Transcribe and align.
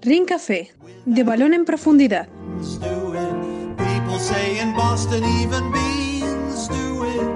Ring 0.00 0.26
Café, 0.26 0.70
de 1.06 1.24
balón 1.24 1.54
en 1.54 1.64
profundidad. 1.64 2.28
do 2.78 3.14
it. 3.14 3.76
People 3.76 4.20
say 4.20 4.60
in 4.60 4.74
Boston 4.74 5.24
even 5.24 5.72
beans 5.72 6.68
do 6.68 7.04
it. 7.04 7.28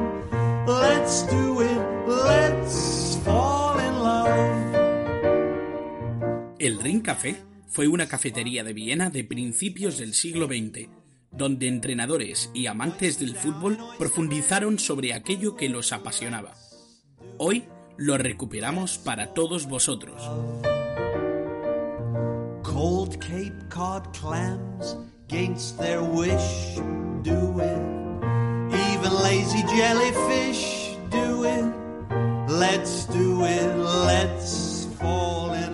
Let's 0.68 1.26
do 1.28 1.60
it. 1.60 1.80
Let's 2.06 3.18
fall 3.24 3.80
in 3.80 3.98
love. 3.98 4.30
El 6.60 6.78
Ring 6.80 7.02
Café 7.02 7.42
fue 7.66 7.88
una 7.88 8.06
cafetería 8.06 8.62
de 8.62 8.74
Viena 8.74 9.10
de 9.10 9.24
principios 9.24 9.98
del 9.98 10.14
siglo 10.14 10.46
XX, 10.46 10.88
donde 11.32 11.66
entrenadores 11.66 12.48
y 12.54 12.66
amantes 12.66 13.18
del 13.18 13.34
fútbol 13.34 13.76
profundizaron 13.98 14.78
sobre 14.78 15.14
aquello 15.14 15.56
que 15.56 15.68
los 15.68 15.92
apasionaba. 15.92 16.54
Hoy 17.38 17.64
lo 17.96 18.18
recuperamos 18.18 18.98
para 18.98 19.34
todos 19.34 19.66
vosotros. 19.66 20.22
Cold 22.62 23.18
Cape 23.18 23.68
Cod 23.68 24.12
clams 24.18 24.96
against 25.28 25.78
their 25.78 26.02
wish 26.02 26.76
do 27.22 27.60
it. 27.60 27.82
Even 28.92 29.12
lazy 29.22 29.62
jellyfish 29.76 30.96
do 31.10 31.44
it. 31.44 31.64
Let's 32.48 33.06
do 33.06 33.44
it. 33.44 33.76
Let's 33.76 34.86
fall 34.98 35.52
in 35.52 35.71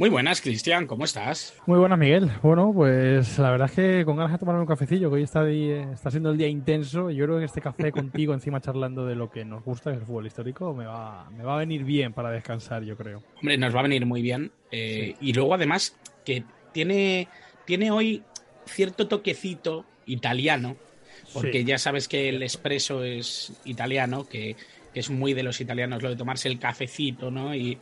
Muy 0.00 0.08
buenas, 0.08 0.40
Cristian, 0.40 0.86
¿cómo 0.86 1.04
estás? 1.04 1.52
Muy 1.66 1.78
buenas, 1.78 1.98
Miguel. 1.98 2.30
Bueno, 2.42 2.72
pues 2.74 3.38
la 3.38 3.50
verdad 3.50 3.68
es 3.68 3.74
que 3.76 4.04
con 4.06 4.16
ganas 4.16 4.32
de 4.32 4.38
tomar 4.38 4.56
un 4.56 4.64
cafecillo, 4.64 5.10
que 5.10 5.16
hoy 5.16 5.22
está, 5.24 5.44
di- 5.44 5.72
está 5.72 6.10
siendo 6.10 6.30
el 6.30 6.38
día 6.38 6.48
intenso. 6.48 7.10
Yo 7.10 7.26
creo 7.26 7.38
que 7.38 7.44
este 7.44 7.60
café 7.60 7.92
contigo 7.92 8.32
encima 8.32 8.62
charlando 8.62 9.04
de 9.04 9.14
lo 9.14 9.30
que 9.30 9.44
nos 9.44 9.62
gusta, 9.62 9.90
que 9.90 9.96
es 9.96 10.00
el 10.00 10.06
fútbol 10.06 10.26
histórico, 10.26 10.72
me 10.72 10.86
va, 10.86 11.28
me 11.36 11.44
va 11.44 11.56
a 11.56 11.58
venir 11.58 11.84
bien 11.84 12.14
para 12.14 12.30
descansar, 12.30 12.82
yo 12.82 12.96
creo. 12.96 13.22
Hombre, 13.42 13.58
nos 13.58 13.74
va 13.76 13.80
a 13.80 13.82
venir 13.82 14.06
muy 14.06 14.22
bien. 14.22 14.50
eh, 14.72 15.16
Y 15.20 15.34
luego, 15.34 15.52
además, 15.52 15.94
que 16.24 16.44
tiene, 16.72 17.28
tiene 17.66 17.90
hoy 17.90 18.22
cierto 18.64 19.06
toquecito 19.06 19.84
italiano, 20.06 20.76
porque 21.34 21.58
Sí. 21.60 21.64
ya 21.66 21.76
sabes 21.76 22.08
que 22.08 22.30
el 22.30 22.42
espresso 22.42 23.04
es 23.04 23.52
italiano, 23.66 24.26
que, 24.26 24.56
que 24.94 25.00
es 25.00 25.10
muy 25.10 25.34
de 25.34 25.42
los 25.42 25.60
italianos 25.60 26.02
lo 26.02 26.08
de 26.08 26.16
tomarse 26.16 26.48
el 26.48 26.58
cafecito, 26.58 27.30
¿no? 27.30 27.54
Y 27.54 27.76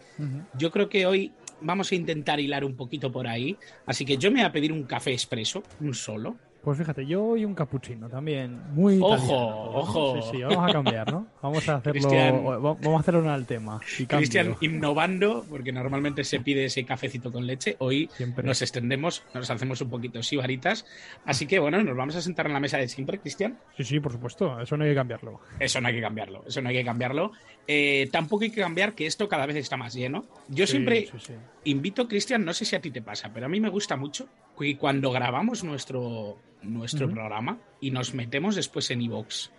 yo 0.59 0.73
creo 0.73 0.89
que 0.89 1.07
hoy 1.07 1.31
vamos 1.61 1.92
a 1.92 1.95
intentar 1.95 2.41
hilar 2.41 2.64
un 2.64 2.77
poquito 2.77 3.11
por 3.11 3.27
ahí. 3.27 3.56
Así 3.87 4.05
que 4.05 4.17
yo 4.17 4.31
me 4.31 4.41
voy 4.41 4.47
a 4.47 4.53
pedir 4.53 4.73
un 4.73 4.84
café 4.84 5.12
expreso, 5.12 5.62
un 5.81 5.95
solo. 5.95 6.37
Pues 6.62 6.77
fíjate, 6.77 7.06
yo 7.06 7.37
y 7.37 7.45
un 7.45 7.55
cappuccino 7.55 8.09
también, 8.11 8.61
muy 8.75 8.98
Ojo, 9.01 9.14
italiano. 9.14 9.64
ojo. 9.75 10.20
Sí, 10.23 10.28
sí, 10.33 10.42
vamos 10.42 10.69
a 10.69 10.73
cambiar, 10.73 11.11
¿no? 11.12 11.27
Vamos 11.41 11.67
a 11.69 11.77
hacerlo, 11.77 12.61
vamos 12.61 12.97
a 12.97 13.01
hacerlo 13.01 13.31
al 13.31 13.47
tema. 13.47 13.81
Cristian 14.09 14.56
innovando, 14.61 15.47
porque 15.48 15.73
normalmente 15.73 16.25
se 16.25 16.41
pide 16.41 16.64
ese 16.64 16.84
cafecito 16.84 17.31
con 17.33 17.47
leche. 17.47 17.77
Hoy 17.79 18.11
Siempre. 18.12 18.45
nos 18.45 18.61
extendemos, 18.61 19.23
nos 19.34 19.48
hacemos 19.48 19.81
un 19.81 19.89
poquito 19.89 20.23
sibaritas. 20.23 20.84
Así 21.25 21.47
que 21.47 21.59
bueno, 21.59 21.83
nos 21.83 21.97
vamos 21.97 22.17
a 22.17 22.20
sentar 22.20 22.47
en 22.47 22.53
la 22.53 22.61
mesa 22.61 22.77
de 22.79 22.89
siempre, 22.89 23.19
Cristian. 23.19 23.56
Sí, 23.77 23.84
sí, 23.84 24.01
por 24.01 24.12
supuesto, 24.12 24.61
eso 24.61 24.77
no 24.77 24.84
hay 24.84 24.91
que 24.91 24.97
cambiarlo. 24.97 25.41
Eso 25.61 25.81
no 25.81 25.89
hay 25.89 25.95
que 25.95 26.01
cambiarlo, 26.03 26.45
eso 26.47 26.61
no 26.61 26.69
hay 26.70 26.77
que 26.77 26.84
cambiarlo. 26.84 27.33
Eh, 27.67 28.09
tampoco 28.11 28.42
hay 28.45 28.51
que 28.51 28.61
cambiar 28.61 28.95
que 28.95 29.06
esto 29.06 29.29
cada 29.29 29.47
vez 29.47 29.56
está 29.56 29.77
más 29.77 29.95
lleno. 29.95 30.25
Yo 30.48 30.67
Sí, 30.67 30.73
siempre 30.73 31.09
sí. 31.19 31.34
invito, 31.64 32.09
Cristian, 32.09 32.45
no 32.45 32.53
sé 32.53 32.64
si 32.64 32.75
a 32.77 32.81
ti 32.81 32.91
te 32.91 33.01
pasa, 33.01 33.31
pero 33.33 33.47
a 33.47 33.48
mí 33.48 33.61
me 33.61 33.69
gusta 33.69 33.97
mucho 33.97 34.27
que 34.59 34.77
cuando 34.77 35.11
grabamos 35.11 35.64
nuestro, 35.64 36.39
nuestro 36.62 37.09
programa 37.11 37.59
y 37.81 37.91
nos 37.91 38.14
metemos 38.14 38.55
después 38.56 38.91
en 38.91 39.03
iVoox 39.03 39.51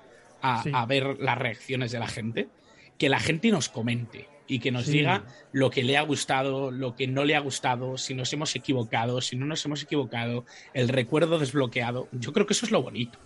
a, 0.41 0.63
Sí. 0.63 0.71
a 0.73 0.85
ver 0.85 1.17
las 1.19 1.37
reacciones 1.37 1.91
de 1.91 1.99
la 1.99 2.07
gente, 2.07 2.47
que 2.97 3.09
la 3.09 3.19
gente 3.19 3.49
nos 3.51 3.69
comente 3.69 4.27
y 4.47 4.59
que 4.59 4.71
nos 4.71 4.85
Sí. 4.85 4.93
diga 4.93 5.23
lo 5.51 5.69
que 5.69 5.83
le 5.83 5.95
ha 5.97 6.01
gustado, 6.01 6.71
lo 6.71 6.95
que 6.95 7.07
no 7.07 7.23
le 7.23 7.35
ha 7.35 7.39
gustado, 7.39 7.97
si 7.97 8.13
nos 8.13 8.31
hemos 8.33 8.55
equivocado, 8.55 9.21
si 9.21 9.35
no 9.35 9.45
nos 9.45 9.63
hemos 9.65 9.83
equivocado, 9.83 10.45
el 10.73 10.89
recuerdo 10.89 11.39
desbloqueado. 11.39 12.07
Yo 12.11 12.33
creo 12.33 12.45
que 12.45 12.53
eso 12.53 12.65
es 12.65 12.71
lo 12.71 12.81
bonito. 12.81 13.19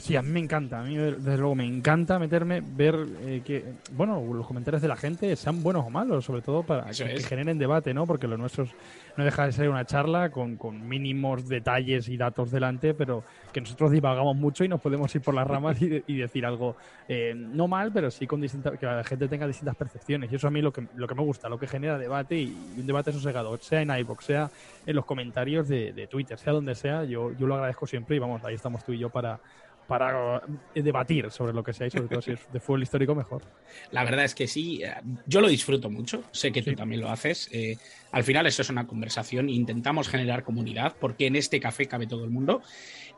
Sí, 0.00 0.16
a 0.16 0.22
mí 0.22 0.30
me 0.30 0.40
encanta, 0.40 0.80
a 0.80 0.82
mí 0.82 0.96
desde 0.96 1.36
luego 1.36 1.54
me 1.54 1.66
encanta 1.66 2.18
meterme, 2.18 2.62
ver 2.64 2.96
eh, 3.20 3.42
que, 3.44 3.62
bueno, 3.92 4.22
los 4.32 4.46
comentarios 4.46 4.80
de 4.80 4.88
la 4.88 4.96
gente 4.96 5.36
sean 5.36 5.62
buenos 5.62 5.84
o 5.86 5.90
malos, 5.90 6.24
sobre 6.24 6.40
todo 6.40 6.62
para 6.62 6.84
que, 6.84 7.20
generen 7.28 7.58
debate, 7.58 7.92
¿no? 7.92 8.06
Porque 8.06 8.26
lo 8.26 8.36
nuestro 8.38 8.64
es- 8.64 8.70
no 9.16 9.24
deja 9.24 9.44
de 9.44 9.52
ser 9.52 9.68
una 9.68 9.84
charla 9.84 10.30
con, 10.30 10.56
con 10.56 10.88
mínimos 10.88 11.46
detalles 11.48 12.08
y 12.08 12.16
datos 12.16 12.50
delante, 12.50 12.94
pero 12.94 13.22
que 13.52 13.60
nosotros 13.60 13.90
divagamos 13.90 14.36
mucho 14.36 14.64
y 14.64 14.68
nos 14.68 14.80
podemos 14.80 15.14
ir 15.14 15.20
por 15.20 15.34
las 15.34 15.46
ramas 15.46 15.80
y, 15.82 15.88
de- 15.88 16.04
y 16.06 16.16
decir 16.16 16.46
algo 16.46 16.76
eh, 17.08 17.34
no 17.36 17.68
mal, 17.68 17.92
pero 17.92 18.10
sí 18.10 18.26
con 18.26 18.40
distintas, 18.40 18.78
que 18.78 18.86
la 18.86 19.04
gente 19.04 19.28
tenga 19.28 19.46
distintas 19.46 19.76
percepciones. 19.76 20.32
Y 20.32 20.36
eso 20.36 20.48
a 20.48 20.50
mí 20.50 20.62
lo 20.62 20.72
que, 20.72 20.86
lo 20.94 21.06
que 21.06 21.14
me 21.14 21.22
gusta, 21.22 21.48
lo 21.48 21.58
que 21.58 21.66
genera 21.66 21.98
debate 21.98 22.36
y, 22.36 22.72
y 22.76 22.80
un 22.80 22.86
debate 22.86 23.12
sosegado, 23.12 23.58
sea 23.58 23.82
en 23.82 23.90
iVoox, 23.90 24.24
sea 24.24 24.50
en 24.86 24.96
los 24.96 25.04
comentarios 25.04 25.68
de, 25.68 25.92
de 25.92 26.06
Twitter, 26.06 26.38
sea 26.38 26.52
donde 26.54 26.74
sea, 26.74 27.04
yo, 27.04 27.32
yo 27.32 27.46
lo 27.46 27.54
agradezco 27.56 27.86
siempre 27.86 28.16
y 28.16 28.18
vamos, 28.18 28.42
ahí 28.44 28.54
estamos 28.54 28.82
tú 28.84 28.92
y 28.92 28.98
yo 28.98 29.10
para 29.10 29.40
para 29.90 30.40
eh, 30.72 30.82
debatir 30.82 31.32
sobre 31.32 31.52
lo 31.52 31.64
que 31.64 31.72
sea 31.72 31.88
y 31.88 31.90
sobre 31.90 32.06
todo 32.06 32.22
si 32.22 32.30
es 32.30 32.52
de 32.52 32.60
fútbol 32.60 32.84
histórico 32.84 33.12
mejor. 33.16 33.42
La 33.90 34.04
verdad 34.04 34.24
es 34.24 34.36
que 34.36 34.46
sí, 34.46 34.84
eh, 34.84 34.94
yo 35.26 35.40
lo 35.40 35.48
disfruto 35.48 35.90
mucho, 35.90 36.22
sé 36.30 36.52
que 36.52 36.62
tú 36.62 36.72
también 36.74 37.00
lo 37.00 37.10
haces. 37.10 37.48
eh, 37.50 37.76
al 38.12 38.22
final 38.22 38.46
eso 38.46 38.62
es 38.62 38.70
una 38.70 38.86
conversación, 38.86 39.48
intentamos 39.48 40.08
generar 40.08 40.44
comunidad, 40.44 40.94
porque 41.00 41.26
en 41.26 41.34
este 41.34 41.58
café 41.58 41.86
cabe 41.86 42.06
todo 42.06 42.22
el 42.22 42.30
mundo. 42.30 42.62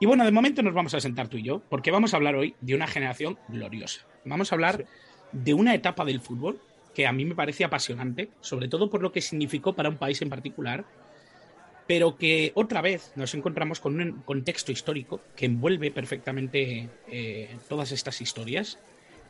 Y 0.00 0.06
bueno, 0.06 0.24
de 0.24 0.32
momento 0.32 0.62
nos 0.62 0.72
vamos 0.72 0.94
a 0.94 1.00
sentar 1.00 1.28
tú 1.28 1.36
y 1.36 1.42
yo, 1.42 1.60
porque 1.68 1.90
vamos 1.90 2.14
a 2.14 2.16
hablar 2.16 2.36
hoy 2.36 2.54
de 2.62 2.74
una 2.74 2.86
generación 2.86 3.38
gloriosa. 3.48 4.06
Vamos 4.24 4.50
a 4.50 4.54
hablar 4.54 4.86
de 5.32 5.52
una 5.52 5.74
etapa 5.74 6.06
del 6.06 6.22
fútbol 6.22 6.58
que 6.94 7.06
a 7.06 7.12
mí 7.12 7.26
me 7.26 7.34
parece 7.34 7.64
apasionante, 7.64 8.30
sobre 8.40 8.68
todo 8.68 8.88
por 8.88 9.02
lo 9.02 9.12
que 9.12 9.20
significó 9.20 9.74
para 9.74 9.90
un 9.90 9.98
país 9.98 10.22
en 10.22 10.30
particular, 10.30 10.86
pero 11.86 12.16
que 12.16 12.52
otra 12.54 12.80
vez 12.80 13.12
nos 13.16 13.34
encontramos 13.34 13.80
con 13.80 14.00
un 14.00 14.22
contexto 14.22 14.72
histórico 14.72 15.20
que 15.36 15.46
envuelve 15.46 15.90
perfectamente 15.90 16.88
eh, 17.08 17.56
todas 17.68 17.92
estas 17.92 18.20
historias, 18.20 18.78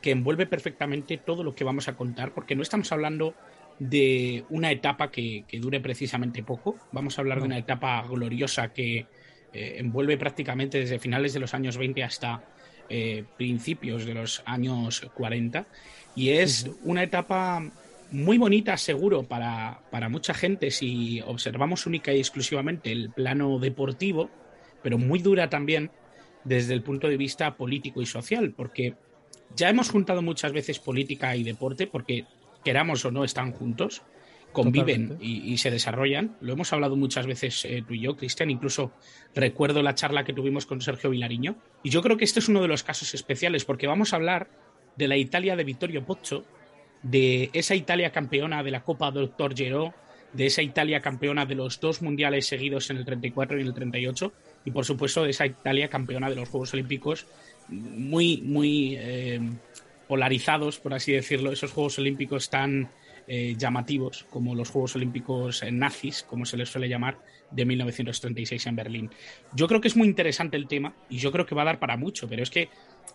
que 0.01 0.11
envuelve 0.11 0.45
perfectamente 0.45 1.17
todo 1.17 1.43
lo 1.43 1.55
que 1.55 1.63
vamos 1.63 1.87
a 1.87 1.95
contar, 1.95 2.33
porque 2.33 2.55
no 2.55 2.61
estamos 2.61 2.91
hablando 2.91 3.33
de 3.79 4.45
una 4.49 4.71
etapa 4.71 5.09
que, 5.11 5.45
que 5.47 5.59
dure 5.59 5.79
precisamente 5.79 6.43
poco, 6.43 6.77
vamos 6.91 7.17
a 7.17 7.21
hablar 7.21 7.39
de 7.39 7.45
una 7.45 7.57
etapa 7.57 8.01
gloriosa 8.03 8.71
que 8.73 9.07
eh, 9.53 9.75
envuelve 9.77 10.17
prácticamente 10.17 10.79
desde 10.79 10.99
finales 10.99 11.33
de 11.33 11.39
los 11.39 11.53
años 11.53 11.77
20 11.77 12.03
hasta 12.03 12.43
eh, 12.89 13.23
principios 13.37 14.05
de 14.05 14.15
los 14.15 14.41
años 14.45 15.01
40, 15.13 15.65
y 16.15 16.29
es 16.29 16.69
una 16.83 17.03
etapa 17.03 17.63
muy 18.13 18.37
bonita, 18.37 18.77
seguro, 18.77 19.23
para, 19.23 19.81
para 19.91 20.07
mucha 20.07 20.33
gente 20.33 20.71
si 20.71 21.19
observamos 21.21 21.85
única 21.87 22.13
y 22.13 22.19
exclusivamente 22.19 22.91
el 22.91 23.09
plano 23.09 23.59
deportivo, 23.59 24.29
pero 24.81 24.97
muy 24.97 25.19
dura 25.19 25.49
también 25.49 25.91
desde 26.43 26.73
el 26.73 26.83
punto 26.83 27.07
de 27.07 27.17
vista 27.17 27.57
político 27.57 28.01
y 28.01 28.05
social, 28.05 28.53
porque 28.55 28.95
ya 29.55 29.69
hemos 29.69 29.89
juntado 29.89 30.21
muchas 30.21 30.51
veces 30.51 30.79
política 30.79 31.35
y 31.35 31.43
deporte, 31.43 31.87
porque 31.87 32.25
queramos 32.63 33.03
o 33.05 33.11
no 33.11 33.23
están 33.23 33.51
juntos, 33.51 34.03
conviven 34.51 35.17
y 35.19 35.57
se 35.57 35.71
desarrollan. 35.71 36.37
Lo 36.39 36.53
hemos 36.53 36.71
hablado 36.71 36.95
muchas 36.95 37.25
veces 37.25 37.65
eh, 37.65 37.83
tú 37.87 37.95
y 37.95 38.01
yo, 38.01 38.15
Cristian, 38.15 38.51
incluso 38.51 38.91
recuerdo 39.33 39.81
la 39.81 39.95
charla 39.95 40.23
que 40.23 40.33
tuvimos 40.33 40.65
con 40.65 40.79
Sergio 40.79 41.09
Vilariño, 41.09 41.55
y 41.81 41.89
yo 41.89 42.01
creo 42.01 42.17
que 42.17 42.25
este 42.25 42.39
es 42.39 42.47
uno 42.47 42.61
de 42.61 42.67
los 42.67 42.83
casos 42.83 43.13
especiales, 43.15 43.65
porque 43.65 43.87
vamos 43.87 44.13
a 44.13 44.17
hablar 44.17 44.49
de 44.95 45.07
la 45.07 45.17
Italia 45.17 45.55
de 45.55 45.63
Vittorio 45.63 46.05
Pozzo, 46.05 46.45
de 47.03 47.49
esa 47.53 47.75
Italia 47.75 48.11
campeona 48.11 48.63
de 48.63 48.71
la 48.71 48.83
Copa 48.83 49.11
Doctor 49.11 49.55
Gero, 49.55 49.93
de 50.31 50.47
esa 50.47 50.61
Italia 50.61 51.01
campeona 51.01 51.45
de 51.45 51.55
los 51.55 51.79
dos 51.79 52.01
mundiales 52.01 52.47
seguidos 52.47 52.89
en 52.89 52.97
el 52.97 53.05
34 53.05 53.57
y 53.57 53.61
en 53.61 53.67
el 53.67 53.73
38, 53.73 54.33
y 54.65 54.71
por 54.71 54.85
supuesto 54.85 55.23
de 55.23 55.29
esa 55.29 55.45
Italia 55.45 55.89
campeona 55.89 56.29
de 56.29 56.35
los 56.35 56.49
Juegos 56.49 56.73
Olímpicos, 56.73 57.27
muy, 57.69 58.41
muy 58.41 58.95
eh, 58.97 59.39
polarizados, 60.07 60.79
por 60.79 60.93
así 60.93 61.11
decirlo, 61.11 61.51
esos 61.51 61.71
Juegos 61.71 61.99
Olímpicos 61.99 62.49
tan 62.49 62.89
eh, 63.27 63.55
llamativos 63.57 64.25
como 64.29 64.55
los 64.55 64.69
Juegos 64.69 64.95
Olímpicos 64.95 65.63
nazis, 65.71 66.23
como 66.23 66.45
se 66.45 66.57
les 66.57 66.69
suele 66.69 66.89
llamar, 66.89 67.17
de 67.51 67.65
1936 67.65 68.65
en 68.67 68.75
Berlín. 68.75 69.09
Yo 69.53 69.67
creo 69.67 69.79
que 69.81 69.87
es 69.87 69.95
muy 69.95 70.07
interesante 70.07 70.57
el 70.57 70.67
tema 70.67 70.93
y 71.09 71.17
yo 71.17 71.31
creo 71.31 71.45
que 71.45 71.55
va 71.55 71.61
a 71.61 71.65
dar 71.65 71.79
para 71.79 71.97
mucho, 71.97 72.27
pero 72.27 72.41
es 72.43 72.49
que 72.49 72.69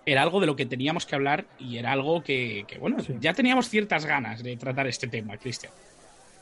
era 0.06 0.22
algo 0.22 0.40
de 0.40 0.46
lo 0.46 0.56
que 0.56 0.64
teníamos 0.66 1.06
que 1.06 1.14
hablar 1.14 1.46
y 1.58 1.76
era 1.76 1.93
algo 1.93 2.22
que, 2.22 2.64
que, 2.69 2.78
bueno, 2.78 3.00
Sí. 3.00 3.14
ya 3.20 3.34
teníamos 3.34 3.69
ciertas 3.69 4.06
ganas 4.06 4.43
de 4.43 4.56
tratar 4.56 4.87
este 4.87 5.08
tema, 5.08 5.37
Cristian. 5.37 5.72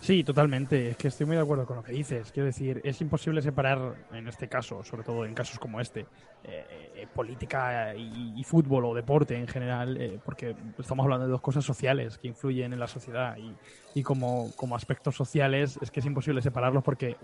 Sí, 0.00 0.22
totalmente. 0.22 0.90
Es 0.90 0.96
que 0.96 1.08
estoy 1.08 1.26
muy 1.26 1.36
de 1.36 1.42
acuerdo 1.42 1.66
con 1.66 1.76
lo 1.76 1.82
que 1.82 1.92
dices. 1.92 2.30
Quiero 2.30 2.46
decir, 2.46 2.80
es 2.84 3.00
imposible 3.00 3.42
separar, 3.42 3.94
en 4.12 4.28
este 4.28 4.48
caso, 4.48 4.84
sobre 4.84 5.02
todo 5.02 5.24
en 5.24 5.34
casos 5.34 5.58
como 5.58 5.80
este, 5.80 6.00
eh, 6.44 6.92
eh, 6.94 7.06
política 7.12 7.94
y, 7.94 8.44
fútbol 8.44 8.84
o 8.84 8.94
deporte 8.94 9.36
en 9.36 9.48
general, 9.48 9.96
eh, 10.00 10.20
porque 10.24 10.54
estamos 10.78 11.04
hablando 11.04 11.26
de 11.26 11.32
dos 11.32 11.40
cosas 11.40 11.64
sociales 11.64 12.18
que 12.18 12.28
influyen 12.28 12.72
en 12.72 12.78
la 12.78 12.86
sociedad 12.86 13.36
y, 13.36 13.52
y 13.98 14.02
como, 14.02 14.52
como, 14.54 14.76
aspectos 14.76 15.16
sociales 15.16 15.78
es 15.82 15.90
que 15.90 15.98
es 15.98 16.06
imposible 16.06 16.40
separarlos 16.40 16.84
porque 16.84 17.16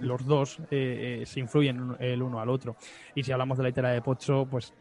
los 0.00 0.24
dos 0.24 0.58
se 0.70 1.40
influyen 1.40 1.96
el 1.98 2.22
uno 2.22 2.40
al 2.40 2.48
otro. 2.48 2.76
Y 3.14 3.22
si 3.22 3.32
hablamos 3.32 3.58
de 3.58 3.64
la 3.64 3.68
itera 3.68 3.90
de 3.90 4.00
Pocho, 4.00 4.46
pues 4.50 4.72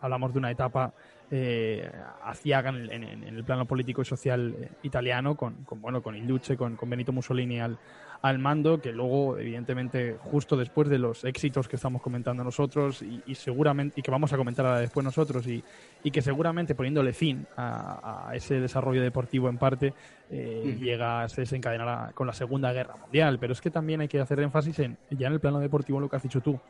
hablamos 0.00 0.32
de 0.32 0.38
una 0.38 0.50
etapa 0.50 0.94
eh, 1.34 1.90
en, 2.44 2.92
en, 2.92 3.22
el 3.24 3.42
plano 3.42 3.64
político 3.64 4.02
y 4.02 4.04
social 4.04 4.54
eh, 4.60 4.68
italiano 4.82 5.34
con, 5.34 5.64
con, 5.64 5.80
bueno 5.80 6.02
con 6.02 6.14
il 6.14 6.56
con, 6.58 6.76
con 6.76 6.90
Benito 6.90 7.10
Mussolini 7.10 7.58
al, 7.58 7.78
al, 8.20 8.38
mando 8.38 8.82
que 8.82 8.92
luego 8.92 9.38
evidentemente 9.38 10.18
justo 10.20 10.58
después 10.58 10.90
de 10.90 10.98
los 10.98 11.24
éxitos 11.24 11.68
que 11.68 11.76
estamos 11.76 12.02
comentando 12.02 12.44
nosotros 12.44 13.00
y, 13.00 13.34
seguramente 13.34 13.98
y 13.98 14.02
que 14.02 14.10
vamos 14.10 14.34
a 14.34 14.36
comentar 14.36 14.66
ahora 14.66 14.80
después 14.80 15.04
nosotros 15.04 15.46
y, 15.46 15.64
y 16.04 16.10
que 16.10 16.20
seguramente 16.20 16.74
poniéndole 16.74 17.14
fin 17.14 17.46
a, 17.56 18.30
ese 18.34 18.60
desarrollo 18.60 19.00
deportivo 19.00 19.48
en 19.48 19.56
parte 19.56 19.94
eh, 20.30 20.76
llega 20.78 21.26
se 21.30 21.42
desencadenará 21.42 22.12
con 22.14 22.26
la 22.26 22.34
Segunda 22.34 22.72
Guerra 22.74 22.96
Mundial. 22.96 23.38
Pero 23.38 23.54
es 23.54 23.60
que 23.60 23.70
también 23.70 24.02
hay 24.02 24.08
que 24.08 24.20
hacer 24.20 24.38
énfasis 24.40 24.78
en 24.80 24.98
ya 25.10 25.28
en 25.28 25.32
el 25.32 25.40
plano 25.40 25.60
deportivo 25.60 25.98
lo 25.98 26.10
que 26.10 26.16
has 26.16 26.22
dicho 26.22 26.42
tú 26.42 26.60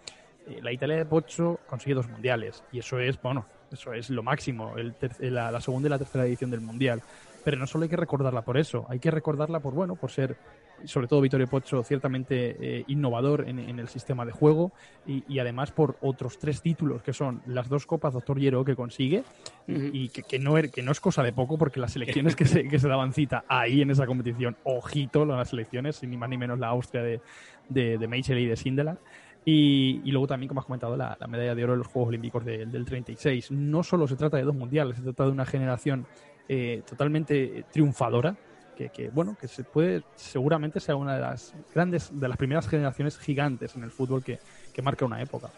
la 0.62 0.72
Italia 0.72 0.96
de 0.96 1.06
Pocho 1.06 1.60
consigue 1.66 1.94
dos 1.94 2.08
mundiales 2.08 2.64
y 2.72 2.78
eso 2.78 2.98
es, 2.98 3.20
bueno, 3.20 3.46
eso 3.72 3.92
es 3.92 4.10
lo 4.10 4.22
máximo, 4.22 4.76
el 4.76 4.94
la, 5.20 5.60
segunda 5.60 5.88
y 5.88 5.90
la 5.90 5.98
tercera 5.98 6.26
edición 6.26 6.50
del 6.50 6.60
mundial. 6.60 7.02
Pero 7.44 7.56
no 7.56 7.66
solo 7.66 7.84
hay 7.84 7.88
que 7.88 7.96
recordarla 7.96 8.42
por 8.42 8.56
eso, 8.56 8.86
hay 8.88 9.00
que 9.00 9.10
recordarla 9.10 9.58
por, 9.58 9.74
bueno, 9.74 9.96
por 9.96 10.12
ser, 10.12 10.36
sobre 10.84 11.08
todo 11.08 11.20
Vittorio 11.20 11.48
Pocho, 11.48 11.82
ciertamente 11.82 12.56
eh, 12.60 12.84
innovador 12.86 13.48
en, 13.48 13.58
el 13.58 13.88
sistema 13.88 14.24
de 14.24 14.30
juego 14.30 14.70
y, 15.06 15.40
además 15.40 15.72
por 15.72 15.96
otros 16.02 16.38
tres 16.38 16.62
títulos 16.62 17.02
que 17.02 17.12
son 17.12 17.42
las 17.46 17.68
dos 17.68 17.84
copas 17.84 18.14
Doctor 18.14 18.38
Hierro 18.38 18.64
que 18.64 18.76
consigue 18.76 19.24
y 19.66 20.10
que, 20.10 20.38
no 20.38 20.56
er, 20.56 20.70
que 20.70 20.82
no 20.82 20.92
es 20.92 21.00
cosa 21.00 21.24
de 21.24 21.32
poco 21.32 21.58
porque 21.58 21.80
las 21.80 21.92
selecciones 21.92 22.36
que 22.36 22.44
se, 22.44 22.68
que 22.68 22.78
se 22.78 22.86
daban 22.86 23.12
cita 23.12 23.44
ahí 23.48 23.82
en 23.82 23.90
esa 23.90 24.06
competición, 24.06 24.56
ojito 24.62 25.24
las 25.24 25.48
selecciones, 25.48 26.00
ni 26.04 26.16
más 26.16 26.28
ni 26.28 26.38
menos 26.38 26.60
la 26.60 26.68
Austria 26.68 27.02
de, 27.02 27.20
de, 27.68 27.98
de 27.98 28.40
y 28.40 28.46
de 28.46 28.56
Sindelar. 28.56 28.98
Y, 29.44 30.10
luego 30.10 30.26
también, 30.26 30.48
como 30.48 30.60
has 30.60 30.66
comentado, 30.66 30.96
la, 30.96 31.16
medalla 31.28 31.54
de 31.54 31.64
oro 31.64 31.72
de 31.72 31.78
los 31.78 31.88
Juegos 31.88 32.08
Olímpicos 32.08 32.44
del 32.44 32.84
36. 32.84 33.50
No 33.50 33.82
solo 33.82 34.06
se 34.06 34.16
trata 34.16 34.36
de 34.36 34.44
dos 34.44 34.54
mundiales, 34.54 34.96
se 34.96 35.02
trata 35.02 35.24
de 35.24 35.30
una 35.30 35.44
generación 35.44 36.06
eh, 36.48 36.82
totalmente 36.88 37.64
triunfadora, 37.72 38.36
que, 38.76 39.10
bueno, 39.10 39.36
que 39.40 39.48
se 39.48 39.64
puede, 39.64 40.02
seguramente 40.16 40.80
sea 40.80 40.96
una 40.96 41.14
de 41.14 41.20
las 41.20 41.54
grandes, 41.74 42.10
de 42.12 42.28
las 42.28 42.36
primeras 42.36 42.68
generaciones 42.68 43.18
gigantes 43.18 43.76
en 43.76 43.84
el 43.84 43.90
fútbol 43.90 44.24
que, 44.24 44.38
marca 44.82 45.04
una 45.04 45.22
época. 45.22 45.50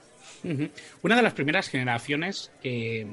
Una 1.02 1.16
de 1.16 1.22
las 1.22 1.32
primeras 1.32 1.68
generaciones 1.68 2.50
que, 2.62 3.08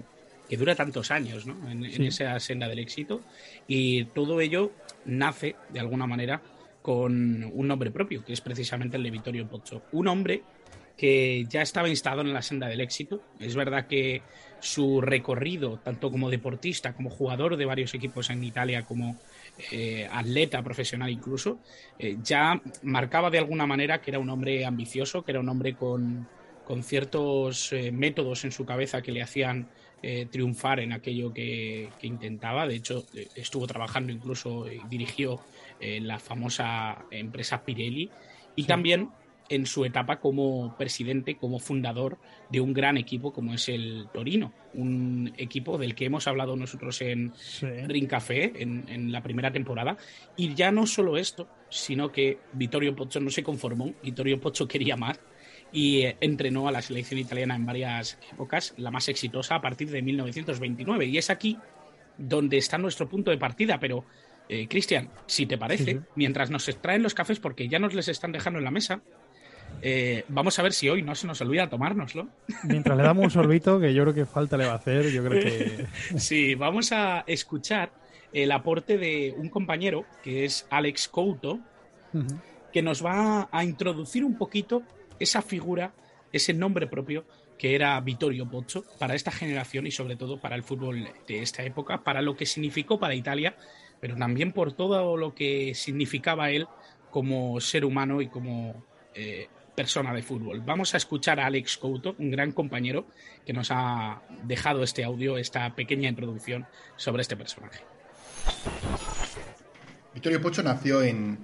dura 0.49 0.75
tantos 0.75 1.11
años 1.11 1.45
¿no? 1.45 1.55
en, 1.69 1.85
esa 1.85 2.37
senda 2.41 2.67
del 2.67 2.79
éxito 2.79 3.21
y 3.67 4.03
todo 4.05 4.41
ello 4.41 4.73
nace 5.05 5.55
de 5.69 5.79
alguna 5.79 6.05
manera 6.05 6.41
con 6.81 7.45
un 7.53 7.67
nombre 7.67 7.89
propio, 7.91 8.25
que 8.25 8.33
es 8.33 8.41
precisamente 8.41 8.97
el 8.97 9.03
de 9.03 9.11
Vittorio 9.11 9.47
Pozzo. 9.47 9.83
Un 9.93 10.07
hombre 10.09 10.41
que 11.01 11.47
ya 11.49 11.63
estaba 11.63 11.89
instalado 11.89 12.21
en 12.21 12.31
la 12.31 12.43
senda 12.43 12.67
del 12.67 12.79
éxito. 12.79 13.23
Es 13.39 13.55
verdad 13.55 13.87
que 13.87 14.21
su 14.59 15.01
recorrido, 15.01 15.79
tanto 15.79 16.11
como 16.11 16.29
deportista, 16.29 16.93
como 16.93 17.09
jugador 17.09 17.57
de 17.57 17.65
varios 17.65 17.95
equipos 17.95 18.29
en 18.29 18.43
Italia, 18.43 18.83
como 18.83 19.17
eh, 19.71 20.07
atleta 20.11 20.61
profesional 20.61 21.09
incluso, 21.09 21.57
eh, 21.97 22.17
ya 22.21 22.61
marcaba 22.83 23.31
de 23.31 23.39
alguna 23.39 23.65
manera 23.65 23.99
que 23.99 24.11
era 24.11 24.19
un 24.19 24.29
hombre 24.29 24.63
ambicioso, 24.63 25.23
que 25.23 25.31
era 25.31 25.39
un 25.39 25.49
hombre 25.49 25.73
con, 25.73 26.27
ciertos 26.83 27.73
eh, 27.73 27.91
métodos 27.91 28.45
en 28.45 28.51
su 28.51 28.63
cabeza 28.63 29.01
que 29.01 29.11
le 29.11 29.23
hacían 29.23 29.67
triunfar 30.31 30.79
en 30.79 30.93
aquello 30.93 31.33
que, 31.33 31.89
intentaba. 32.01 32.67
De 32.67 32.75
hecho, 32.75 33.05
estuvo 33.35 33.67
trabajando 33.67 34.11
incluso 34.11 34.71
y 34.71 34.81
dirigió 34.89 35.39
la 35.79 36.17
famosa 36.17 37.05
empresa 37.11 37.63
Pirelli. 37.63 38.09
Y 38.55 38.63
también 38.63 39.09
en 39.51 39.65
su 39.65 39.83
etapa 39.83 40.21
como 40.21 40.77
presidente, 40.77 41.35
como 41.35 41.59
fundador 41.59 42.17
de 42.49 42.61
un 42.61 42.73
gran 42.73 42.97
equipo 42.97 43.33
como 43.33 43.53
es 43.53 43.67
el 43.67 44.07
Torino, 44.13 44.53
un 44.73 45.33
equipo 45.37 45.77
del 45.77 45.93
que 45.93 46.05
hemos 46.05 46.25
hablado 46.25 46.55
nosotros 46.55 47.01
en 47.01 47.33
Ring 47.61 48.07
Café 48.07 48.53
en, 48.55 49.11
la 49.11 49.21
primera 49.21 49.51
temporada. 49.51 49.97
Y 50.37 50.53
ya 50.53 50.71
no 50.71 50.87
solo 50.87 51.17
esto, 51.17 51.49
sino 51.69 52.13
que 52.13 52.39
Vittorio 52.53 52.95
Pozzo 52.95 53.19
no 53.19 53.29
se 53.29 53.43
conformó, 53.43 53.93
Vittorio 54.01 54.39
Pozzo 54.39 54.69
quería 54.69 54.95
más 54.95 55.19
y 55.73 56.03
eh, 56.03 56.17
entrenó 56.21 56.69
a 56.69 56.71
la 56.71 56.81
selección 56.81 57.19
italiana 57.19 57.55
en 57.55 57.65
varias 57.65 58.17
épocas, 58.31 58.73
la 58.77 58.89
más 58.89 59.09
exitosa 59.09 59.55
a 59.55 59.61
partir 59.61 59.89
de 59.89 60.01
1929. 60.01 61.07
Y 61.07 61.17
es 61.17 61.29
aquí 61.29 61.57
donde 62.17 62.57
está 62.57 62.77
nuestro 62.77 63.09
punto 63.09 63.31
de 63.31 63.37
partida, 63.37 63.81
pero 63.81 64.05
eh, 64.47 64.67
Cristian, 64.69 65.09
si 65.25 65.45
te 65.45 65.57
parece, 65.57 66.01
mientras 66.15 66.49
nos 66.49 66.67
extraen 66.69 67.03
los 67.03 67.13
cafés, 67.13 67.39
porque 67.39 67.67
ya 67.67 67.79
nos 67.79 67.93
les 67.93 68.07
están 68.07 68.31
dejando 68.31 68.59
en 68.59 68.65
la 68.65 68.71
mesa, 68.71 69.01
eh, 69.81 70.25
vamos 70.27 70.57
a 70.59 70.63
ver 70.63 70.73
si 70.73 70.89
hoy 70.89 71.01
no 71.01 71.15
se 71.15 71.27
nos 71.27 71.41
olvida 71.41 71.69
tomárnoslo. 71.69 72.27
Mientras 72.63 72.97
le 72.97 73.03
damos 73.03 73.25
un 73.25 73.31
sorbito, 73.31 73.79
que 73.79 73.93
yo 73.93 74.03
creo 74.03 74.13
que 74.13 74.25
falta 74.25 74.57
le 74.57 74.65
va 74.65 74.73
a 74.73 74.75
hacer, 74.75 75.09
yo 75.11 75.23
creo 75.23 75.41
que... 75.41 75.87
Sí, 76.17 76.55
vamos 76.55 76.91
a 76.91 77.23
escuchar 77.27 77.91
el 78.33 78.51
aporte 78.51 78.97
de 78.97 79.33
un 79.37 79.49
compañero, 79.49 80.05
que 80.23 80.45
es 80.45 80.67
Alex 80.69 81.07
Couto, 81.07 81.59
que 82.71 82.81
nos 82.81 83.03
va 83.03 83.49
a 83.51 83.63
introducir 83.63 84.23
un 84.23 84.37
poquito 84.37 84.83
esa 85.19 85.41
figura, 85.41 85.93
ese 86.31 86.53
nombre 86.53 86.87
propio 86.87 87.25
que 87.57 87.75
era 87.75 87.99
Vittorio 88.01 88.49
Pozzo 88.49 88.83
para 88.97 89.13
esta 89.13 89.31
generación 89.31 89.85
y 89.85 89.91
sobre 89.91 90.15
todo 90.15 90.39
para 90.39 90.55
el 90.55 90.63
fútbol 90.63 91.07
de 91.27 91.41
esta 91.43 91.63
época, 91.63 92.03
para 92.03 92.21
lo 92.21 92.35
que 92.35 92.47
significó 92.47 92.99
para 92.99 93.13
Italia, 93.13 93.55
pero 93.99 94.15
también 94.15 94.51
por 94.51 94.73
todo 94.73 95.15
lo 95.15 95.35
que 95.35 95.75
significaba 95.75 96.49
él 96.49 96.67
como 97.11 97.59
ser 97.61 97.85
humano 97.85 98.21
y 98.21 98.27
como 98.27 98.83
eh, 99.13 99.47
persona 99.81 100.13
de 100.13 100.21
fútbol. 100.21 100.61
Vamos 100.61 100.93
a 100.93 100.97
escuchar 100.97 101.39
a 101.39 101.47
Alex 101.47 101.77
Couto, 101.77 102.15
un 102.19 102.29
gran 102.29 102.51
compañero 102.51 103.07
que 103.43 103.51
nos 103.51 103.69
ha 103.71 104.21
dejado 104.43 104.83
este 104.83 105.03
audio, 105.03 105.39
esta 105.39 105.73
pequeña 105.73 106.07
introducción 106.07 106.67
sobre 106.95 107.23
este 107.23 107.35
personaje. 107.35 107.79
Vittorio 110.13 110.39
Pocho 110.39 110.61
nació 110.61 111.01
en 111.01 111.35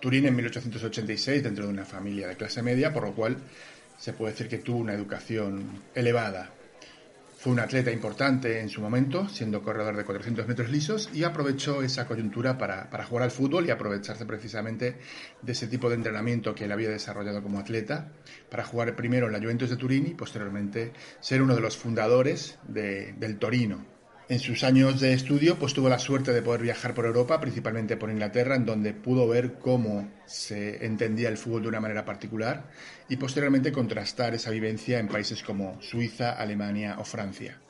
Turín 0.00 0.26
en 0.26 0.34
1886 0.34 1.44
dentro 1.44 1.66
de 1.66 1.70
una 1.70 1.84
familia 1.84 2.26
de 2.26 2.36
clase 2.36 2.62
media, 2.62 2.92
por 2.92 3.04
lo 3.04 3.12
cual 3.12 3.36
se 3.96 4.12
puede 4.12 4.32
decir 4.32 4.48
que 4.48 4.58
tuvo 4.58 4.78
una 4.78 4.92
educación 4.92 5.84
elevada. 5.94 6.50
Fue 7.44 7.52
un 7.52 7.60
atleta 7.60 7.92
importante 7.92 8.58
en 8.60 8.70
su 8.70 8.80
momento, 8.80 9.28
siendo 9.28 9.62
corredor 9.62 9.98
de 9.98 10.04
400 10.06 10.48
metros 10.48 10.70
lisos, 10.70 11.10
y 11.12 11.24
aprovechó 11.24 11.82
esa 11.82 12.06
coyuntura 12.06 12.56
para, 12.56 12.88
jugar 13.04 13.24
al 13.24 13.30
fútbol 13.30 13.66
y 13.66 13.70
aprovecharse 13.70 14.24
precisamente 14.24 14.96
de 15.42 15.52
ese 15.52 15.66
tipo 15.66 15.90
de 15.90 15.96
entrenamiento 15.96 16.54
que 16.54 16.64
él 16.64 16.72
había 16.72 16.88
desarrollado 16.88 17.42
como 17.42 17.58
atleta, 17.58 18.12
para 18.50 18.64
jugar 18.64 18.96
primero 18.96 19.26
en 19.26 19.34
la 19.34 19.40
Juventus 19.40 19.68
de 19.68 19.76
Turín 19.76 20.06
y 20.06 20.14
posteriormente 20.14 20.94
ser 21.20 21.42
uno 21.42 21.54
de 21.54 21.60
los 21.60 21.76
fundadores 21.76 22.58
del 22.66 23.38
Torino, 23.38 23.93
en 24.28 24.38
sus 24.38 24.64
años 24.64 25.00
de 25.00 25.12
estudio, 25.12 25.58
pues 25.58 25.74
tuvo 25.74 25.88
la 25.88 25.98
suerte 25.98 26.32
de 26.32 26.40
poder 26.40 26.62
viajar 26.62 26.94
por 26.94 27.04
Europa, 27.04 27.40
principalmente 27.40 27.96
por 27.96 28.10
Inglaterra, 28.10 28.56
en 28.56 28.64
donde 28.64 28.94
pudo 28.94 29.28
ver 29.28 29.58
cómo 29.58 30.10
se 30.26 30.84
entendía 30.84 31.28
el 31.28 31.36
fútbol 31.36 31.62
de 31.62 31.68
una 31.68 31.80
manera 31.80 32.04
particular 32.04 32.70
y 33.08 33.16
posteriormente 33.16 33.72
contrastar 33.72 34.34
esa 34.34 34.50
vivencia 34.50 34.98
en 34.98 35.08
países 35.08 35.42
como 35.42 35.80
Suiza, 35.82 36.32
Alemania 36.32 36.96
o 36.98 37.04
Francia. 37.04 37.60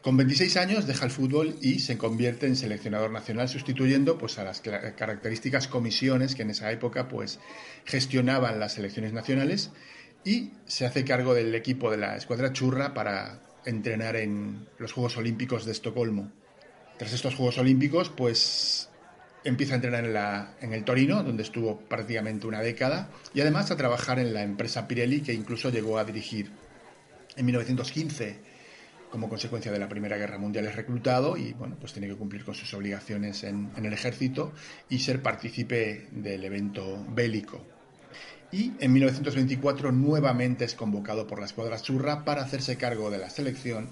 Con 0.00 0.16
26 0.16 0.56
años 0.56 0.86
deja 0.86 1.04
el 1.04 1.10
fútbol 1.10 1.56
y 1.60 1.80
se 1.80 1.98
convierte 1.98 2.46
en 2.46 2.54
seleccionador 2.54 3.10
nacional 3.10 3.48
sustituyendo 3.48 4.16
pues, 4.16 4.38
a 4.38 4.44
las 4.44 4.60
características 4.60 5.66
comisiones 5.66 6.36
que 6.36 6.42
en 6.42 6.50
esa 6.50 6.70
época 6.70 7.08
pues, 7.08 7.40
gestionaban 7.84 8.60
las 8.60 8.74
selecciones 8.74 9.12
nacionales 9.12 9.72
y 10.24 10.52
se 10.66 10.86
hace 10.86 11.04
cargo 11.04 11.34
del 11.34 11.52
equipo 11.54 11.90
de 11.90 11.96
la 11.96 12.16
escuadra 12.16 12.52
churra 12.52 12.94
para 12.94 13.47
entrenar 13.68 14.16
en 14.16 14.66
los 14.78 14.92
Juegos 14.92 15.16
Olímpicos 15.16 15.64
de 15.64 15.72
Estocolmo. 15.72 16.32
Tras 16.96 17.12
estos 17.12 17.34
Juegos 17.34 17.58
Olímpicos, 17.58 18.08
pues 18.08 18.88
empieza 19.44 19.74
a 19.74 19.76
entrenar 19.76 20.56
en, 20.60 20.72
el 20.72 20.84
Torino, 20.84 21.22
donde 21.22 21.42
estuvo 21.42 21.78
prácticamente 21.80 22.46
una 22.46 22.60
década, 22.60 23.10
y 23.34 23.40
además 23.40 23.70
a 23.70 23.76
trabajar 23.76 24.18
en 24.18 24.34
la 24.34 24.42
empresa 24.42 24.88
Pirelli, 24.88 25.20
que 25.20 25.32
incluso 25.32 25.70
llegó 25.70 25.98
a 25.98 26.04
dirigir. 26.04 26.50
En 27.36 27.46
1915, 27.46 28.40
como 29.10 29.28
consecuencia 29.28 29.70
de 29.70 29.78
la 29.78 29.88
Primera 29.88 30.16
Guerra 30.16 30.38
Mundial, 30.38 30.66
es 30.66 30.74
reclutado 30.74 31.36
y 31.36 31.52
bueno, 31.52 31.76
pues 31.78 31.92
tiene 31.92 32.08
que 32.08 32.16
cumplir 32.16 32.44
con 32.44 32.54
sus 32.54 32.72
obligaciones 32.74 33.44
en 33.44 33.70
el 33.76 33.92
ejército 33.92 34.52
y 34.88 34.98
ser 34.98 35.22
partícipe 35.22 36.08
del 36.10 36.44
evento 36.44 37.06
bélico 37.10 37.77
y 38.50 38.72
en 38.80 38.92
1924 38.92 39.92
nuevamente 39.92 40.64
es 40.64 40.74
convocado 40.74 41.26
por 41.26 41.40
la 41.40 41.46
escuadra 41.46 41.80
churra 41.80 42.24
para 42.24 42.42
hacerse 42.42 42.76
cargo 42.76 43.10
de 43.10 43.18
la 43.18 43.30
selección 43.30 43.90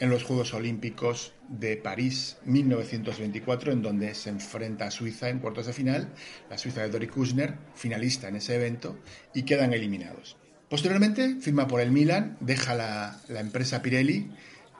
en 0.00 0.10
los 0.10 0.24
Juegos 0.24 0.52
Olímpicos 0.52 1.32
de 1.48 1.76
París 1.76 2.36
1924, 2.44 3.72
en 3.72 3.82
donde 3.82 4.14
se 4.14 4.30
enfrenta 4.30 4.86
a 4.86 4.90
Suiza 4.90 5.28
en 5.28 5.38
cuartos 5.38 5.66
de 5.66 5.72
final, 5.72 6.12
la 6.50 6.58
Suiza 6.58 6.82
de 6.82 6.90
Dori 6.90 7.06
Kushner, 7.06 7.54
finalista 7.74 8.28
en 8.28 8.36
ese 8.36 8.56
evento, 8.56 8.98
y 9.32 9.44
quedan 9.44 9.72
eliminados. 9.72 10.36
Posteriormente 10.68 11.36
firma 11.40 11.66
por 11.66 11.80
el 11.80 11.92
Milan, 11.92 12.36
deja 12.40 12.74
la 12.74 13.40
empresa 13.40 13.80
Pirelli 13.80 14.30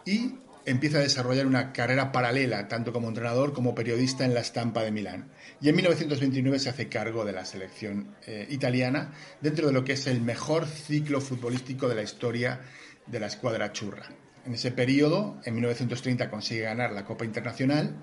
y 0.04 0.34
empieza 0.66 0.98
a 0.98 1.02
desarrollar 1.02 1.46
una 1.46 1.72
carrera 1.72 2.10
paralela, 2.10 2.66
tanto 2.66 2.92
como 2.92 3.08
entrenador 3.08 3.52
como 3.52 3.74
periodista 3.74 4.24
en 4.24 4.34
la 4.34 4.40
estampa 4.40 4.82
de 4.82 4.90
Milán. 4.90 5.30
Y 5.60 5.68
en 5.68 5.76
1929 5.76 6.58
se 6.58 6.68
hace 6.68 6.88
cargo 6.88 7.24
de 7.24 7.32
la 7.32 7.44
selección 7.44 8.16
eh, 8.26 8.46
italiana 8.50 9.12
dentro 9.40 9.68
de 9.68 9.72
lo 9.72 9.84
que 9.84 9.92
es 9.92 10.06
el 10.08 10.20
mejor 10.20 10.66
ciclo 10.66 11.20
futbolístico 11.20 11.88
de 11.88 11.94
la 11.94 12.02
historia 12.02 12.60
de 13.06 13.20
la 13.20 13.28
escuadra 13.28 13.72
churra. 13.72 14.06
En 14.44 14.54
ese 14.54 14.72
periodo, 14.72 15.40
en 15.44 15.54
1930, 15.54 16.28
consigue 16.30 16.62
ganar 16.62 16.92
la 16.92 17.04
Copa 17.04 17.24
Internacional, 17.24 18.02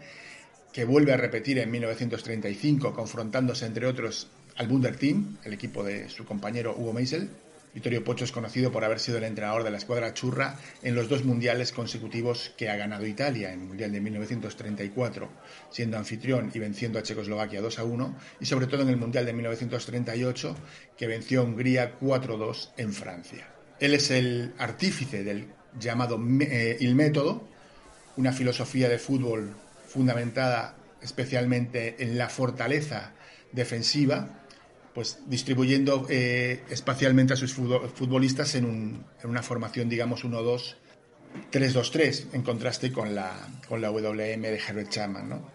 que 0.71 0.85
vuelve 0.85 1.13
a 1.13 1.17
repetir 1.17 1.59
en 1.59 1.69
1935, 1.69 2.93
confrontándose 2.93 3.65
entre 3.65 3.85
otros 3.85 4.29
al 4.55 4.71
Wunder 4.71 4.95
Team, 4.95 5.37
el 5.43 5.53
equipo 5.53 5.83
de 5.83 6.09
su 6.09 6.25
compañero 6.25 6.75
Hugo 6.77 6.93
Meisel, 6.93 7.29
Vittorio 7.73 8.03
Pocho 8.03 8.23
es 8.23 8.31
conocido 8.31 8.71
por 8.71 8.83
haber 8.83 8.99
sido 8.99 9.17
el 9.17 9.23
entrenador 9.23 9.63
de 9.63 9.71
la 9.71 9.77
escuadra 9.77 10.13
churra 10.13 10.59
en 10.83 10.93
los 10.93 11.09
dos 11.09 11.23
mundiales 11.23 11.71
consecutivos 11.71 12.53
que 12.55 12.69
ha 12.69 12.75
ganado 12.75 13.07
Italia, 13.07 13.51
en 13.51 13.61
el 13.61 13.67
Mundial 13.67 13.91
de 13.91 13.99
1934, 13.99 15.29
siendo 15.71 15.97
anfitrión 15.97 16.51
y 16.53 16.59
venciendo 16.59 16.99
a 16.99 17.03
Checoslovaquia 17.03 17.61
2 17.61 17.79
a 17.79 17.83
1, 17.83 18.17
y 18.41 18.45
sobre 18.45 18.67
todo 18.67 18.83
en 18.83 18.89
el 18.89 18.97
Mundial 18.97 19.25
de 19.25 19.33
1938, 19.33 20.55
que 20.95 21.07
venció 21.07 21.41
a 21.41 21.43
Hungría 21.45 21.93
4 21.93 22.37
2 22.37 22.73
en 22.77 22.93
Francia. 22.93 23.47
Él 23.79 23.95
es 23.95 24.11
el 24.11 24.53
artífice 24.59 25.23
del 25.23 25.47
llamado 25.79 26.19
eh, 26.41 26.77
Il 26.79 26.93
Método, 26.93 27.47
una 28.17 28.31
filosofía 28.31 28.87
de 28.87 28.99
fútbol 28.99 29.55
fundamentada 29.87 30.75
especialmente 31.01 31.95
en 31.99 32.17
la 32.17 32.29
fortaleza 32.29 33.13
defensiva 33.51 34.42
pues 34.93 35.19
distribuyendo 35.27 36.05
eh, 36.09 36.63
espacialmente 36.69 37.33
a 37.33 37.35
sus 37.35 37.53
futbolistas 37.53 38.55
en, 38.55 39.03
una 39.23 39.41
formación, 39.41 39.89
digamos, 39.89 40.23
1-2, 40.23 40.75
3-2-3, 41.51 42.27
en 42.33 42.43
contraste 42.43 42.91
con 42.91 43.15
la, 43.15 43.47
con 43.67 43.81
la 43.81 43.89
WM 43.89 44.47
de 44.47 44.57
Herbert 44.57 44.89
Chapman. 44.89 45.29
¿no? 45.29 45.51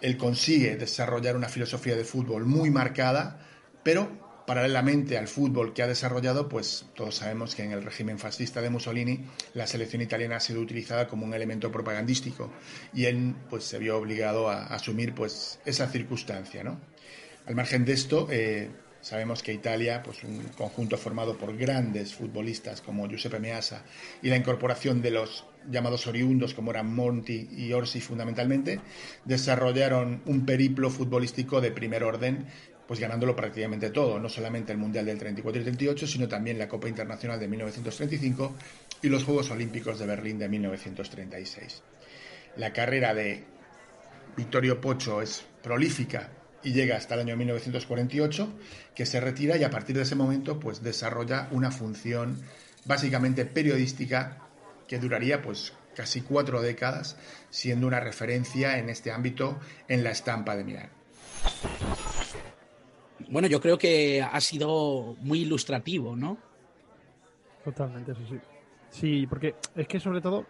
Él 0.00 0.16
consigue 0.16 0.76
desarrollar 0.76 1.36
una 1.36 1.48
filosofía 1.48 1.96
de 1.96 2.04
fútbol 2.04 2.46
muy 2.46 2.70
marcada, 2.70 3.44
pero 3.82 4.30
paralelamente 4.46 5.18
al 5.18 5.28
fútbol 5.28 5.72
que 5.72 5.82
ha 5.82 5.86
desarrollado, 5.86 6.48
pues 6.48 6.86
todos 6.94 7.16
sabemos 7.16 7.54
que 7.54 7.64
en 7.64 7.72
el 7.72 7.84
régimen 7.84 8.18
fascista 8.18 8.60
de 8.60 8.70
Mussolini 8.70 9.20
la 9.54 9.66
selección 9.66 10.02
italiana 10.02 10.36
ha 10.36 10.40
sido 10.40 10.60
utilizada 10.60 11.06
como 11.06 11.24
un 11.24 11.34
elemento 11.34 11.70
propagandístico 11.70 12.50
y 12.92 13.04
él 13.04 13.36
pues 13.48 13.64
se 13.64 13.78
vio 13.78 13.96
obligado 13.96 14.48
a 14.48 14.66
asumir 14.66 15.14
pues 15.14 15.60
esa 15.64 15.86
circunstancia, 15.88 16.64
¿no? 16.64 16.80
Al 17.46 17.54
margen 17.54 17.84
de 17.84 17.92
esto, 17.92 18.28
eh, 18.30 18.70
sabemos 19.00 19.42
que 19.42 19.52
Italia, 19.52 20.02
pues 20.02 20.22
un 20.24 20.42
conjunto 20.56 20.96
formado 20.96 21.36
por 21.36 21.56
grandes 21.56 22.14
futbolistas 22.14 22.80
como 22.80 23.08
Giuseppe 23.08 23.38
Meazza 23.38 23.82
y 24.22 24.28
la 24.28 24.36
incorporación 24.36 25.00
de 25.02 25.10
los 25.10 25.46
llamados 25.70 26.06
oriundos 26.06 26.54
como 26.54 26.70
eran 26.70 26.94
Monti 26.94 27.48
y 27.50 27.72
Orsi 27.72 28.00
fundamentalmente, 28.00 28.80
desarrollaron 29.24 30.22
un 30.26 30.46
periplo 30.46 30.90
futbolístico 30.90 31.60
de 31.60 31.70
primer 31.70 32.04
orden 32.04 32.46
pues 32.86 32.98
ganándolo 32.98 33.36
prácticamente 33.36 33.90
todo, 33.90 34.18
no 34.18 34.28
solamente 34.28 34.72
el 34.72 34.78
Mundial 34.78 35.06
del 35.06 35.16
34 35.16 35.60
y 35.60 35.64
38, 35.64 36.08
sino 36.08 36.26
también 36.26 36.58
la 36.58 36.66
Copa 36.66 36.88
Internacional 36.88 37.38
de 37.38 37.46
1935 37.46 38.56
y 39.02 39.08
los 39.08 39.22
Juegos 39.22 39.48
Olímpicos 39.52 40.00
de 40.00 40.06
Berlín 40.06 40.40
de 40.40 40.48
1936. 40.48 41.84
La 42.56 42.72
carrera 42.72 43.14
de 43.14 43.44
Vittorio 44.36 44.80
Pocho 44.80 45.22
es 45.22 45.44
prolífica 45.62 46.30
y 46.62 46.72
llega 46.72 46.96
hasta 46.96 47.14
el 47.14 47.20
año 47.20 47.36
1948, 47.36 48.48
que 48.94 49.06
se 49.06 49.20
retira 49.20 49.56
y 49.56 49.64
a 49.64 49.70
partir 49.70 49.96
de 49.96 50.02
ese 50.02 50.14
momento 50.14 50.60
pues 50.60 50.82
desarrolla 50.82 51.48
una 51.50 51.70
función 51.70 52.40
básicamente 52.84 53.44
periodística 53.44 54.38
que 54.86 54.98
duraría 54.98 55.42
pues 55.42 55.72
casi 55.94 56.22
cuatro 56.22 56.62
décadas, 56.62 57.16
siendo 57.50 57.86
una 57.86 58.00
referencia 58.00 58.78
en 58.78 58.88
este 58.88 59.10
ámbito 59.10 59.58
en 59.88 60.04
la 60.04 60.10
estampa 60.10 60.56
de 60.56 60.64
Milán. 60.64 60.90
Bueno, 63.28 63.48
yo 63.48 63.60
creo 63.60 63.78
que 63.78 64.22
ha 64.22 64.40
sido 64.40 65.16
muy 65.20 65.42
ilustrativo, 65.42 66.16
¿no? 66.16 66.38
Totalmente, 67.64 68.12
eso 68.12 68.20
sí. 68.28 68.38
Sí, 68.90 69.26
porque 69.26 69.54
es 69.76 69.86
que 69.86 70.00
sobre 70.00 70.20
todo 70.20 70.46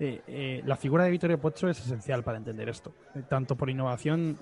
eh, 0.00 0.20
eh, 0.28 0.62
la 0.64 0.76
figura 0.76 1.04
de 1.04 1.10
Vittorio 1.10 1.40
Pozzo 1.40 1.68
es 1.68 1.80
esencial 1.80 2.22
para 2.22 2.38
entender 2.38 2.68
esto, 2.68 2.94
eh, 3.16 3.22
tanto 3.28 3.56
por 3.56 3.68
innovación 3.68 4.38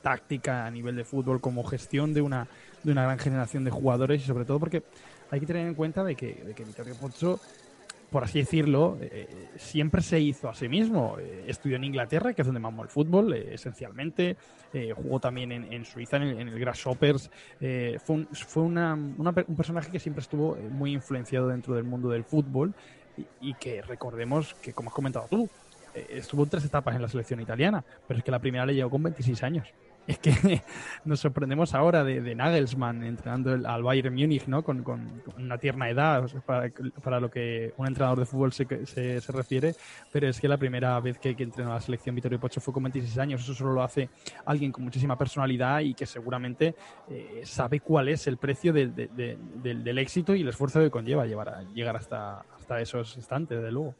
táctica 0.00 0.64
a 0.64 0.70
nivel 0.70 0.96
de 0.96 1.04
fútbol 1.04 1.40
como 1.40 1.62
gestión 1.64 2.14
de 2.14 2.22
una, 2.22 2.46
de 2.82 2.92
una 2.92 3.02
gran 3.02 3.18
generación 3.18 3.64
de 3.64 3.70
jugadores 3.70 4.22
y 4.22 4.26
sobre 4.26 4.46
todo 4.46 4.58
porque 4.58 4.82
hay 5.30 5.40
que 5.40 5.46
tener 5.46 5.66
en 5.66 5.74
cuenta 5.74 6.02
de 6.04 6.14
que, 6.14 6.32
de 6.34 6.54
que 6.54 6.64
Vittorio 6.64 6.94
Pozzo, 6.94 7.38
por 8.10 8.24
así 8.24 8.38
decirlo, 8.38 8.96
siempre 9.56 10.00
se 10.00 10.18
hizo 10.18 10.48
a 10.48 10.54
sí 10.54 10.66
mismo. 10.66 11.18
estudió 11.46 11.76
en 11.76 11.84
Inglaterra, 11.84 12.32
que 12.32 12.40
es 12.40 12.46
donde 12.46 12.60
mamó 12.60 12.82
el 12.82 12.88
fútbol, 12.88 13.34
esencialmente. 13.34 14.38
jugó 14.96 15.20
también 15.20 15.52
en, 15.52 15.84
Suiza, 15.84 16.16
en 16.16 16.22
el, 16.22 16.40
en 16.40 16.48
el 16.48 16.58
Grasshoppers. 16.58 17.30
fue 17.58 18.16
un, 18.16 18.28
fue 18.32 18.62
una, 18.62 18.94
un 18.94 19.56
personaje 19.56 19.90
que 19.90 20.00
siempre 20.00 20.22
estuvo 20.22 20.56
muy 20.70 20.92
influenciado 20.92 21.48
dentro 21.48 21.74
del 21.74 21.84
mundo 21.84 22.08
del 22.08 22.24
fútbol 22.24 22.72
y, 23.40 23.54
que 23.54 23.82
recordemos 23.82 24.54
que, 24.54 24.72
como 24.72 24.90
has 24.90 24.94
comentado 24.94 25.26
tú, 25.28 25.48
eh, 25.94 26.06
estuvo 26.10 26.44
en 26.44 26.50
tres 26.50 26.64
etapas 26.64 26.94
en 26.94 27.02
la 27.02 27.08
selección 27.08 27.40
italiana, 27.40 27.84
pero 28.06 28.18
es 28.18 28.24
que 28.24 28.30
la 28.30 28.38
primera 28.38 28.66
le 28.66 28.74
llegó 28.74 28.90
con 28.90 29.02
26 29.02 29.42
años. 29.42 29.68
Es 30.08 30.18
que 30.18 30.32
nos 31.04 31.20
sorprendemos 31.20 31.74
ahora 31.74 32.02
de, 32.02 32.34
Nagelsmann 32.34 33.04
entrenando 33.04 33.68
al 33.68 33.82
Bayern 33.82 34.14
Múnich, 34.14 34.46
¿no? 34.46 34.64
Con, 34.64 34.82
una 35.36 35.58
tierna 35.58 35.90
edad, 35.90 36.26
para, 36.46 37.20
lo 37.20 37.30
que 37.30 37.74
un 37.76 37.86
entrenador 37.86 38.18
de 38.18 38.24
fútbol 38.24 38.54
se, 38.54 38.86
se, 38.86 39.20
refiere, 39.32 39.74
pero 40.10 40.26
es 40.26 40.40
que 40.40 40.48
la 40.48 40.56
primera 40.56 40.98
vez 41.00 41.18
que, 41.18 41.36
que 41.36 41.42
entrenó 41.42 41.72
a 41.72 41.74
la 41.74 41.80
selección 41.82 42.14
Vittorio 42.14 42.40
Pocho 42.40 42.58
fue 42.58 42.72
con 42.72 42.84
26 42.84 43.18
años. 43.18 43.42
Eso 43.42 43.52
solo 43.52 43.74
lo 43.74 43.82
hace 43.82 44.08
alguien 44.46 44.72
con 44.72 44.82
muchísima 44.82 45.18
personalidad 45.18 45.80
y 45.80 45.92
que 45.92 46.06
seguramente 46.06 46.74
eh, 47.10 47.42
sabe 47.44 47.80
cuál 47.80 48.08
es 48.08 48.26
el 48.28 48.38
precio 48.38 48.72
del, 48.72 48.94
del, 48.94 49.98
éxito 49.98 50.34
y 50.34 50.40
el 50.40 50.48
esfuerzo 50.48 50.80
que 50.80 50.90
conlleva 50.90 51.26
llevar 51.26 51.66
llegar 51.74 51.96
hasta, 51.96 52.46
hasta 52.68 52.82
esos 52.82 53.16
instantes, 53.16 53.62
de 53.62 53.72
luego. 53.72 53.94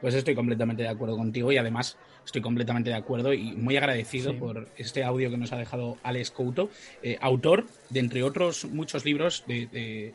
Pues 0.00 0.14
estoy 0.14 0.34
completamente 0.34 0.82
de 0.82 0.88
acuerdo 0.88 1.16
contigo 1.16 1.52
y 1.52 1.56
además 1.56 1.96
estoy 2.24 2.40
completamente 2.40 2.90
de 2.90 2.96
acuerdo 2.96 3.32
y 3.32 3.52
muy 3.52 3.76
agradecido 3.76 4.36
por 4.36 4.68
este 4.76 5.04
audio 5.04 5.30
que 5.30 5.36
nos 5.36 5.52
ha 5.52 5.56
dejado 5.56 5.98
Alex 6.02 6.32
Couto, 6.32 6.68
eh, 7.02 7.16
autor 7.20 7.66
de, 7.90 8.00
entre 8.00 8.22
otros, 8.24 8.64
muchos 8.64 9.04
libros 9.04 9.44
de, 9.46 10.14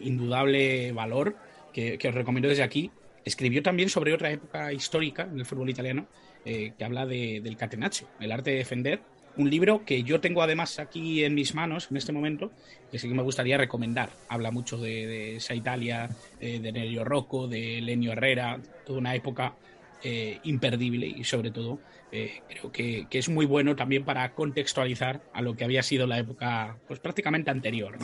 indudable 0.00 0.92
valor 0.92 1.34
que, 1.72 1.98
os 2.06 2.14
recomiendo 2.14 2.48
desde 2.48 2.62
aquí. 2.62 2.90
Escribió 3.24 3.62
también 3.62 3.88
sobre 3.88 4.14
otra 4.14 4.30
época 4.30 4.72
histórica 4.72 5.24
en 5.24 5.40
el 5.40 5.46
fútbol 5.46 5.70
italiano 5.70 6.06
eh, 6.44 6.72
que 6.78 6.84
habla 6.84 7.06
del 7.06 7.56
catenaccio, 7.56 8.06
el 8.20 8.30
arte 8.30 8.50
de 8.50 8.56
defender, 8.58 9.00
un 9.36 9.50
libro 9.50 9.84
que 9.84 10.02
yo 10.02 10.20
tengo 10.20 10.42
además 10.42 10.78
aquí 10.78 11.24
en 11.24 11.34
mis 11.34 11.54
manos 11.54 11.88
en 11.90 11.96
este 11.96 12.12
momento, 12.12 12.50
que 12.90 12.98
sí 12.98 13.08
que 13.08 13.14
me 13.14 13.22
gustaría 13.22 13.56
recomendar. 13.56 14.10
Habla 14.28 14.50
mucho 14.50 14.76
de, 14.76 15.36
esa 15.36 15.54
Italia, 15.54 16.10
eh, 16.40 16.58
de 16.60 16.72
Nerio 16.72 17.04
Rocco, 17.04 17.46
de 17.46 17.80
Lenio 17.80 18.12
Herrera, 18.12 18.60
toda 18.84 18.98
una 18.98 19.14
época 19.14 19.54
eh, 20.02 20.38
imperdible 20.44 21.06
y 21.06 21.24
sobre 21.24 21.50
todo 21.50 21.78
eh, 22.10 22.40
creo 22.48 22.72
que, 22.72 23.06
es 23.10 23.28
muy 23.28 23.46
bueno 23.46 23.76
también 23.76 24.04
para 24.04 24.32
contextualizar 24.32 25.20
a 25.32 25.42
lo 25.42 25.54
que 25.54 25.64
había 25.64 25.82
sido 25.82 26.06
la 26.06 26.18
época 26.18 26.76
pues 26.88 27.00
prácticamente 27.00 27.50
anterior. 27.50 27.96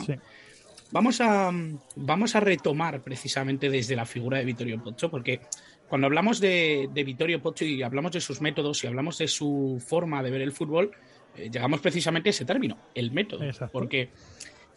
Vamos, 0.91 1.19
a, 1.19 1.51
vamos 1.95 2.35
a 2.35 2.39
retomar 2.39 3.01
precisamente 3.01 3.69
desde 3.69 3.95
la 3.95 4.05
figura 4.05 4.37
de 4.37 4.45
Vittorio 4.45 4.81
Pozzo, 4.81 5.11
porque 5.11 5.41
cuando 5.89 6.07
hablamos 6.07 6.39
de, 6.39 6.89
de 6.93 7.03
Vittorio 7.03 7.41
Pozzo 7.41 7.65
y 7.65 7.83
hablamos 7.83 8.13
de 8.13 8.21
sus 8.21 8.39
métodos 8.39 8.83
y 8.83 8.87
hablamos 8.87 9.17
de 9.17 9.27
su 9.27 9.83
forma 9.85 10.23
de 10.23 10.31
ver 10.31 10.41
el 10.41 10.53
fútbol, 10.53 10.91
llegamos 11.37 11.79
precisamente 11.81 12.29
a 12.29 12.31
ese 12.31 12.45
término, 12.45 12.77
el 12.95 13.11
método. 13.11 13.45
Porque 13.71 14.09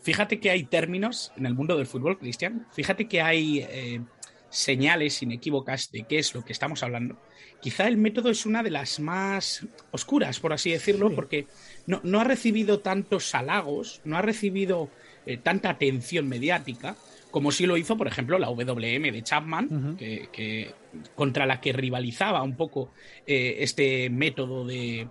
fíjate 0.02 0.40
que 0.40 0.50
hay 0.50 0.64
términos 0.64 1.32
en 1.36 1.46
el 1.46 1.54
mundo 1.54 1.76
del 1.76 1.86
fútbol, 1.86 2.18
Cristian, 2.18 2.66
fíjate 2.72 3.08
que 3.08 3.20
hay 3.20 3.66
eh, 3.68 4.00
señales 4.48 5.22
inequívocas 5.22 5.90
de 5.90 6.04
qué 6.04 6.18
es 6.18 6.34
lo 6.34 6.44
que 6.44 6.52
estamos 6.52 6.82
hablando. 6.82 7.20
Quizá 7.60 7.86
el 7.86 7.96
método 7.96 8.30
es 8.30 8.46
una 8.46 8.62
de 8.62 8.70
las 8.70 9.00
más 9.00 9.66
oscuras, 9.90 10.40
por 10.40 10.52
así 10.52 10.70
decirlo, 10.70 11.14
porque 11.14 11.46
no, 11.86 12.20
ha 12.20 12.24
recibido 12.24 12.80
tantos 12.80 13.34
halagos, 13.34 14.00
no 14.04 14.16
ha 14.16 14.22
recibido 14.22 14.88
eh, 15.26 15.36
tanta 15.36 15.70
atención 15.70 16.28
mediática 16.28 16.96
como 17.30 17.52
sí 17.52 17.64
lo 17.64 17.76
hizo, 17.76 17.96
por 17.96 18.08
ejemplo, 18.08 18.40
la 18.40 18.48
WM 18.48 19.12
de 19.12 19.22
Chapman, 19.22 19.96
que, 19.96 20.74
contra 21.14 21.46
la 21.46 21.60
que 21.60 21.72
rivalizaba 21.72 22.42
un 22.42 22.56
poco 22.56 22.92
este 23.24 24.10
método 24.10 24.66
de, 24.66 25.06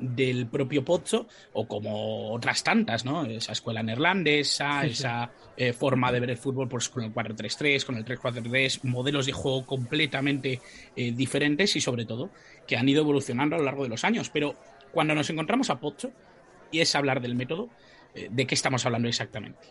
del 0.00 0.46
propio 0.46 0.84
Pozzo 0.84 1.28
o 1.52 1.66
como 1.66 2.32
otras 2.32 2.62
tantas, 2.62 3.04
¿no? 3.04 3.24
Esa 3.24 3.52
escuela 3.52 3.82
neerlandesa, 3.82 4.84
esa 4.84 5.30
eh, 5.56 5.72
forma 5.72 6.10
de 6.10 6.20
ver 6.20 6.30
el 6.30 6.36
fútbol 6.36 6.68
pues, 6.68 6.88
con 6.88 7.04
el 7.04 7.12
4-3-3, 7.12 7.84
con 7.84 7.96
el 7.96 8.04
3-4-3, 8.04 8.84
modelos 8.84 9.26
de 9.26 9.32
juego 9.32 9.66
completamente 9.66 10.60
eh, 10.96 11.12
diferentes 11.12 11.76
y 11.76 11.80
sobre 11.80 12.04
todo 12.04 12.30
que 12.66 12.76
han 12.76 12.88
ido 12.88 13.02
evolucionando 13.02 13.56
a 13.56 13.58
lo 13.58 13.64
largo 13.64 13.82
de 13.82 13.90
los 13.90 14.04
años. 14.04 14.30
Pero 14.30 14.56
cuando 14.92 15.14
nos 15.14 15.28
encontramos 15.30 15.70
a 15.70 15.78
Pozzo 15.78 16.10
y 16.70 16.80
es 16.80 16.94
hablar 16.94 17.20
del 17.20 17.34
método, 17.34 17.68
eh, 18.14 18.28
¿de 18.30 18.46
qué 18.46 18.54
estamos 18.54 18.84
hablando 18.86 19.08
exactamente? 19.08 19.68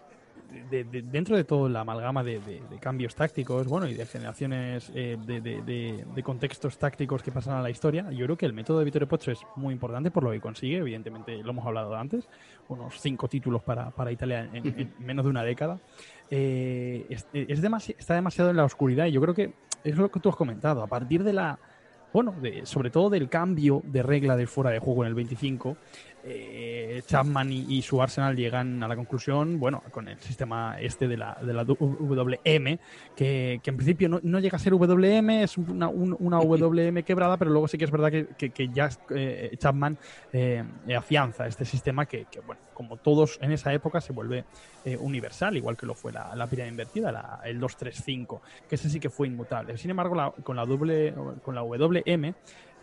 Dentro 0.70 1.36
de 1.36 1.44
toda 1.44 1.70
la 1.70 1.82
amalgama 1.82 2.24
de, 2.24 2.62
cambios 2.80 3.16
tácticos, 3.16 3.68
bueno, 3.68 3.88
y 3.88 3.94
de 3.94 4.06
generaciones 4.06 4.92
eh, 4.94 5.18
de, 5.26 6.24
contextos 6.24 6.78
tácticos 6.78 7.24
que 7.24 7.32
pasan 7.32 7.56
a 7.56 7.62
la 7.62 7.70
historia, 7.70 8.10
yo 8.12 8.26
creo 8.26 8.38
que 8.38 8.46
el 8.46 8.54
método 8.54 8.80
de 8.80 8.86
Vittorio 8.86 9.08
Pozzo 9.08 9.32
es 9.32 9.40
muy 9.56 9.74
importante 9.74 10.12
por 10.12 10.24
lo 10.24 10.32
que 10.32 10.40
consigue, 10.40 10.78
evidentemente 10.78 11.38
lo 11.44 11.52
hemos 11.52 11.66
hablado 11.66 11.96
antes, 11.96 12.28
unos 12.68 13.00
cinco 13.00 13.28
títulos 13.28 13.62
para, 13.64 14.12
Italia 14.12 14.50
en, 14.54 14.94
menos 15.00 15.26
de 15.26 15.30
una 15.30 15.44
década. 15.44 15.80
Eh, 16.30 17.06
es, 17.10 17.28
está 17.34 18.14
demasiado 18.14 18.50
en 18.50 18.58
la 18.58 18.66
oscuridad 18.66 19.06
y 19.06 19.12
yo 19.12 19.22
creo 19.22 19.34
que 19.34 19.54
es 19.84 19.96
lo 19.96 20.12
que 20.12 20.20
tú 20.20 20.30
has 20.30 20.36
comentado, 20.36 20.84
a 20.84 20.88
partir 20.88 21.24
de 21.24 21.34
la 21.34 21.60
bueno, 22.12 22.36
sobre 22.64 22.90
todo 22.90 23.10
del 23.10 23.30
cambio 23.30 23.82
de 23.86 24.02
regla 24.02 24.36
del 24.36 24.48
fuera 24.48 24.72
de 24.72 24.80
juego 24.80 25.04
en 25.04 25.10
el 25.10 25.16
25, 25.16 25.78
eh, 26.24 27.02
Chapman 27.06 27.52
y, 27.52 27.82
su 27.82 28.02
Arsenal 28.02 28.36
llegan 28.36 28.84
a 28.84 28.88
la 28.88 28.96
conclusión, 28.96 29.60
bueno, 29.60 29.82
con 29.92 30.08
el 30.08 30.20
sistema 30.20 30.80
este 30.80 31.08
de 31.08 31.18
la, 31.18 31.38
de 31.42 31.54
la 31.54 31.64
WM, 31.64 32.80
que, 33.16 33.62
en 33.64 33.78
principio 33.78 34.10
no, 34.10 34.40
llega 34.40 34.58
a 34.58 34.60
ser 34.60 34.74
WM, 34.74 35.44
es 35.44 35.58
una, 35.58 35.88
WM 35.90 37.04
quebrada, 37.04 37.38
pero 37.38 37.52
luego 37.52 37.68
sí 37.68 37.78
que 37.78 37.86
es 37.86 37.92
verdad 37.92 38.12
que, 38.12 38.70
ya 38.74 38.90
eh, 39.12 39.56
Chapman 39.58 39.98
eh, 40.34 40.64
afianza 40.98 41.48
este 41.48 41.66
sistema 41.66 42.06
que, 42.06 42.26
bueno, 42.46 42.62
como 42.74 42.98
todos 42.98 43.40
en 43.42 43.52
esa 43.52 43.74
época 43.74 44.02
se 44.02 44.14
vuelve 44.14 44.46
universal, 45.00 45.56
igual 45.58 45.76
que 45.76 45.86
lo 45.86 45.94
fue 45.94 46.12
la, 46.12 46.34
la 46.36 46.48
pirámide 46.48 46.72
invertida, 46.72 47.12
la, 47.12 47.42
el 47.44 47.60
235, 47.60 48.42
que 48.68 48.76
ese 48.76 48.90
sí 48.90 49.00
que 49.00 49.10
fue 49.10 49.28
inmutable. 49.28 49.78
Sin 49.78 49.92
embargo, 49.92 50.34
con 50.44 50.56
la 50.56 50.66
doble, 50.66 51.14
con 51.44 51.54
la 51.54 51.62
WM 51.62 52.34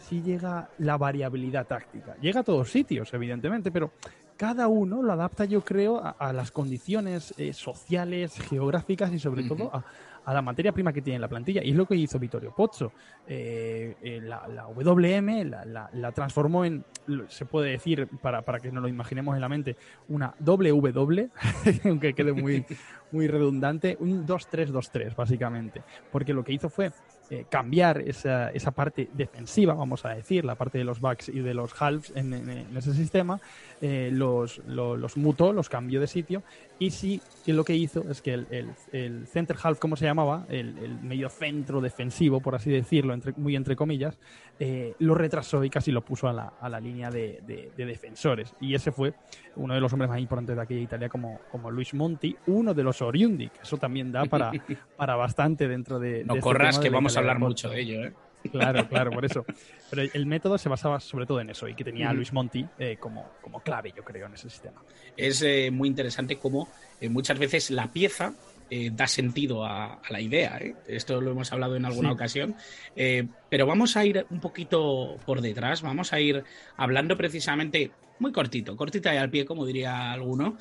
sí 0.08 0.22
llega 0.22 0.68
la 0.78 0.96
variabilidad 0.96 1.66
táctica. 1.66 2.16
Llega 2.20 2.40
a 2.40 2.44
todos 2.44 2.70
sitios, 2.70 3.12
evidentemente, 3.12 3.70
pero 3.70 3.92
cada 4.36 4.68
uno 4.68 5.02
lo 5.02 5.12
adapta, 5.12 5.44
yo 5.46 5.64
creo, 5.64 6.02
a, 6.18 6.32
las 6.32 6.50
condiciones 6.50 7.34
eh, 7.38 7.52
sociales, 7.52 8.38
geográficas 8.38 9.12
y 9.12 9.18
sobre 9.18 9.44
todo 9.44 9.70
a, 9.72 10.34
la 10.34 10.42
materia 10.42 10.72
prima 10.72 10.92
que 10.92 11.00
tiene 11.00 11.18
la 11.18 11.28
plantilla. 11.28 11.62
Y 11.64 11.70
es 11.70 11.76
lo 11.76 11.86
que 11.86 11.94
hizo 11.94 12.18
Vittorio 12.18 12.54
Pozzo. 12.54 12.92
Eh, 13.26 13.96
eh, 14.02 14.20
la, 14.20 14.66
WM 14.75 15.44
la, 15.44 16.12
transformó 16.12 16.64
en, 16.64 16.84
se 17.28 17.46
puede 17.46 17.70
decir, 17.70 18.08
para, 18.20 18.42
para 18.42 18.60
que 18.60 18.70
nos 18.70 18.82
lo 18.82 18.88
imaginemos 18.88 19.34
en 19.36 19.40
la 19.40 19.48
mente, 19.48 19.76
una 20.08 20.34
WW, 20.40 21.30
aunque 21.84 22.12
quede 22.12 22.32
muy, 22.32 22.66
muy 23.12 23.28
redundante, 23.28 23.96
un 24.00 24.26
2-3-2-3, 24.26 25.14
básicamente. 25.14 25.82
Porque 26.12 26.34
lo 26.34 26.44
que 26.44 26.52
hizo 26.52 26.68
fue 26.68 26.92
eh, 27.30 27.45
cambiar 27.49 28.02
esa, 28.02 28.50
esa, 28.52 28.71
parte 28.71 29.09
defensiva, 29.12 29.75
vamos 29.75 30.04
a 30.04 30.11
decir, 30.11 30.45
la 30.45 30.54
parte 30.54 30.78
de 30.78 30.85
los 30.85 31.00
backs 31.00 31.28
y 31.28 31.40
de 31.40 31.54
los 31.54 31.73
halves 31.80 32.12
en, 32.14 32.33
ese 32.76 32.95
sistema, 32.95 33.40
eh, 33.80 34.11
los, 34.12 34.59
los, 34.66 35.16
mutó, 35.16 35.52
los 35.52 35.68
cambió 35.68 36.00
de 36.00 36.06
sitio 36.06 36.42
y 36.78 36.90
sí 36.90 37.21
que 37.45 37.52
lo 37.52 37.64
que 37.64 37.75
hizo 37.75 38.04
es 38.11 38.21
que 38.21 38.35
el, 38.35 38.75
el, 38.92 39.26
center 39.26 39.56
half, 39.62 39.78
como 39.78 39.97
se 39.97 40.04
llamaba, 40.04 40.47
el, 40.49 40.76
el, 40.78 41.00
medio 41.00 41.28
centro 41.28 41.80
defensivo, 41.80 42.40
por 42.40 42.54
así 42.54 42.71
decirlo, 42.71 43.14
entre, 43.14 43.33
muy 43.37 43.54
entre 43.54 43.76
comillas, 43.76 44.18
eh, 44.59 44.95
lo 44.99 45.14
retrasó 45.14 45.62
y 45.62 45.71
casi 45.71 45.92
lo 45.92 46.04
puso 46.04 46.28
a 46.28 46.33
la, 46.33 46.52
a 46.61 46.68
la 46.68 46.80
línea 46.80 47.11
de, 47.11 47.40
de, 47.47 47.87
defensores. 47.87 48.52
Y 48.61 48.75
ese 48.75 48.90
fue 48.90 49.14
uno 49.54 49.75
de 49.75 49.80
los 49.80 49.92
hombres 49.92 50.11
más 50.11 50.18
importantes 50.18 50.56
de 50.56 50.62
aquella 50.62 50.80
Italia 50.80 51.09
como, 51.09 51.40
como 51.50 51.71
Luis 51.71 51.95
Monti, 51.95 52.37
uno 52.49 52.75
de 52.75 52.83
los 52.83 53.00
Oriundi, 53.00 53.49
que 53.49 53.61
eso 53.62 53.76
también 53.78 54.11
da 54.11 54.25
para, 54.25 54.50
para 54.97 55.14
bastante 55.14 55.68
dentro 55.68 55.99
de... 55.99 56.25
No 56.25 56.35
este 56.35 56.40
corras, 56.40 56.78
que 56.78 56.90
vamos 56.90 57.16
a 57.16 57.21
hablar 57.21 57.38
mucho 57.38 57.71
de 57.71 57.80
ello, 57.80 58.04
¿eh? 58.04 58.12
Claro, 58.48 58.88
claro, 58.88 59.10
por 59.10 59.24
eso. 59.24 59.44
Pero 59.90 60.02
el 60.12 60.26
método 60.26 60.58
se 60.58 60.68
basaba 60.68 61.00
sobre 61.00 61.26
todo 61.26 61.40
en 61.40 61.50
eso 61.50 61.68
y 61.68 61.74
que 61.74 61.84
tenía 61.84 62.10
a 62.10 62.12
Luis 62.12 62.32
Monti 62.32 62.66
eh, 62.78 62.96
como, 62.98 63.32
como 63.40 63.60
clave, 63.60 63.92
yo 63.96 64.04
creo, 64.04 64.26
en 64.26 64.34
ese 64.34 64.50
sistema. 64.50 64.82
Es 65.16 65.44
muy 65.72 65.88
interesante 65.88 66.36
cómo 66.36 66.68
muchas 67.00 67.38
veces 67.38 67.70
la 67.70 67.92
pieza 67.92 68.34
eh, 68.68 68.90
da 68.92 69.06
sentido 69.06 69.64
a, 69.64 70.00
la 70.10 70.20
idea. 70.20 70.58
¿eh? 70.58 70.74
Esto 70.88 71.20
lo 71.20 71.30
hemos 71.30 71.52
hablado 71.52 71.76
en 71.76 71.84
alguna 71.84 72.10
ocasión. 72.10 72.56
Eh, 72.96 73.24
pero 73.48 73.64
vamos 73.64 73.96
a 73.96 74.04
ir 74.04 74.26
un 74.30 74.40
poquito 74.40 75.16
por 75.24 75.40
detrás, 75.40 75.82
vamos 75.82 76.12
a 76.12 76.18
ir 76.18 76.42
hablando 76.76 77.16
precisamente 77.16 77.92
muy 78.18 78.32
cortito, 78.32 78.76
cortita 78.76 79.14
y 79.14 79.18
al 79.18 79.30
pie, 79.30 79.44
como 79.44 79.66
diría 79.66 80.10
alguno, 80.10 80.56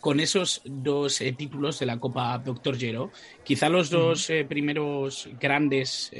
con 0.00 0.20
esos 0.20 0.62
dos 0.64 1.20
títulos 1.36 1.80
de 1.80 1.86
la 1.86 1.98
Copa 1.98 2.38
Doctor 2.38 2.78
Gero. 2.78 3.10
Quizá 3.42 3.68
los 3.68 3.90
dos 3.90 4.30
primeros 4.48 5.28
grandes 5.40 6.12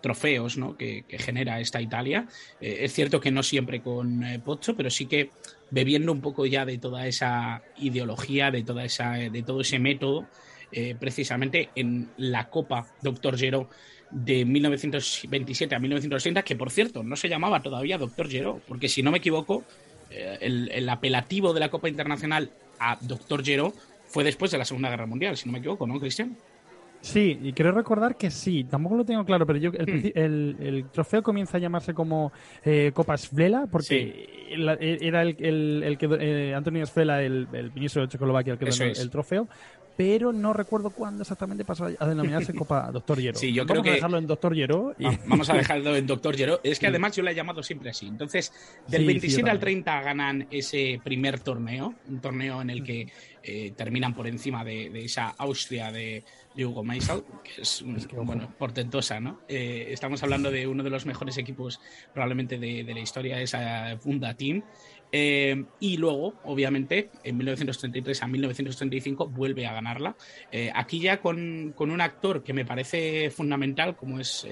trofeos 0.00 0.56
¿no? 0.56 0.76
que, 0.76 1.04
genera 1.08 1.60
esta 1.60 1.80
Italia. 1.80 2.26
es 2.60 2.92
cierto 2.92 3.20
que 3.20 3.30
no 3.30 3.42
siempre 3.42 3.80
con 3.80 4.24
Pozzo, 4.44 4.74
pero 4.76 4.90
sí 4.90 5.06
que 5.06 5.30
bebiendo 5.70 6.12
un 6.12 6.20
poco 6.20 6.46
ya 6.46 6.64
de 6.64 6.78
toda 6.78 7.06
esa 7.06 7.62
ideología, 7.78 8.50
de, 8.50 8.62
toda 8.62 8.84
esa, 8.84 9.12
de 9.12 9.42
todo 9.42 9.60
ese 9.60 9.78
método, 9.78 10.26
eh, 10.72 10.94
precisamente 10.98 11.70
en 11.74 12.10
la 12.16 12.48
Copa 12.48 12.86
Doctor 13.02 13.36
Gero 13.36 13.68
de 14.10 14.44
1927 14.44 15.74
a 15.74 15.80
1930, 15.80 16.42
que 16.42 16.54
por 16.54 16.70
cierto 16.70 17.02
no 17.02 17.16
se 17.16 17.28
llamaba 17.28 17.60
todavía 17.60 17.98
Doctor 17.98 18.28
Gero, 18.28 18.60
porque 18.68 18.88
si 18.88 19.02
no 19.02 19.10
me 19.10 19.18
equivoco, 19.18 19.64
eh, 20.10 20.38
el, 20.40 20.88
apelativo 20.88 21.52
de 21.52 21.60
la 21.60 21.70
Copa 21.70 21.88
Internacional 21.88 22.50
a 22.78 22.96
Doctor 23.00 23.44
Gero 23.44 23.72
fue 24.06 24.22
después 24.22 24.52
de 24.52 24.58
la 24.58 24.64
Segunda 24.64 24.90
Guerra 24.90 25.06
Mundial, 25.06 25.36
si 25.36 25.46
no 25.46 25.52
me 25.52 25.58
equivoco, 25.58 25.88
¿no, 25.88 25.98
Cristian? 25.98 26.36
Sí, 27.00 27.38
y 27.42 27.52
quiero 27.52 27.72
recordar 27.72 28.16
que 28.16 28.30
sí, 28.30 28.64
tampoco 28.64 28.96
lo 28.96 29.04
tengo 29.04 29.24
claro, 29.24 29.46
pero 29.46 29.58
yo 29.58 29.70
el, 29.72 30.56
hmm. 30.58 30.62
el, 30.62 30.84
trofeo 30.92 31.22
comienza 31.22 31.56
a 31.56 31.60
llamarse 31.60 31.94
como 31.94 32.32
eh, 32.64 32.92
Copa 32.94 33.16
Svela, 33.16 33.66
porque 33.70 34.28
era 34.50 35.22
el, 35.22 35.82
el, 35.82 35.98
que 35.98 36.08
eh, 36.20 36.54
Antonio 36.54 36.84
Svela, 36.84 37.22
el, 37.22 37.48
ministro 37.74 38.02
de 38.02 38.08
Checoslovaquia, 38.08 38.52
el 38.52 38.58
que 38.58 38.66
donó 38.66 38.84
el 38.84 39.10
trofeo, 39.10 39.48
pero 39.96 40.32
no 40.32 40.52
recuerdo 40.52 40.90
cuándo 40.90 41.22
exactamente 41.22 41.64
pasó 41.64 41.84
a 41.98 42.06
denominarse 42.06 42.54
Copa 42.54 42.90
Doctor 42.92 43.20
Hierro. 43.20 43.38
Sí, 43.38 43.52
yo 43.52 43.66
creo 43.66 43.82
vamos 43.82 43.90
a 43.90 43.94
dejarlo 43.94 44.18
en 44.18 44.26
Doctor 44.26 44.54
Hierro. 44.54 44.94
Y... 44.98 45.04
Vamos 45.26 45.50
a 45.50 45.54
dejarlo 45.54 45.96
en 45.96 46.06
Doctor 46.06 46.36
Hierro. 46.36 46.60
Es 46.62 46.78
que 46.78 46.86
además 46.86 47.16
yo 47.16 47.22
la 47.22 47.32
he 47.32 47.34
llamado 47.34 47.62
siempre 47.62 47.90
así. 47.90 48.06
Entonces, 48.06 48.52
del 48.88 49.06
27 49.06 49.50
al 49.50 49.58
30 49.58 50.00
ganan 50.00 50.46
ese 50.50 51.00
primer 51.04 51.40
torneo, 51.40 51.94
un 52.08 52.20
torneo 52.20 52.62
en 52.62 52.70
el 52.70 52.82
que 52.82 53.08
eh, 53.42 53.72
terminan 53.76 54.14
por 54.14 54.26
encima 54.26 54.64
de 54.64 55.04
esa 55.04 55.34
Austria 55.36 55.92
de 55.92 56.24
Hugo 56.64 56.84
Meisel, 56.84 57.22
que 57.42 57.62
es, 57.62 57.84
bueno, 58.12 58.54
portentosa, 58.58 59.20
¿no? 59.20 59.40
Eh, 59.48 59.88
estamos 59.90 60.22
hablando 60.22 60.50
de 60.50 60.66
uno 60.66 60.82
de 60.82 60.90
los 60.90 61.06
mejores 61.06 61.38
equipos 61.38 61.80
probablemente 62.12 62.58
de, 62.58 62.84
la 62.84 63.00
historia, 63.00 63.40
esa 63.40 63.96
Funda 63.98 64.34
Team. 64.34 64.62
Eh, 65.12 65.64
y 65.80 65.96
luego, 65.96 66.34
obviamente, 66.44 67.10
en 67.24 67.36
1933 67.36 68.22
a 68.22 68.26
1935 68.28 69.28
vuelve 69.28 69.66
a 69.66 69.72
ganarla. 69.72 70.16
Eh, 70.52 70.70
aquí 70.74 71.00
ya 71.00 71.20
con, 71.20 71.74
un 71.76 72.00
actor 72.00 72.42
que 72.42 72.52
me 72.52 72.64
parece 72.64 73.30
fundamental, 73.30 73.96
como 73.96 74.20
es 74.20 74.46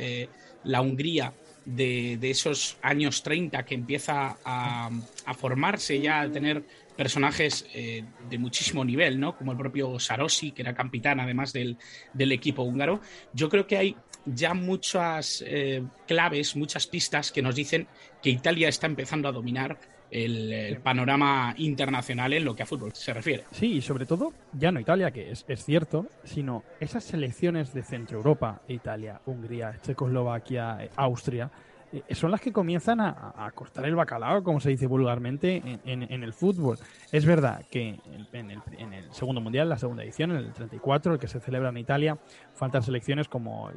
la 0.64 0.80
Hungría 0.80 1.32
de, 1.68 2.18
esos 2.30 2.78
años 2.82 3.22
30 3.22 3.62
que 3.64 3.74
empieza 3.74 4.38
a, 4.44 4.90
formarse 5.36 6.00
ya, 6.00 6.22
a 6.22 6.30
tener 6.30 6.64
personajes 6.96 7.66
eh, 7.74 8.04
de 8.28 8.38
muchísimo 8.38 8.84
nivel, 8.84 9.20
¿no? 9.20 9.36
Como 9.36 9.52
el 9.52 9.58
propio 9.58 10.00
Sarosi, 10.00 10.52
que 10.52 10.62
era 10.62 10.74
capitán 10.74 11.20
además 11.20 11.52
del, 11.52 11.76
equipo 12.18 12.62
húngaro. 12.62 13.00
Yo 13.32 13.48
creo 13.48 13.66
que 13.66 13.76
hay 13.76 13.96
ya 14.24 14.54
muchas 14.54 15.44
eh, 15.46 15.82
claves, 16.06 16.56
muchas 16.56 16.86
pistas 16.86 17.30
que 17.30 17.42
nos 17.42 17.54
dicen 17.54 17.86
que 18.22 18.30
Italia 18.30 18.68
está 18.68 18.86
empezando 18.86 19.28
a 19.28 19.32
dominar 19.32 19.78
el, 20.10 20.78
panorama 20.82 21.54
internacional 21.58 22.32
en 22.32 22.44
lo 22.44 22.54
que 22.54 22.62
a 22.62 22.66
fútbol 22.66 22.92
se 22.94 23.12
refiere. 23.12 23.44
Sí, 23.50 23.74
y 23.74 23.82
sobre 23.82 24.06
todo, 24.06 24.32
ya 24.52 24.72
no 24.72 24.80
Italia, 24.80 25.10
que 25.10 25.30
es, 25.30 25.44
es 25.48 25.64
cierto, 25.64 26.06
sino 26.24 26.64
esas 26.80 27.04
selecciones 27.04 27.74
de 27.74 27.82
Centro 27.82 28.18
Europa, 28.18 28.62
Italia, 28.68 29.20
Hungría, 29.26 29.78
Checoslovaquia, 29.82 30.84
eh, 30.84 30.90
Austria, 30.96 31.50
son 32.10 32.30
las 32.30 32.40
que 32.40 32.52
comienzan 32.52 33.00
a, 33.00 33.50
cortar 33.54 33.84
el 33.86 33.94
bacalao, 33.94 34.42
como 34.42 34.60
se 34.60 34.70
dice 34.70 34.86
vulgarmente, 34.86 35.62
en, 35.84 36.22
el 36.22 36.32
fútbol. 36.32 36.78
Es 37.12 37.24
verdad 37.24 37.64
que 37.70 37.98
en 38.32 38.50
el, 38.92 39.12
segundo 39.12 39.40
mundial, 39.40 39.68
la 39.68 39.78
segunda 39.78 40.02
edición, 40.02 40.32
en 40.32 40.38
el 40.38 40.52
34, 40.52 41.14
el 41.14 41.18
que 41.18 41.28
se 41.28 41.40
celebra 41.40 41.70
en 41.70 41.78
Italia, 41.78 42.18
faltan 42.54 42.82
selecciones 42.82 43.28
como 43.28 43.70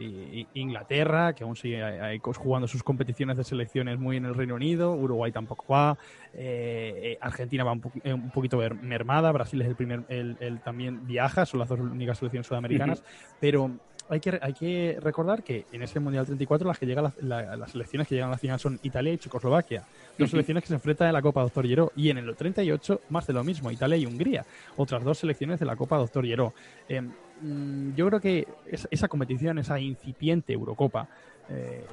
Inglaterra, 0.53 1.33
que 1.33 1.43
aún 1.43 1.55
sigue 1.55 2.19
jugando 2.37 2.67
sus 2.67 2.83
competiciones 2.83 3.37
de 3.37 3.43
selecciones 3.43 3.99
muy 3.99 4.17
en 4.17 4.25
el 4.25 4.35
Reino 4.35 4.55
Unido, 4.55 4.93
Uruguay 4.93 5.31
tampoco 5.31 5.65
va, 5.71 5.97
eh, 6.33 6.99
eh, 7.03 7.17
Argentina 7.21 7.63
va 7.63 7.71
un, 7.71 8.31
poquito 8.31 8.59
mermada, 8.81 9.31
Brasil 9.31 9.61
es 9.61 9.67
el 9.67 9.75
primer, 9.75 10.03
el, 10.09 10.59
también 10.63 11.05
viaja, 11.05 11.45
son 11.45 11.59
las 11.59 11.69
dos 11.69 11.79
únicas 11.79 12.17
selecciones 12.17 12.47
sudamericanas, 12.47 13.03
pero 13.39 13.71
hay 14.11 14.19
que, 14.19 14.37
hay 14.41 14.53
que 14.53 14.97
recordar 15.01 15.41
que 15.41 15.65
en 15.71 15.83
ese 15.83 16.01
Mundial 16.01 16.25
34 16.25 16.67
las 16.67 16.77
que 16.77 16.85
llegan 16.85 17.13
las 17.21 17.71
selecciones 17.71 18.09
que 18.09 18.15
llegan 18.15 18.27
a 18.27 18.33
la 18.33 18.37
final 18.37 18.59
son 18.59 18.77
Italia 18.83 19.13
y 19.13 19.17
Checoslovaquia. 19.17 19.85
Dos 20.17 20.31
selecciones 20.31 20.63
que 20.63 20.67
se 20.67 20.73
enfrentan 20.73 21.07
en 21.07 21.13
la 21.13 21.21
Copa 21.21 21.41
Doctor 21.41 21.65
Lleró. 21.65 21.93
Y 21.95 22.09
en 22.09 22.17
el 22.17 22.35
38, 22.35 23.01
más 23.09 23.25
de 23.25 23.31
lo 23.31 23.41
mismo, 23.45 23.71
Italia 23.71 23.95
y 23.95 24.05
Hungría. 24.05 24.45
Otras 24.75 25.05
dos 25.05 25.19
selecciones 25.19 25.61
de 25.61 25.65
la 25.65 25.77
Copa 25.77 25.97
Doctor 25.97 26.25
Lleró. 26.25 26.53
Eh, 26.89 26.99
mm, 26.99 27.95
yo 27.95 28.05
creo 28.07 28.19
que 28.19 28.47
esa 28.67 29.07
competición, 29.07 29.59
esa 29.59 29.79
incipiente 29.79 30.51
Eurocopa, 30.51 31.07
eh, 31.53 31.85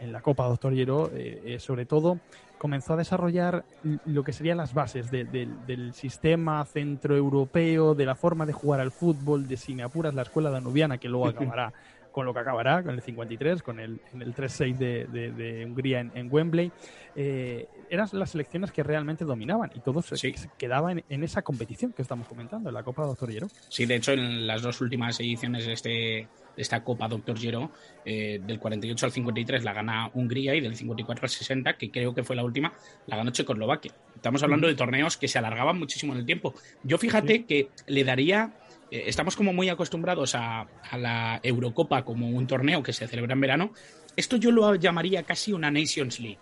en, 0.00 0.12
la 0.12 0.22
Copa 0.22 0.46
Doctor 0.46 0.72
Hierro, 0.72 1.10
eh, 1.14 1.42
eh, 1.44 1.58
sobre 1.58 1.84
todo, 1.84 2.18
comenzó 2.56 2.94
a 2.94 2.96
desarrollar 2.96 3.64
lo 4.06 4.24
que 4.24 4.32
serían 4.32 4.56
las 4.56 4.72
bases 4.72 5.10
del 5.10 5.92
sistema 5.94 6.64
centroeuropeo, 6.64 7.94
de 7.94 8.06
la 8.06 8.14
forma 8.14 8.46
de 8.46 8.52
jugar 8.52 8.80
al 8.80 8.90
fútbol, 8.90 9.46
de 9.46 9.56
si 9.56 9.74
me 9.74 9.82
apuras 9.82 10.14
la 10.14 10.22
escuela 10.22 10.50
danubiana, 10.50 10.98
que 10.98 11.08
luego 11.08 11.26
acabará 11.28 11.72
con 12.12 12.26
lo 12.26 12.34
que 12.34 12.40
acabará, 12.40 12.82
con 12.82 12.94
el 12.94 13.02
53, 13.02 13.62
con 13.62 13.80
el, 13.80 14.00
el 14.12 14.34
3-6 14.34 14.76
de, 14.76 15.64
Hungría 15.66 16.00
en, 16.00 16.28
Wembley, 16.30 16.70
eran 17.14 18.08
las 18.12 18.30
selecciones 18.30 18.70
que 18.70 18.82
realmente 18.82 19.24
dominaban 19.24 19.70
y 19.74 19.80
todos 19.80 20.06
se, 20.06 20.34
quedaban 20.58 21.02
en, 21.08 21.24
esa 21.24 21.42
competición 21.42 21.92
que 21.92 22.02
estamos 22.02 22.28
comentando, 22.28 22.68
en 22.68 22.74
la 22.74 22.82
Copa 22.82 23.04
Doctor 23.04 23.30
Hierro. 23.30 23.48
Sí, 23.68 23.86
de 23.86 23.96
hecho, 23.96 24.12
en 24.12 24.46
las 24.46 24.62
dos 24.62 24.80
últimas 24.80 25.18
ediciones 25.20 25.66
de 25.66 25.72
este 25.72 26.28
esta 26.56 26.84
Copa 26.84 27.08
Doctor 27.08 27.38
Giro, 27.38 27.70
eh, 28.04 28.40
del 28.44 28.58
48 28.58 29.06
al 29.06 29.12
53 29.12 29.64
la 29.64 29.72
gana 29.72 30.10
Hungría 30.14 30.54
y 30.54 30.60
del 30.60 30.76
54 30.76 31.24
al 31.24 31.30
60, 31.30 31.76
que 31.76 31.90
creo 31.90 32.14
que 32.14 32.22
fue 32.22 32.36
la 32.36 32.44
última, 32.44 32.72
la 33.06 33.16
ganó 33.16 33.30
Checoslovaquia. 33.30 33.92
Estamos 34.14 34.42
hablando 34.42 34.66
de 34.66 34.74
torneos 34.74 35.16
que 35.16 35.28
se 35.28 35.38
alargaban 35.38 35.78
muchísimo 35.78 36.12
en 36.12 36.20
el 36.20 36.26
tiempo. 36.26 36.54
Yo 36.82 36.98
fíjate 36.98 37.44
que 37.44 37.70
le 37.86 38.04
daría 38.04 38.52
eh, 38.92 39.04
estamos 39.06 39.36
como 39.36 39.54
muy 39.54 39.70
acostumbrados 39.70 40.34
a, 40.34 40.66
la 40.98 41.40
Eurocopa 41.42 42.04
como 42.04 42.28
un 42.28 42.46
torneo 42.46 42.82
que 42.82 42.92
se 42.92 43.08
celebra 43.08 43.32
en 43.32 43.40
verano. 43.40 43.72
Esto 44.16 44.36
yo 44.36 44.50
lo 44.50 44.74
llamaría 44.74 45.22
casi 45.22 45.54
una 45.54 45.70
Nations 45.70 46.20
League. 46.20 46.38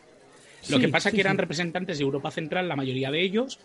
Lo 0.69 0.81
que 0.81 0.89
pasa 0.89 1.09
es 1.09 1.15
que 1.15 1.21
eran 1.21 1.39
representantes 1.39 1.99
de 1.99 2.05
Europa 2.05 2.33
Central, 2.33 2.69
la 2.69 2.77
mayoría 2.77 3.11
de 3.11 3.23
ellos, 3.23 3.61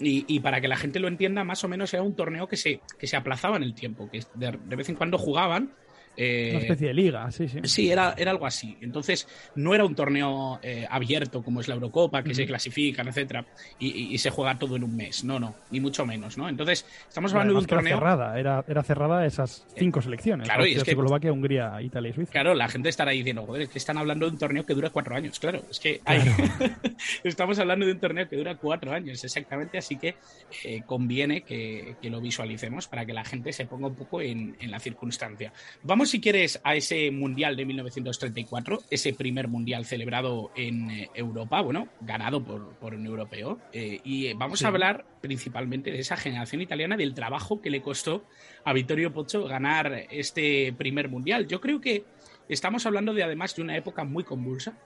y, 0.00 0.40
para 0.40 0.60
que 0.60 0.68
la 0.68 0.76
gente 0.76 1.00
lo 1.00 1.08
entienda, 1.08 1.42
más 1.42 1.64
o 1.64 1.68
menos 1.68 1.92
era 1.92 2.04
un 2.04 2.14
torneo 2.14 2.46
que 2.46 2.56
se, 2.56 2.80
que 2.98 3.08
se 3.08 3.16
aplazaba 3.16 3.56
en 3.56 3.64
el 3.64 3.74
tiempo, 3.74 4.08
que 4.08 4.22
de 4.34 4.76
vez 4.76 4.88
en 4.88 4.94
cuando 4.94 5.18
jugaban 5.18 5.72
eh, 6.20 6.50
Una 6.50 6.58
especie 6.62 6.88
de 6.88 6.94
liga, 6.94 7.30
sí, 7.30 7.46
sí. 7.46 7.60
Sí, 7.62 7.92
era, 7.92 8.12
era 8.18 8.32
algo 8.32 8.44
así. 8.44 8.76
Entonces, 8.80 9.28
no 9.54 9.72
era 9.72 9.84
un 9.84 9.94
torneo 9.94 10.58
eh, 10.64 10.84
abierto 10.90 11.44
como 11.44 11.60
es 11.60 11.68
la 11.68 11.76
Eurocopa, 11.76 12.24
que 12.24 12.34
se 12.34 12.44
clasifican, 12.44 13.06
etcétera, 13.06 13.46
y, 13.78 14.18
se 14.18 14.30
juega 14.30 14.58
todo 14.58 14.74
en 14.74 14.82
un 14.82 14.96
mes. 14.96 15.22
No, 15.22 15.38
no, 15.38 15.54
ni 15.70 15.78
mucho 15.78 16.04
menos, 16.04 16.36
¿no? 16.36 16.48
Entonces, 16.48 16.84
estamos 17.06 17.32
hablando 17.32 17.52
de 17.52 17.60
un 17.60 17.66
torneo. 17.66 17.86
Era 17.86 17.98
cerrada, 17.98 18.40
era, 18.40 18.64
era 18.66 18.82
cerrada 18.82 19.24
esas 19.26 19.64
cinco 19.76 20.02
selecciones. 20.02 20.48
Claro, 20.48 20.66
y 20.66 20.72
es 20.72 20.82
que. 20.82 20.90
Eslovaquia, 20.90 21.32
Hungría, 21.32 21.80
Italia 21.80 22.10
y 22.10 22.12
Suiza. 22.14 22.32
Claro, 22.32 22.52
la 22.54 22.68
gente 22.68 22.88
estará 22.88 23.12
diciendo, 23.12 23.46
joder, 23.46 23.62
es 23.62 23.68
que 23.68 23.78
están 23.78 23.96
hablando 23.96 24.26
de 24.26 24.32
un 24.32 24.38
torneo 24.38 24.66
que 24.66 24.74
dura 24.74 24.90
cuatro 24.90 25.14
años. 25.14 25.38
Claro, 25.38 25.62
es 25.70 25.78
que 25.78 26.00
estamos 27.22 27.60
hablando 27.60 27.86
de 27.86 27.92
un 27.92 28.00
torneo 28.00 28.28
que 28.28 28.34
dura 28.34 28.56
cuatro 28.56 28.92
años, 28.92 29.22
exactamente, 29.22 29.78
así 29.78 29.96
que 29.96 30.16
eh, 30.64 30.82
conviene 30.84 31.42
que, 31.42 31.94
lo 32.02 32.20
visualicemos 32.20 32.88
para 32.88 33.04
que 33.04 33.12
la 33.12 33.22
gente 33.22 33.52
se 33.52 33.66
ponga 33.66 33.86
un 33.86 33.94
poco 33.94 34.20
en, 34.20 34.56
en 34.58 34.70
la 34.72 34.80
circunstancia. 34.80 35.52
Vamos 35.84 36.07
si 36.08 36.20
quieres, 36.20 36.60
a 36.64 36.74
ese 36.74 37.10
Mundial 37.10 37.56
de 37.56 37.64
1934, 37.64 38.82
ese 38.90 39.12
primer 39.12 39.46
Mundial 39.46 39.84
celebrado 39.84 40.50
en 40.56 40.90
eh, 40.90 41.10
Europa, 41.14 41.60
bueno, 41.60 41.88
ganado 42.00 42.42
por, 42.42 42.94
un 42.94 43.06
europeo. 43.06 43.58
Eh, 43.72 44.00
y 44.02 44.26
eh, 44.26 44.34
vamos 44.36 44.64
a 44.64 44.68
hablar 44.68 45.04
principalmente 45.20 45.92
de 45.92 46.00
esa 46.00 46.16
generación 46.16 46.62
italiana, 46.62 46.96
del 46.96 47.14
trabajo 47.14 47.60
que 47.60 47.70
le 47.70 47.82
costó 47.82 48.24
a 48.64 48.72
Vittorio 48.72 49.12
Pozzo 49.12 49.44
ganar 49.44 50.06
este 50.10 50.72
primer 50.76 51.08
Mundial. 51.08 51.46
Yo 51.46 51.60
creo 51.60 51.80
que 51.80 52.04
estamos 52.48 52.84
hablando 52.86 53.14
de 53.14 53.22
además 53.22 53.54
de 53.54 53.62
una 53.62 53.76
época 53.76 54.04
muy 54.04 54.24
convulsa, 54.24 54.76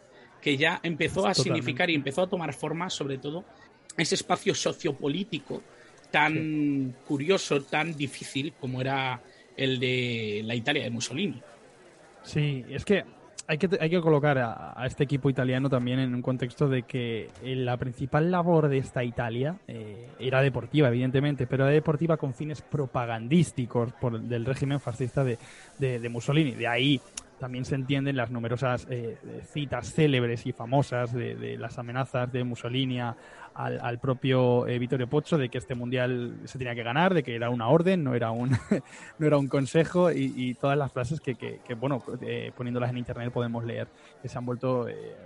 que 0.42 0.56
ya 0.56 0.80
empezó 0.82 1.26
a 1.26 1.34
significar 1.34 1.88
y 1.88 1.94
empezó 1.94 2.22
a 2.22 2.28
tomar 2.28 2.52
forma, 2.52 2.90
sobre 2.90 3.16
todo, 3.16 3.44
ese 3.96 4.16
espacio 4.16 4.54
sociopolítico 4.54 5.62
tan 6.10 6.94
curioso, 7.06 7.62
tan 7.62 7.94
difícil 7.96 8.52
como 8.60 8.80
era 8.80 9.22
el 9.56 9.78
de 9.78 10.42
la 10.44 10.54
Italia 10.54 10.82
de 10.84 10.90
Mussolini. 10.90 11.40
Sí, 12.22 12.64
es 12.68 12.84
que 12.84 13.04
hay 13.46 13.58
que, 13.58 13.68
hay 13.80 13.90
que 13.90 14.00
colocar 14.00 14.38
a, 14.38 14.86
este 14.86 15.04
equipo 15.04 15.28
italiano 15.28 15.68
también 15.68 15.98
en 15.98 16.14
un 16.14 16.22
contexto 16.22 16.68
de 16.68 16.84
que 16.84 17.28
eh, 17.42 17.56
la 17.56 17.76
principal 17.76 18.30
labor 18.30 18.68
de 18.68 18.78
esta 18.78 19.02
Italia 19.04 19.56
eh, 19.66 20.08
era 20.18 20.40
deportiva, 20.40 20.88
evidentemente, 20.88 21.46
pero 21.46 21.64
era 21.64 21.72
deportiva 21.72 22.16
con 22.16 22.34
fines 22.34 22.62
propagandísticos 22.62 23.92
por, 23.94 24.20
del 24.20 24.44
régimen 24.44 24.80
fascista 24.80 25.24
de, 25.24 25.38
de, 25.78 26.08
Mussolini. 26.08 26.52
De 26.52 26.68
ahí 26.68 27.00
también 27.38 27.64
se 27.64 27.74
entienden 27.74 28.16
las 28.16 28.30
numerosas 28.30 28.86
eh, 28.88 29.16
citas 29.52 29.92
célebres 29.92 30.46
y 30.46 30.52
famosas 30.52 31.12
de, 31.12 31.56
las 31.58 31.78
amenazas 31.78 32.32
de 32.32 32.44
Mussolini 32.44 33.00
al, 33.54 33.98
propio 33.98 34.66
eh, 34.66 34.78
Vittorio 34.78 35.08
Pozzo 35.08 35.38
de 35.38 35.48
que 35.48 35.58
este 35.58 35.74
mundial 35.74 36.40
se 36.44 36.58
tenía 36.58 36.74
que 36.74 36.82
ganar, 36.82 37.14
de 37.14 37.22
que 37.22 37.34
era 37.34 37.50
una 37.50 37.68
orden, 37.68 38.02
no 38.04 38.14
era 38.14 38.30
un, 38.30 38.50
no 39.18 39.26
era 39.26 39.36
un 39.36 39.48
consejo 39.48 40.10
y, 40.10 40.54
todas 40.54 40.78
las 40.78 40.92
frases 40.92 41.20
que, 41.20 41.34
que, 41.34 41.74
bueno, 41.74 42.02
eh, 42.20 42.52
poniéndolas 42.56 42.90
en 42.90 42.98
internet 42.98 43.32
podemos 43.32 43.64
leer, 43.64 43.88
que 44.20 44.28
se 44.28 44.38
han 44.38 44.46
vuelto 44.46 44.88
eh, 44.88 45.16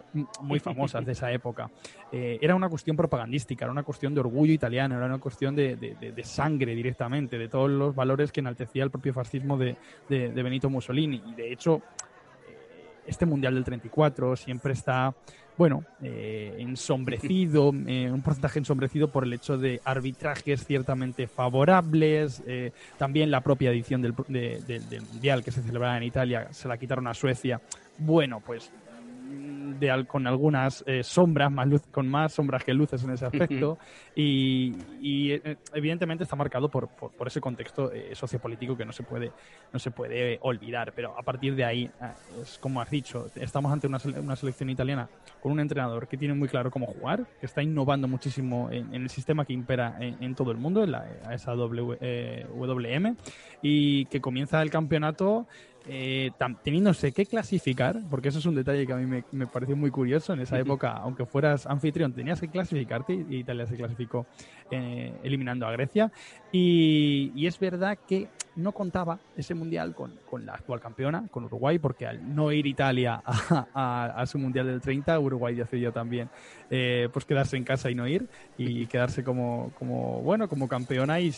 muy 0.41 0.61
famosas 0.61 1.05
de 1.05 1.13
esa 1.13 1.31
época. 1.31 1.71
era 2.13 2.55
una 2.55 2.69
cuestión 2.69 2.97
propagandística, 2.97 3.65
era 3.65 3.73
una 3.73 3.83
cuestión 3.83 4.15
de 4.15 4.21
orgullo 4.21 4.53
italiano, 4.53 4.97
era 4.97 5.07
una 5.07 5.19
cuestión 5.19 5.55
de, 5.55 5.77
de, 5.77 6.25
sangre 6.25 6.75
directamente, 6.75 7.39
de 7.39 7.49
todos 7.49 7.71
los 7.71 7.95
valores 7.95 8.33
que 8.33 8.41
enaltecía 8.41 8.85
el 8.85 8.91
propio 8.91 9.13
fascismo 9.13 9.59
de, 9.59 9.77
de 10.09 10.43
Benito 10.43 10.71
Mussolini. 10.71 11.23
Y 11.27 11.35
de 11.35 11.53
hecho, 11.53 11.83
este 13.07 13.27
mundial 13.27 13.55
del 13.55 13.65
34 13.65 14.37
siempre 14.37 14.73
está 14.73 15.15
bueno, 15.57 15.85
eh, 16.03 16.57
ensombrecido, 16.59 17.73
eh, 17.87 18.11
un 18.11 18.23
porcentaje 18.23 18.59
ensombrecido 18.59 19.09
por 19.09 19.25
el 19.25 19.33
hecho 19.33 19.57
de 19.59 19.81
arbitrajes 19.85 20.65
ciertamente 20.65 21.27
favorables. 21.27 22.43
Eh, 22.47 22.73
también 22.99 23.31
la 23.31 23.41
propia 23.41 23.71
edición 23.71 24.03
del, 24.03 24.15
del 24.29 25.03
Mundial 25.13 25.43
que 25.43 25.51
se 25.51 25.63
celebraba 25.63 25.97
en 25.97 26.03
Italia 26.03 26.49
se 26.51 26.69
la 26.69 26.79
quitaron 26.79 27.07
a 27.07 27.15
Suecia. 27.15 27.61
Bueno, 27.99 28.41
pues 28.45 28.71
con 30.07 30.27
algunas 30.27 30.83
eh, 30.87 31.03
sombras, 31.03 31.51
más 31.51 31.67
luz, 31.67 31.83
con 31.91 32.09
más 32.09 32.33
sombras 32.33 32.65
que 32.65 32.73
luces 32.73 33.03
en 33.05 33.11
ese 33.11 33.27
aspecto, 33.27 33.79
y, 34.15 34.75
eh, 35.33 35.57
evidentemente 35.75 36.25
está 36.25 36.37
marcado 36.37 36.69
por, 36.69 36.89
por, 36.89 37.27
ese 37.27 37.41
contexto 37.41 37.93
eh, 37.93 38.15
sociopolítico 38.15 38.77
que 38.77 38.85
no 38.85 38.93
se 38.93 39.03
puede 39.03 39.33
no 39.73 39.79
se 39.79 39.91
puede 39.91 40.39
olvidar. 40.43 40.93
Pero 40.95 41.19
a 41.19 41.23
partir 41.23 41.55
de 41.55 41.65
ahí, 41.65 41.91
es 42.41 42.59
como 42.59 42.81
has 42.81 42.91
dicho, 42.91 43.27
estamos 43.35 43.73
ante 43.73 43.87
una, 43.87 43.99
una, 44.19 44.37
selección 44.37 44.71
italiana 44.71 45.09
con 45.41 45.53
un 45.53 45.61
entrenador 45.61 46.09
que 46.09 46.17
tiene 46.17 46.35
muy 46.35 46.49
claro 46.49 46.71
cómo 46.71 46.87
jugar, 46.87 47.27
que 47.41 47.47
está 47.47 47.63
innovando 47.63 48.09
muchísimo 48.09 48.71
en, 48.71 48.95
el 48.95 49.11
sistema 49.11 49.45
que 49.45 49.53
impera 49.53 49.97
en, 50.01 50.35
todo 50.35 50.51
el 50.53 50.59
mundo, 50.59 50.85
en 50.85 50.93
la, 50.93 51.07
esa 51.33 51.55
WM, 51.55 53.17
y 53.63 54.07
que 54.07 54.21
comienza 54.21 54.63
el 54.63 54.71
campeonato 54.71 55.47
eh, 55.89 56.33
teniéndose 56.63 57.13
que 57.13 57.27
clasificar, 57.27 58.01
porque 58.11 58.29
eso 58.29 58.39
es 58.39 58.47
un 58.47 58.55
detalle 58.55 58.87
que 58.87 58.93
a 58.93 58.97
mí 58.97 59.07
me, 59.07 59.25
me 59.33 59.47
pareció 59.47 59.77
muy 59.77 59.91
curioso 59.91 60.33
en 60.33 60.41
esa 60.41 60.59
época, 60.59 60.93
aunque 60.93 61.27
fueras 61.27 61.67
anfitrión, 61.67 62.13
tenías 62.13 62.41
que 62.41 62.49
clasificarte 62.49 63.15
y 63.29 63.37
Italia 63.37 63.67
se 63.67 63.77
clasificó 63.77 64.27
eh, 64.71 65.13
eliminando 65.23 65.67
a 65.67 65.73
Grecia. 65.73 66.11
Y, 66.51 67.47
es 67.47 67.59
verdad 67.61 67.99
que 68.09 68.29
no 68.57 68.73
contaba 68.73 69.21
ese 69.37 69.55
mundial 69.55 69.95
con, 69.95 70.19
la 70.45 70.55
actual 70.55 70.81
campeona, 70.81 71.29
con 71.31 71.45
Uruguay, 71.45 71.79
porque 71.79 72.07
al 72.07 72.35
no 72.35 72.51
ir 72.51 72.67
Italia 72.67 73.23
a, 73.25 74.25
su 74.27 74.39
mundial 74.39 74.67
del 74.67 74.81
30, 74.81 75.21
Uruguay 75.21 75.55
decidió 75.55 75.93
también 75.93 76.31
eh, 76.71 77.09
pues 77.13 77.25
quedarse 77.25 77.57
en 77.57 77.65
casa 77.65 77.91
y 77.91 77.95
no 77.95 78.09
ir 78.09 78.27
y 78.59 78.87
quedarse 78.87 79.23
como, 79.23 79.73
como 79.79 80.23
bueno 80.23 80.49
como 80.49 80.67
campeona 80.67 81.21
y, 81.21 81.33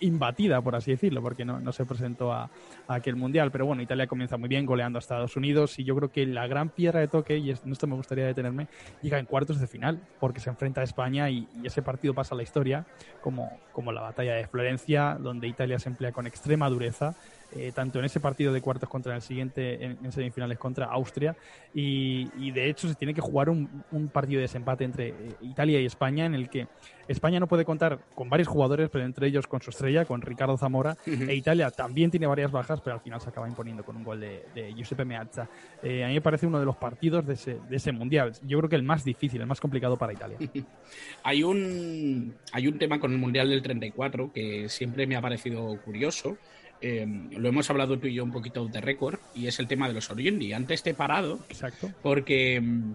imbatida, 0.00 0.62
por 0.62 0.76
así 0.76 0.92
decirlo, 0.92 1.20
porque 1.20 1.44
no, 1.44 1.60
no 1.60 1.72
se 1.72 1.84
presentó 1.84 2.32
a, 2.32 2.44
a, 2.86 2.94
aquel 2.94 3.16
mundial. 3.16 3.50
Pero 3.50 3.66
bueno, 3.66 3.81
Italia 3.82 4.06
comienza 4.06 4.36
muy 4.36 4.48
bien 4.48 4.66
goleando 4.66 4.98
a 4.98 5.00
Estados 5.00 5.36
Unidos 5.36 5.78
y 5.78 5.84
yo 5.84 5.94
creo 5.96 6.10
que 6.10 6.26
la 6.26 6.46
gran 6.46 6.70
piedra 6.70 7.00
de 7.00 7.08
toque, 7.08 7.38
y 7.38 7.50
esto 7.50 7.86
me 7.86 7.94
gustaría 7.94 8.26
detenerme, 8.26 8.68
llega 9.02 9.18
en 9.18 9.26
cuartos 9.26 9.60
de 9.60 9.66
final, 9.66 10.00
porque 10.20 10.40
se 10.40 10.50
enfrenta 10.50 10.80
a 10.80 10.84
España 10.84 11.28
y, 11.30 11.48
y 11.62 11.66
ese 11.66 11.82
partido 11.82 12.14
pasa 12.14 12.34
a 12.34 12.36
la 12.36 12.42
historia 12.42 12.86
como, 13.20 13.58
como 13.72 13.92
la 13.92 14.00
batalla 14.00 14.34
de 14.34 14.46
Florencia, 14.46 15.16
donde 15.20 15.48
Italia 15.48 15.78
se 15.78 15.88
emplea 15.88 16.12
con 16.12 16.26
extrema 16.26 16.68
dureza 16.68 17.14
eh, 17.56 17.72
tanto 17.74 17.98
en 17.98 18.04
ese 18.04 18.20
partido 18.20 18.52
de 18.52 18.60
cuartos 18.60 18.88
contra 18.88 19.14
el 19.14 19.22
siguiente 19.22 19.84
en, 19.84 20.12
semifinales 20.12 20.58
contra 20.58 20.86
Austria. 20.86 21.36
Y, 21.74 22.50
de 22.52 22.68
hecho 22.68 22.88
se 22.88 22.94
tiene 22.94 23.14
que 23.14 23.20
jugar 23.20 23.48
un, 23.48 23.84
partido 24.12 24.38
de 24.38 24.42
desempate 24.42 24.84
entre 24.84 25.08
eh, 25.08 25.14
Italia 25.40 25.80
y 25.80 25.86
España, 25.86 26.26
en 26.26 26.34
el 26.34 26.48
que 26.48 26.68
España 27.08 27.40
no 27.40 27.46
puede 27.46 27.64
contar 27.64 27.98
con 28.14 28.28
varios 28.28 28.48
jugadores, 28.48 28.88
pero 28.90 29.04
entre 29.04 29.26
ellos 29.26 29.46
con 29.46 29.60
su 29.60 29.70
estrella, 29.70 30.04
con 30.04 30.20
Ricardo 30.20 30.56
Zamora, 30.56 30.96
e 31.06 31.34
Italia 31.34 31.70
también 31.70 32.10
tiene 32.10 32.26
varias 32.26 32.50
bajas, 32.50 32.80
pero 32.80 32.94
al 32.94 33.02
final 33.02 33.20
se 33.20 33.28
acaba 33.28 33.48
imponiendo 33.48 33.84
con 33.84 33.96
un 33.96 34.04
gol 34.04 34.20
de, 34.20 34.72
Giuseppe 34.74 35.04
Meazza. 35.04 35.48
Eh, 35.82 36.04
a 36.04 36.08
mí 36.08 36.14
me 36.14 36.20
parece 36.20 36.46
uno 36.46 36.58
de 36.58 36.64
los 36.64 36.76
partidos 36.76 37.26
de 37.26 37.34
ese, 37.34 37.58
de 37.68 37.76
ese 37.76 37.92
mundial. 37.92 38.32
Yo 38.42 38.58
creo 38.58 38.70
que 38.70 38.76
el 38.76 38.82
más 38.82 39.04
difícil, 39.04 39.40
el 39.40 39.46
más 39.46 39.60
complicado 39.60 39.96
para 39.96 40.12
Italia. 40.12 40.38
hay, 41.22 41.42
un, 41.42 42.34
hay 42.52 42.68
un 42.68 42.78
tema 42.78 43.00
con 43.00 43.12
el 43.12 43.18
mundial 43.18 43.50
del 43.50 43.62
34 43.62 44.32
que 44.32 44.68
siempre 44.68 45.06
me 45.06 45.16
ha 45.16 45.20
parecido 45.20 45.78
curioso 45.84 46.38
eh, 46.82 47.06
lo 47.30 47.48
hemos 47.48 47.70
hablado 47.70 47.98
tú 47.98 48.06
y 48.08 48.14
yo 48.14 48.24
un 48.24 48.32
poquito 48.32 48.66
de 48.66 48.80
récord, 48.80 49.18
y 49.34 49.46
es 49.46 49.58
el 49.60 49.66
tema 49.68 49.88
de 49.88 49.94
los 49.94 50.10
Oriundi. 50.10 50.52
Antes 50.52 50.82
te 50.82 50.90
he 50.90 50.94
parado, 50.94 51.38
Exacto. 51.48 51.90
porque 52.02 52.60
mm, 52.60 52.94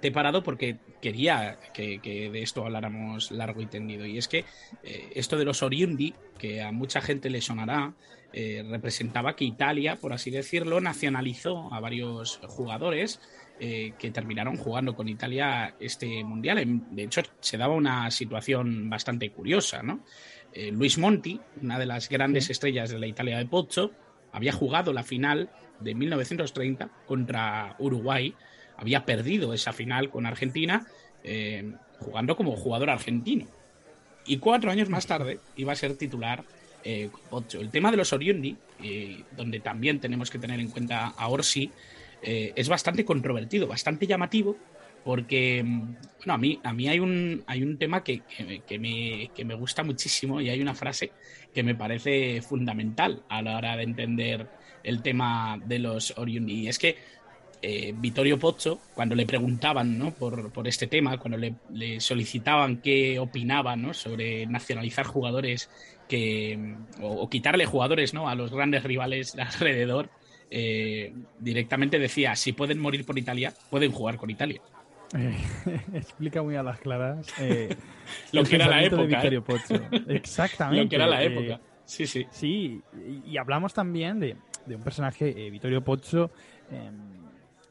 te 0.00 0.08
he 0.08 0.12
parado 0.12 0.42
porque 0.44 0.76
quería 1.00 1.58
que, 1.72 1.98
que 2.00 2.30
de 2.30 2.42
esto 2.42 2.64
habláramos 2.64 3.30
largo 3.30 3.60
y 3.62 3.66
tendido. 3.66 4.04
Y 4.06 4.18
es 4.18 4.28
que 4.28 4.44
eh, 4.84 5.10
esto 5.14 5.36
de 5.38 5.44
los 5.44 5.62
Oriundi, 5.62 6.14
que 6.38 6.62
a 6.62 6.70
mucha 6.72 7.00
gente 7.00 7.30
le 7.30 7.40
sonará, 7.40 7.94
eh, 8.32 8.62
representaba 8.68 9.34
que 9.34 9.46
Italia, 9.46 9.96
por 9.96 10.12
así 10.12 10.30
decirlo, 10.30 10.80
nacionalizó 10.82 11.72
a 11.72 11.80
varios 11.80 12.38
jugadores 12.46 13.20
eh, 13.60 13.94
que 13.98 14.10
terminaron 14.12 14.56
jugando 14.56 14.94
con 14.94 15.08
Italia 15.08 15.74
este 15.80 16.22
mundial. 16.22 16.58
En- 16.58 16.94
De 16.94 17.04
hecho, 17.04 17.22
se 17.40 17.56
daba 17.56 17.74
una 17.74 18.10
situación 18.10 18.88
bastante 18.90 19.30
curiosa, 19.30 19.82
¿no? 19.82 20.00
Eh, 20.52 20.70
Luis 20.72 20.98
Monti, 20.98 21.40
una 21.62 21.78
de 21.78 21.86
las 21.86 22.08
grandes 22.08 22.50
estrellas 22.50 22.90
de 22.90 22.98
la 22.98 23.06
Italia 23.06 23.38
de 23.38 23.46
Pozzo, 23.46 23.92
había 24.32 24.52
jugado 24.52 24.92
la 24.92 25.02
final 25.02 25.50
de 25.80 25.94
1930 25.94 26.90
contra 27.06 27.76
Uruguay, 27.78 28.34
había 28.76 29.04
perdido 29.04 29.52
esa 29.52 29.72
final 29.72 30.10
con 30.10 30.26
Argentina, 30.26 30.86
eh, 31.24 31.72
jugando 31.98 32.36
como 32.36 32.56
jugador 32.56 32.90
argentino. 32.90 33.46
Y 34.26 34.38
cuatro 34.38 34.70
años 34.70 34.88
más 34.88 35.06
tarde 35.06 35.40
iba 35.56 35.72
a 35.72 35.76
ser 35.76 35.96
titular 35.96 36.44
eh, 36.84 37.10
Pozzo. 37.30 37.60
El 37.60 37.70
tema 37.70 37.90
de 37.90 37.96
los 37.96 38.12
Oriundi, 38.12 38.56
donde 39.36 39.60
también 39.60 40.00
tenemos 40.00 40.30
que 40.30 40.38
tener 40.38 40.60
en 40.60 40.68
cuenta 40.68 41.08
a 41.08 41.28
Orsi, 41.28 41.70
es 42.20 42.68
bastante 42.68 43.04
controvertido, 43.04 43.66
bastante 43.66 44.06
llamativo, 44.06 44.56
porque 45.08 45.62
mm, 45.64 45.96
bueno, 46.18 46.34
a 46.34 46.36
mí, 46.36 46.60
a 46.62 46.72
mí 46.74 46.86
hay, 46.86 47.00
un, 47.00 47.42
hay 47.46 47.62
un 47.62 47.78
tema 47.78 48.04
que, 48.04 48.20
que 48.66 48.78
me- 48.78 49.30
que 49.34 49.42
me, 49.46 49.54
gusta 49.54 49.82
muchísimo 49.82 50.38
y 50.38 50.50
hay 50.50 50.60
una 50.60 50.74
frase 50.74 51.12
que 51.54 51.62
me 51.62 51.74
parece 51.74 52.42
fundamental 52.42 53.22
a 53.30 53.40
la 53.40 53.56
hora 53.56 53.74
de 53.74 53.84
entender 53.84 54.46
el 54.84 55.00
tema 55.00 55.58
de 55.64 55.78
los 55.78 56.12
Oriundi. 56.18 56.52
Y 56.64 56.68
es 56.68 56.78
que 56.78 56.96
eh, 57.62 57.94
Vittorio 57.96 58.38
Pozzo, 58.38 58.82
cuando 58.94 59.14
le 59.14 59.24
preguntaban 59.24 59.98
¿no? 59.98 60.10
por, 60.12 60.52
por 60.52 60.68
este 60.68 60.88
tema, 60.88 61.16
cuando 61.16 61.38
le, 61.38 62.00
solicitaban 62.00 62.82
qué 62.82 63.18
opinaba 63.18 63.76
¿no? 63.76 63.94
sobre 63.94 64.44
nacionalizar 64.44 65.06
jugadores 65.06 65.70
que, 66.06 66.74
o, 67.00 67.08
o 67.22 67.30
quitarle 67.30 67.64
jugadores 67.64 68.12
¿no? 68.12 68.28
a 68.28 68.34
los 68.34 68.50
grandes 68.50 68.82
rivales 68.82 69.34
de 69.34 69.40
alrededor, 69.40 70.10
eh, 70.50 71.14
directamente 71.40 71.98
decía, 71.98 72.36
si 72.36 72.52
pueden 72.52 72.78
morir 72.78 73.06
por 73.06 73.18
Italia, 73.18 73.54
pueden 73.70 73.90
jugar 73.90 74.18
con 74.18 74.28
Italia. 74.28 74.60
Eh, 75.14 75.38
explica 75.94 76.42
muy 76.42 76.56
a 76.56 76.62
las 76.62 76.78
claras 76.80 77.26
eh, 77.40 77.74
Lo 78.32 78.44
que 78.44 78.56
era 78.56 78.66
la 78.66 78.80
pensamiento 78.80 79.28
de 79.28 79.36
época, 79.36 79.96
¿eh? 79.96 80.04
Exactamente. 80.08 80.82
Lo 80.84 80.88
que 80.90 80.96
era 80.96 81.06
la 81.06 81.22
eh, 81.22 81.26
época. 81.26 81.60
Sí, 81.84 82.06
sí. 82.06 82.26
Sí, 82.30 82.82
y, 83.06 83.30
y 83.32 83.38
hablamos 83.38 83.72
también 83.72 84.20
de, 84.20 84.36
de 84.66 84.76
un 84.76 84.82
personaje, 84.82 85.46
eh, 85.46 85.50
Vittorio 85.50 85.82
Pozzo, 85.82 86.30
eh, 86.70 86.90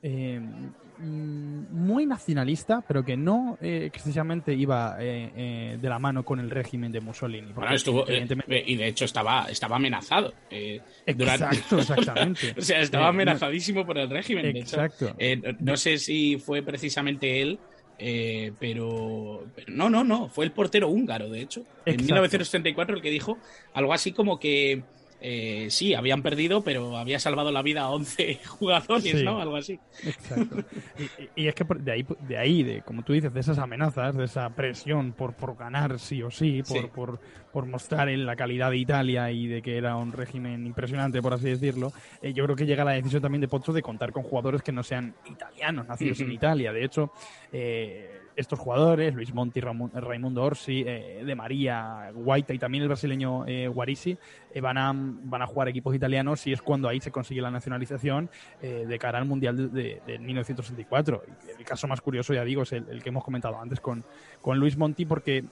eh, 0.02 0.40
mm, 0.40 0.74
muy 1.00 2.06
nacionalista, 2.06 2.84
pero 2.88 3.04
que 3.04 3.16
no 3.18 3.58
eh, 3.62 3.84
excesivamente 3.86 4.54
iba 4.54 4.98
eh, 5.00 5.32
eh, 5.36 5.78
de 5.82 5.90
la 5.90 6.00
mano 6.00 6.24
con 6.24 6.40
el 6.40 6.50
régimen 6.50 6.92
de 6.92 7.00
Mussolini. 7.02 7.52
Bueno, 7.54 7.74
estuvo, 7.76 8.02
eh, 8.02 8.18
evidentemente- 8.18 8.64
y 8.66 8.76
de 8.76 8.88
hecho 8.88 9.06
estaba, 9.06 9.46
estaba 9.50 9.76
amenazado. 9.76 10.34
durante- 10.50 11.46
Exacto, 11.46 11.80
exactamente. 11.80 12.56
o 12.58 12.62
sea, 12.62 12.82
estaba 12.82 13.04
no- 13.06 13.10
amenazadísimo 13.10 13.86
por 13.86 13.98
el 13.98 14.10
régimen. 14.10 14.44
de 14.54 14.60
hecho. 14.60 14.82
Exacto. 14.82 15.16
No- 15.60 15.78
sé 15.78 15.98
si 15.98 16.38
fue 16.38 16.62
precisamente 16.64 17.42
él, 17.42 17.60
eh, 18.00 18.52
pero, 18.60 19.44
pero 19.56 19.68
no, 19.74 19.90
no, 19.90 20.04
no, 20.04 20.30
fue 20.30 20.46
el 20.46 20.52
portero 20.52 20.88
húngaro, 20.90 21.30
de 21.30 21.42
hecho, 21.42 21.62
en 21.86 21.94
Exacto. 21.96 22.04
1934 22.06 22.96
el 22.96 23.02
que 23.02 23.10
dijo 23.10 23.38
algo 23.74 23.94
así 23.94 24.12
como 24.12 24.40
que 24.40 24.84
eh, 25.20 25.68
sí, 25.70 25.94
habían 25.94 26.22
perdido, 26.22 26.62
pero 26.64 26.96
había 26.98 27.20
salvado 27.20 27.52
la 27.52 27.62
vida 27.62 27.82
a 27.82 27.90
11 27.90 28.40
jugadores, 28.48 29.04
Sí. 29.20 29.24
¿no? 29.24 29.42
Algo 29.42 29.56
así. 29.56 29.80
Exacto. 30.04 30.64
Y, 31.36 31.48
es 31.48 31.56
que 31.56 31.64
de 31.80 31.92
ahí, 31.92 32.06
de 32.28 32.38
ahí, 32.38 32.64
de, 32.64 32.82
como 32.82 33.04
tú 33.04 33.14
dices, 33.14 33.34
de 33.34 33.40
esas 33.40 33.58
amenazas, 33.60 34.16
de 34.16 34.26
esa 34.26 34.50
presión 34.50 35.12
por, 35.14 35.34
por 35.34 35.56
ganar 35.56 36.00
sí 36.00 36.22
o 36.24 36.32
sí, 36.32 36.64
por, 36.64 36.82
Sí. 36.82 36.88
por, 36.94 37.20
por 37.52 37.66
mostrar 37.66 38.10
en 38.10 38.26
la 38.26 38.36
calidad 38.36 38.72
de 38.72 38.78
Italia 38.78 39.32
y 39.32 39.48
de 39.48 39.62
que 39.62 39.78
era 39.78 39.96
un 39.96 40.12
régimen 40.12 40.66
impresionante, 40.66 41.22
por 41.22 41.34
así 41.34 41.46
decirlo, 41.50 41.92
eh, 42.22 42.34
yo 42.34 42.44
creo 42.46 42.56
que 42.56 42.66
llega 42.66 42.84
la 42.84 42.92
decisión 42.94 43.22
también 43.22 43.42
de 43.42 43.48
Pozzo 43.48 43.74
de 43.74 43.82
contar 43.82 44.12
con 44.12 44.24
jugadores 44.24 44.62
que 44.62 44.72
no 44.72 44.84
sean 44.84 45.16
italianos, 45.30 45.88
nacidos 45.88 46.20
en. 46.22 46.32
Italia. 46.32 46.72
De 46.72 46.84
hecho, 46.84 47.12
eh, 47.52 48.20
estos 48.38 48.60
jugadores, 48.60 49.14
Luis 49.16 49.34
Monti, 49.34 49.60
Raimundo 49.60 50.44
Orsi, 50.44 50.84
eh, 50.88 51.24
De 51.26 51.36
María, 51.36 52.12
Guaita 52.14 52.54
y 52.54 52.60
también 52.60 52.84
el 52.84 52.88
brasileño 52.88 53.46
eh, 53.48 53.68
Guarisi, 53.68 54.18
eh, 54.54 54.62
van, 54.62 54.78
a, 54.78 54.94
van 54.96 55.42
a 55.42 55.48
jugar 55.48 55.68
equipos 55.68 55.94
italianos 55.96 56.46
y 56.48 56.54
es 56.54 56.62
cuando 56.62 56.88
ahí 56.88 57.00
se 57.02 57.12
consigue 57.12 57.42
la 57.42 57.52
nacionalización 57.52 58.30
eh, 58.62 58.86
de 58.88 59.00
cara 59.00 59.18
al 59.18 59.26
Mundial 59.26 59.58
de, 59.58 59.68
de- 59.82 60.02
de 60.06 60.20
1964. 60.20 61.24
Y 61.48 61.60
el 61.60 61.66
caso 61.66 61.88
más 61.88 62.00
curioso, 62.00 62.34
ya 62.34 62.44
digo, 62.46 62.62
es 62.62 62.72
el, 62.74 62.86
el 62.90 63.04
que 63.04 63.10
hemos 63.10 63.24
comentado 63.24 63.60
antes 63.60 63.80
con, 63.80 64.04
con 64.42 64.60
Luis 64.60 64.78
Monti, 64.78 65.06
porque 65.06 65.44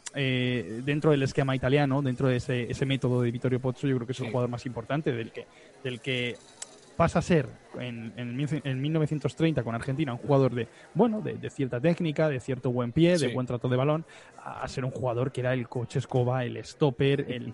dentro 0.86 1.12
del 1.12 1.24
esquema 1.24 1.56
italiano, 1.56 2.02
dentro 2.02 2.28
de 2.28 2.38
ese, 2.38 2.69
ese 2.71 2.86
método 2.86 3.21
de 3.21 3.32
Vittorio 3.32 3.60
Pozzo, 3.60 3.88
yo 3.88 3.95
creo 3.95 4.06
que 4.08 4.13
es 4.13 4.19
el 4.19 4.26
Sí. 4.28 4.32
jugador 4.32 4.50
más 4.50 4.65
importante, 4.65 5.12
del 5.12 5.32
que, 5.32 5.45
del 5.84 6.00
que 6.02 6.36
pasa 6.97 7.19
a 7.19 7.21
ser 7.21 7.47
en, 7.79 8.13
en, 8.17 8.36
mil- 8.36 8.62
en 8.63 8.81
1930 8.81 9.63
con 9.63 9.75
Argentina 9.75 10.13
un 10.13 10.19
jugador 10.19 10.53
de 10.55 10.67
bueno 10.93 11.21
de, 11.21 11.34
de 11.36 11.49
cierta 11.49 11.79
técnica, 11.81 12.29
de 12.29 12.39
cierto 12.39 12.71
buen 12.71 12.91
pie, 12.91 13.17
de 13.17 13.34
buen 13.34 13.45
trato 13.47 13.67
de 13.69 13.75
balón, 13.77 14.05
a, 14.43 14.62
a 14.63 14.67
ser 14.67 14.86
un 14.86 14.91
jugador 14.91 15.31
que 15.31 15.41
era 15.41 15.53
el 15.53 15.67
coche 15.67 15.99
escoba, 15.99 16.43
el 16.45 16.63
stopper, 16.63 17.25
el 17.29 17.53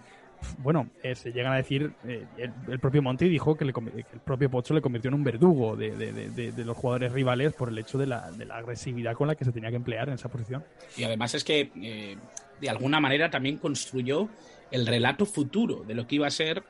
bueno, 0.57 0.89
eh, 1.03 1.13
se 1.13 1.31
llegan 1.31 1.53
a 1.53 1.57
decir, 1.57 1.93
eh, 2.03 2.25
el, 2.35 2.51
el 2.67 2.79
propio 2.79 3.03
Monti 3.03 3.29
dijo 3.29 3.55
que, 3.55 3.63
le 3.63 3.73
que 3.73 3.79
el 4.13 4.19
propio 4.25 4.49
Pozzo 4.49 4.73
le 4.73 4.81
convirtió 4.81 5.09
en 5.09 5.13
un 5.13 5.23
verdugo 5.23 5.75
de, 5.75 5.91
de- 5.95 6.65
los 6.65 6.75
jugadores 6.75 7.11
rivales 7.11 7.53
por 7.53 7.69
el 7.69 7.77
hecho 7.77 7.99
de 7.99 8.07
la, 8.07 8.31
de 8.31 8.45
la 8.45 8.55
agresividad 8.57 9.13
con 9.13 9.27
la 9.27 9.35
que 9.35 9.45
se 9.45 9.51
tenía 9.51 9.69
que 9.69 9.75
emplear 9.75 10.07
en 10.07 10.15
esa 10.15 10.29
posición. 10.29 10.63
Y 10.97 11.03
además 11.03 11.35
es 11.35 11.43
que 11.43 11.69
eh, 11.75 12.17
de 12.59 12.69
alguna 12.71 12.99
manera 12.99 13.29
también 13.29 13.57
construyó 13.57 14.29
el 14.71 14.87
relato 14.87 15.27
futuro 15.27 15.83
de 15.85 15.93
lo 15.93 16.07
que 16.07 16.15
iba 16.15 16.25
a 16.25 16.31
ser 16.31 16.63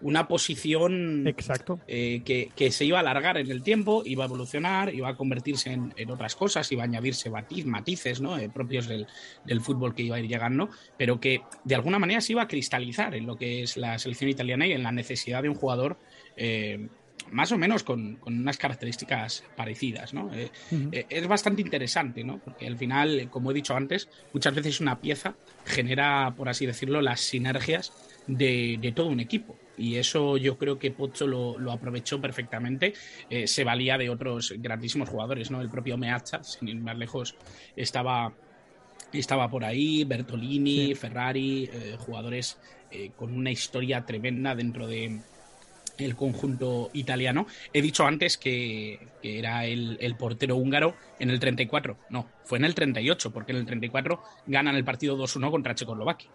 una 0.00 0.28
posición 0.28 1.26
Exacto. 1.26 1.80
eh, 1.86 2.22
que, 2.24 2.50
que 2.54 2.70
se 2.70 2.84
iba 2.84 2.98
a 2.98 3.00
alargar 3.00 3.38
en 3.38 3.50
el 3.50 3.62
tiempo, 3.62 4.02
iba 4.04 4.24
a 4.24 4.26
evolucionar, 4.26 4.94
iba 4.94 5.08
a 5.08 5.16
convertirse 5.16 5.72
en, 5.72 5.94
en 5.96 6.10
otras 6.10 6.36
cosas, 6.36 6.70
iba 6.72 6.82
a 6.82 6.86
añadirse 6.86 7.30
matiz- 7.30 7.64
matices 7.64 8.20
¿no? 8.20 8.38
Eh, 8.38 8.48
propios 8.48 8.86
del, 8.88 9.06
del 9.44 9.60
fútbol 9.60 9.94
que 9.94 10.02
iba 10.02 10.16
a 10.16 10.20
ir 10.20 10.28
llegando, 10.28 10.68
pero 10.98 11.18
que 11.18 11.40
de 11.64 11.74
alguna 11.74 11.98
manera 11.98 12.20
se 12.20 12.32
iba 12.32 12.42
a 12.42 12.48
cristalizar 12.48 13.14
en 13.14 13.26
lo 13.26 13.36
que 13.36 13.62
es 13.62 13.76
la 13.76 13.98
selección 13.98 14.30
italiana 14.30 14.66
y 14.66 14.72
en 14.72 14.82
la 14.82 14.92
necesidad 14.92 15.42
de 15.42 15.48
un 15.48 15.54
jugador 15.54 15.96
eh, 16.36 16.88
más 17.32 17.50
o 17.50 17.58
menos 17.58 17.82
con, 17.82 18.16
con 18.16 18.38
unas 18.38 18.56
características 18.58 19.42
parecidas. 19.56 20.12
¿no? 20.14 20.32
Eh, 20.34 20.50
eh, 20.92 21.06
es 21.08 21.26
bastante 21.26 21.62
interesante, 21.62 22.22
¿no? 22.22 22.38
Porque 22.38 22.66
al 22.66 22.76
final, 22.76 23.28
como 23.30 23.50
he 23.50 23.54
dicho 23.54 23.74
antes, 23.74 24.08
muchas 24.32 24.54
veces 24.54 24.80
una 24.80 25.00
pieza 25.00 25.34
genera, 25.64 26.34
por 26.36 26.48
así 26.48 26.66
decirlo, 26.66 27.00
las 27.00 27.20
sinergias 27.20 27.92
de, 28.26 28.78
de 28.80 28.92
todo 28.92 29.08
un 29.08 29.20
equipo. 29.20 29.56
Y 29.78 29.96
eso 29.96 30.36
yo 30.36 30.56
creo 30.58 30.78
que 30.78 30.90
Pozzo 30.90 31.26
lo, 31.26 31.58
lo 31.58 31.72
aprovechó 31.72 32.20
perfectamente. 32.20 32.94
Eh, 33.30 33.46
se 33.46 33.64
valía 33.64 33.98
de 33.98 34.10
otros 34.10 34.54
grandísimos 34.58 35.08
jugadores, 35.08 35.50
¿no? 35.50 35.60
El 35.60 35.68
propio 35.70 35.96
Meazza, 35.96 36.42
sin 36.42 36.68
ir 36.68 36.76
más 36.76 36.96
lejos, 36.96 37.36
estaba, 37.76 38.32
estaba 39.12 39.50
por 39.50 39.64
ahí, 39.64 40.04
Bertolini, 40.04 40.86
Sí. 40.88 40.94
Ferrari, 40.94 41.70
eh, 41.72 41.96
jugadores 41.98 42.58
eh, 42.90 43.10
con 43.16 43.32
una 43.32 43.50
historia 43.50 44.04
tremenda 44.06 44.54
dentro 44.54 44.86
de, 44.86 45.20
el 45.98 46.16
conjunto 46.16 46.90
italiano. 46.92 47.46
He 47.72 47.82
dicho 47.82 48.06
antes 48.06 48.36
que, 48.36 49.08
que 49.22 49.38
era 49.38 49.66
el, 49.66 49.96
el 50.00 50.16
portero 50.16 50.56
húngaro 50.56 50.94
en 51.18 51.30
el 51.30 51.40
34. 51.40 51.98
No, 52.10 52.28
fue 52.44 52.58
en 52.58 52.64
el 52.64 52.74
38, 52.74 53.32
porque 53.32 53.52
en 53.52 53.58
el 53.58 53.66
34 53.66 54.22
ganan 54.46 54.76
el 54.76 54.84
partido 54.84 55.16
2-1 55.16 55.50
contra 55.50 55.74
Checoslovaquia. 55.74 56.30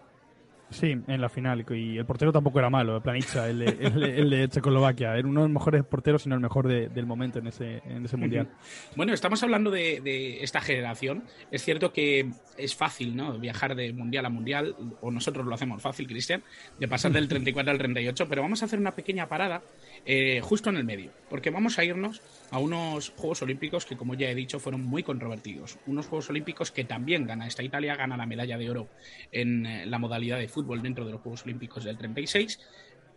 Sí, 0.72 0.92
en 1.06 1.22
la 1.22 1.30
final. 1.30 1.64
Y 1.70 1.98
el 1.98 2.06
portero 2.06 2.32
tampoco 2.32 2.58
era 2.60 2.70
malo, 2.70 2.96
el 3.06 3.60
de, 3.60 3.66
el 3.82 4.00
de- 4.00 4.20
el 4.20 4.30
de 4.30 4.48
Checoslovaquia. 4.50 5.16
Era 5.18 5.28
uno 5.28 5.42
de 5.42 5.48
los 5.50 5.54
mejores 5.54 5.84
porteros, 5.84 6.24
sino 6.24 6.34
el 6.36 6.42
mejor 6.42 6.68
de- 6.68 6.88
del 6.90 7.06
momento 7.06 7.40
en 7.40 7.48
ese, 7.48 7.82
en 7.86 8.06
ese 8.06 8.18
mundial. 8.18 8.48
Bueno, 8.96 9.14
estamos 9.14 9.44
hablando 9.44 9.70
de, 9.70 10.02
de 10.02 10.44
esta 10.44 10.62
generación. 10.62 11.24
Es 11.52 11.64
cierto 11.64 11.92
que 11.94 12.32
es 12.58 12.76
fácil, 12.76 13.16
¿no? 13.16 13.38
Viajar 13.38 13.76
de 13.76 13.92
mundial 13.94 14.26
a 14.26 14.30
mundial, 14.30 14.76
o 15.02 15.12
nosotros 15.12 15.46
lo 15.46 15.54
hacemos 15.56 15.82
fácil, 15.82 16.08
Cristian, 16.08 16.42
de 16.80 16.88
pasar 16.88 17.12
del 17.12 17.28
34 17.30 17.72
al 17.72 17.78
38, 17.78 18.28
pero 18.30 18.42
vamos 18.42 18.62
a 18.62 18.66
hacer 18.66 18.80
una 18.80 18.92
pequeña 18.92 19.28
parada 19.28 19.62
eh, 20.06 20.42
justo 20.42 20.70
en 20.70 20.78
el 20.78 20.84
medio, 20.84 21.12
porque 21.30 21.52
vamos 21.52 21.78
a 21.78 21.84
irnos 21.84 22.22
a 22.50 22.58
unos 22.58 23.14
Juegos 23.16 23.42
Olímpicos 23.44 23.86
que, 23.86 23.96
como 23.96 24.16
ya 24.16 24.30
he 24.30 24.36
dicho, 24.36 24.60
fueron 24.60 24.84
muy 24.84 25.04
controvertidos. 25.04 25.78
Unos 25.86 26.08
Juegos 26.08 26.30
Olímpicos 26.30 26.72
que 26.72 26.84
también 26.84 27.28
gana 27.28 27.48
esta 27.48 27.64
Italia, 27.64 27.96
gana 27.96 28.18
la 28.18 28.26
medalla 28.26 28.58
de 28.58 28.70
oro 28.70 28.88
en 29.32 29.66
eh, 29.66 29.86
la 29.86 30.00
modalidad 30.00 30.40
de 30.40 30.48
fútbol 30.48 30.82
dentro 30.82 31.06
de 31.06 31.12
los 31.12 31.22
Juegos 31.22 31.44
Olímpicos 31.44 31.84
del 31.84 31.98
36. 31.98 32.60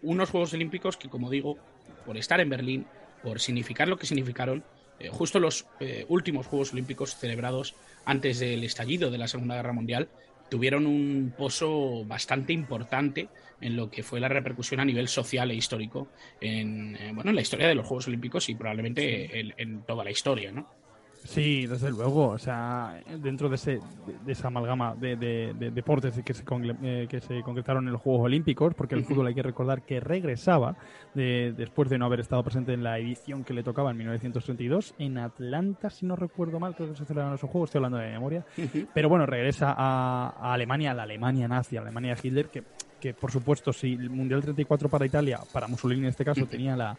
Unos 0.03 0.31
Juegos 0.31 0.53
Olímpicos 0.53 0.97
que, 0.99 1.09
como 1.09 1.31
digo, 1.31 1.57
por 2.05 2.19
estar 2.19 2.41
en 2.41 2.51
Berlín, 2.51 2.87
por 3.23 3.41
significar 3.41 3.89
lo 3.89 3.97
que 3.97 4.07
significaron, 4.07 4.63
eh, 5.01 5.09
justo 5.09 5.41
los 5.41 5.67
últimos 6.09 6.47
Juegos 6.47 6.73
Olímpicos 6.75 7.17
celebrados 7.17 7.75
antes 8.05 8.39
del 8.39 8.63
estallido 8.63 9.11
de 9.11 9.19
la 9.19 9.29
Segunda 9.29 9.57
Guerra 9.57 9.73
Mundial, 9.73 10.09
tuvieron 10.49 10.87
un 10.87 11.35
pozo 11.37 12.05
bastante 12.05 12.53
importante 12.53 13.29
en 13.61 13.77
lo 13.77 13.91
que 13.91 14.03
fue 14.03 14.21
la 14.21 14.29
repercusión 14.29 14.81
a 14.81 14.85
nivel 14.85 15.09
social 15.09 15.51
e 15.51 15.55
histórico 15.55 16.09
en, 16.41 16.97
eh, 16.97 17.13
bueno, 17.15 17.31
en 17.31 17.37
la 17.37 17.43
historia 17.43 17.69
de 17.69 17.75
los 17.75 17.87
Juegos 17.87 18.09
Olímpicos 18.09 18.49
y 18.49 18.55
probablemente 18.55 19.41
en, 19.41 19.55
en 19.57 19.83
toda 19.83 20.05
la 20.05 20.11
historia, 20.11 20.53
¿no? 20.53 20.84
Sí, 21.25 21.67
desde 21.67 21.91
luego. 21.91 22.29
O 22.29 22.39
sea, 22.39 23.01
dentro 23.19 23.49
de, 23.49 23.57
ese, 23.57 23.81
de, 24.25 24.33
esa 24.33 24.49
amalgama 24.49 24.95
de, 24.95 25.17
deportes 25.73 26.21
que 26.23 26.35
se, 26.35 26.45
eh, 26.83 27.07
que 27.09 27.21
se 27.21 27.43
concretaron 27.43 27.87
en 27.87 27.93
los 27.93 28.03
Juegos 28.03 28.27
Olímpicos, 28.27 28.75
porque 28.75 28.95
el 28.95 29.05
fútbol 29.05 29.27
hay 29.27 29.35
que 29.35 29.43
recordar 29.43 29.83
que 29.83 30.01
regresaba 30.01 30.77
después 31.15 31.89
de 31.89 31.99
no 31.99 32.05
haber 32.05 32.21
estado 32.21 32.43
presente 32.45 32.75
en 32.75 32.83
la 32.83 32.99
edición 32.99 33.43
que 33.43 33.55
le 33.55 33.63
tocaba 33.63 33.91
en 33.91 33.97
1932 33.97 34.95
en 34.99 35.19
Atlanta, 35.19 35.91
si 35.91 36.05
no 36.07 36.15
recuerdo 36.15 36.61
mal, 36.61 36.75
creo 36.75 36.91
que 36.91 36.97
se 36.97 37.05
celebraron 37.05 37.35
esos 37.35 37.51
Juegos, 37.51 37.69
estoy 37.69 37.79
hablando 37.79 37.99
de 37.99 38.11
memoria. 38.11 38.45
Pero 38.93 39.09
bueno, 39.09 39.27
regresa 39.27 39.75
a, 39.77 40.53
Alemania, 40.53 40.91
a 40.91 40.95
la 40.95 41.05
Alemania 41.05 41.49
nazi, 41.49 41.77
a 41.77 41.81
la 41.81 41.87
Alemania 41.87 42.15
de 42.15 42.29
Hitler, 42.29 42.49
que, 42.49 42.65
que 43.01 43.15
por 43.15 43.31
supuesto, 43.31 43.73
si 43.73 43.95
el 43.95 44.11
Mundial 44.11 44.43
34 44.43 44.89
para 44.89 45.07
Italia, 45.07 45.41
para 45.53 45.69
Mussolini 45.69 46.03
en 46.03 46.09
este 46.09 46.25
caso, 46.25 46.47
tenía 46.47 46.77
la 46.77 46.99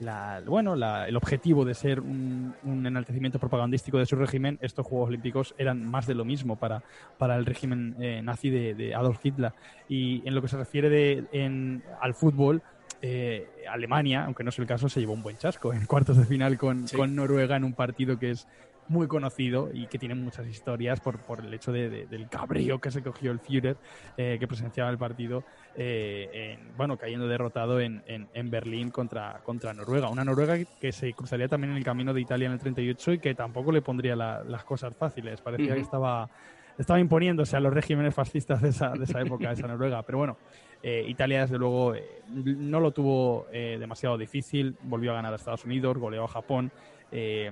la, 0.00 0.42
bueno, 0.44 0.74
el 0.74 1.16
objetivo 1.16 1.64
de 1.64 1.74
ser 1.74 2.00
un, 2.00 2.54
enaltecimiento 2.64 3.38
propagandístico 3.38 3.98
de 3.98 4.06
su 4.06 4.16
régimen, 4.16 4.58
estos 4.60 4.86
Juegos 4.86 5.08
Olímpicos 5.08 5.54
eran 5.58 5.84
más 5.84 6.06
de 6.06 6.14
lo 6.14 6.24
mismo 6.24 6.56
para, 6.56 6.82
para 7.18 7.36
el 7.36 7.46
régimen 7.46 7.94
eh, 8.00 8.20
nazi 8.22 8.50
de, 8.50 8.94
Adolf 8.94 9.24
Hitler. 9.24 9.52
Y 9.88 10.26
en 10.26 10.34
lo 10.34 10.42
que 10.42 10.48
se 10.48 10.56
refiere 10.56 10.88
de, 10.88 11.80
al 12.00 12.14
fútbol, 12.14 12.62
eh, 13.02 13.48
Alemania, 13.70 14.24
aunque 14.24 14.42
no 14.42 14.50
es 14.50 14.58
el 14.58 14.66
caso, 14.66 14.88
se 14.88 15.00
llevó 15.00 15.12
un 15.12 15.22
buen 15.22 15.36
chasco 15.36 15.72
en 15.72 15.86
cuartos 15.86 16.16
de 16.16 16.24
final 16.24 16.58
con, 16.58 16.86
con 16.94 17.14
Noruega 17.14 17.56
en 17.56 17.64
un 17.64 17.72
partido 17.72 18.18
que 18.18 18.30
es 18.30 18.46
muy 18.90 19.06
conocido 19.06 19.70
y 19.72 19.86
que 19.86 19.98
tiene 19.98 20.16
muchas 20.16 20.48
historias 20.48 21.00
por, 21.00 21.20
por 21.20 21.44
el 21.44 21.54
hecho 21.54 21.70
de, 21.70 22.06
del 22.06 22.28
cabrío 22.28 22.80
que 22.80 22.90
se 22.90 23.02
cogió 23.02 23.30
el 23.30 23.38
Führer, 23.38 23.76
eh, 24.16 24.36
que 24.40 24.48
presenciaba 24.48 24.90
el 24.90 24.98
partido, 24.98 25.44
eh, 25.76 26.58
bueno, 26.76 26.96
cayendo 26.96 27.28
derrotado 27.28 27.80
en, 27.80 28.02
en, 28.06 28.50
Berlín 28.50 28.90
contra, 28.90 29.40
contra 29.44 29.72
Noruega. 29.72 30.08
Una 30.08 30.24
Noruega 30.24 30.58
que 30.80 30.90
se 30.90 31.12
cruzaría 31.12 31.46
también 31.46 31.70
en 31.70 31.76
el 31.76 31.84
camino 31.84 32.12
de 32.12 32.20
Italia 32.20 32.46
en 32.46 32.52
el 32.52 32.58
38 32.58 33.12
y 33.12 33.18
que 33.20 33.34
tampoco 33.36 33.70
le 33.70 33.80
pondría 33.80 34.16
las 34.16 34.64
cosas 34.64 34.96
fáciles. 34.96 35.40
Parecía 35.40 35.74
que 35.74 35.82
estaba, 35.82 36.28
estaba 36.76 36.98
imponiéndose 36.98 37.56
a 37.56 37.60
los 37.60 37.72
regímenes 37.72 38.12
fascistas 38.12 38.60
de 38.60 38.70
esa, 38.70 38.90
de 38.90 39.04
esa 39.04 39.20
época, 39.20 39.52
esa 39.52 39.68
Noruega. 39.68 40.02
Pero 40.02 40.18
bueno, 40.18 40.36
eh, 40.82 41.04
Italia, 41.06 41.42
desde 41.42 41.58
luego, 41.58 41.94
no 42.28 42.80
lo 42.80 42.90
tuvo 42.90 43.46
demasiado 43.52 44.18
difícil. 44.18 44.76
Volvió 44.82 45.12
a 45.12 45.14
ganar 45.14 45.32
a 45.32 45.36
Estados 45.36 45.64
Unidos, 45.64 45.96
goleó 45.96 46.24
a 46.24 46.28
Japón. 46.28 46.72
Eh, 47.12 47.50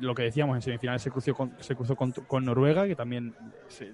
lo 0.00 0.14
que 0.14 0.22
decíamos, 0.22 0.56
en 0.56 0.62
semifinales 0.62 1.02
se 1.02 1.10
cruzó, 1.10 1.34
con, 1.34 1.52
se 1.60 1.74
cruzó 1.74 1.96
con, 1.96 2.44
Noruega, 2.44 2.86
que 2.86 2.94
también 2.94 3.34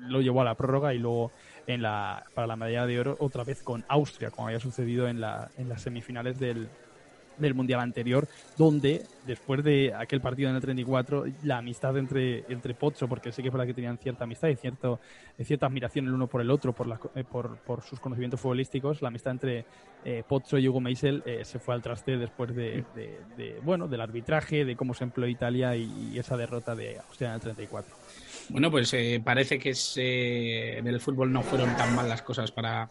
lo 0.01 0.21
llevó 0.21 0.41
a 0.41 0.45
la 0.45 0.55
prórroga, 0.55 0.95
y 0.95 0.99
luego 0.99 1.31
en 1.67 1.83
la, 1.83 2.25
para 2.35 2.47
la 2.47 2.57
medalla 2.57 2.87
de 2.87 3.01
oro 3.01 3.17
otra 3.21 3.45
vez 3.45 3.63
con 3.63 3.85
Austria, 3.89 4.31
como 4.31 4.49
había 4.49 4.61
sucedido 4.61 5.09
en, 5.09 5.21
la, 5.21 5.51
en 5.57 5.69
las 5.69 5.83
semifinales 5.83 6.39
del, 6.39 6.69
del 7.39 7.55
Mundial 7.55 7.81
anterior, 7.81 8.29
donde 8.57 9.03
después 9.27 9.65
de 9.65 9.93
aquel 9.95 10.21
partido 10.21 10.51
en 10.51 10.57
el 10.57 10.63
34, 10.63 11.25
la 11.45 11.59
amistad 11.59 11.97
entre, 11.97 12.45
entre 12.49 12.75
Pozzo, 12.75 13.09
porque 13.09 13.33
sé 13.33 13.43
que 13.43 13.49
es 13.49 13.53
verdad 13.53 13.67
que 13.67 13.75
tenían 13.75 13.99
cierta 13.99 14.25
amistad 14.25 14.49
y 14.49 14.57
cierto, 14.57 15.01
cierta 15.43 15.67
admiración 15.67 16.07
el 16.07 16.15
uno 16.15 16.27
por 16.27 16.41
el 16.41 16.51
otro, 16.51 16.73
por, 16.73 17.01
eh, 17.15 17.25
por, 17.25 17.83
sus 17.83 18.01
conocimientos 18.01 18.41
futbolísticos, 18.41 19.03
la 19.03 19.09
amistad 19.09 19.33
entre 19.33 19.65
eh, 20.05 20.23
Pozzo 20.27 20.59
y 20.59 20.69
Hugo 20.69 20.81
Meisel 20.81 21.23
eh, 21.25 21.45
se 21.45 21.59
fue 21.59 21.75
al 21.75 21.83
traste 21.83 22.17
después 22.19 22.55
de, 22.55 22.85
bueno, 23.63 23.89
del 23.89 24.01
arbitraje, 24.01 24.65
de 24.65 24.77
cómo 24.77 24.95
se 24.95 25.05
empleó 25.05 25.29
Italia 25.29 25.77
y, 25.77 26.19
esa 26.19 26.37
derrota 26.37 26.75
de 26.75 26.99
Austria 26.99 27.31
en 27.31 27.35
el 27.35 27.41
34. 27.41 27.95
Bueno, 28.51 28.71
pues 28.71 28.95
parece 29.25 29.59
que 29.59 30.79
en 30.79 30.87
el 30.87 31.01
fútbol 31.01 31.33
no 31.33 31.43
fueron 31.43 31.75
tan 31.77 31.95
mal 31.95 32.09
las 32.09 32.23
cosas 32.23 32.53
para, 32.53 32.89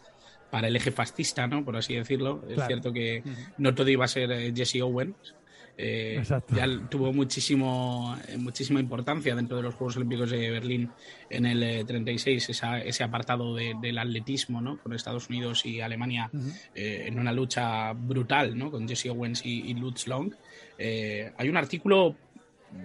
para 0.54 0.68
el 0.68 0.76
eje 0.76 0.92
fascista, 0.92 1.48
¿no? 1.48 1.64
Por 1.64 1.76
así 1.76 1.94
decirlo. 1.94 2.44
Es 2.48 2.64
cierto 2.68 2.92
que 2.92 3.24
no 3.58 3.74
todo 3.74 3.88
iba 3.90 4.04
a 4.04 4.08
ser 4.08 4.30
eh, 4.30 4.52
Jesse 4.54 4.82
Owens. 4.82 5.34
Eh, 5.76 6.22
ya 6.54 6.68
tuvo 6.88 7.12
muchísimo, 7.12 8.16
eh, 8.28 8.36
muchísima 8.38 8.78
importancia 8.78 9.34
dentro 9.34 9.56
de 9.56 9.64
los 9.64 9.74
Juegos 9.74 9.96
Olímpicos 9.96 10.30
de 10.30 10.52
Berlín 10.52 10.92
en 11.28 11.46
el 11.46 11.84
36, 11.84 12.50
ese 12.84 13.02
apartado 13.02 13.56
del 13.56 13.98
atletismo 13.98 14.60
¿no? 14.60 14.78
con 14.78 14.92
Estados 14.92 15.28
Unidos 15.28 15.66
y 15.66 15.80
Alemania 15.80 16.30
en 16.72 17.18
una 17.18 17.32
lucha 17.32 17.92
brutal 17.92 18.56
¿no? 18.56 18.70
con 18.70 18.86
Jesse 18.86 19.06
Owens 19.06 19.44
y, 19.44 19.74
Lutz 19.74 20.06
Long. 20.06 20.32
hay 20.78 21.48
un 21.48 21.56
artículo 21.56 22.14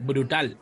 brutal 0.02 0.58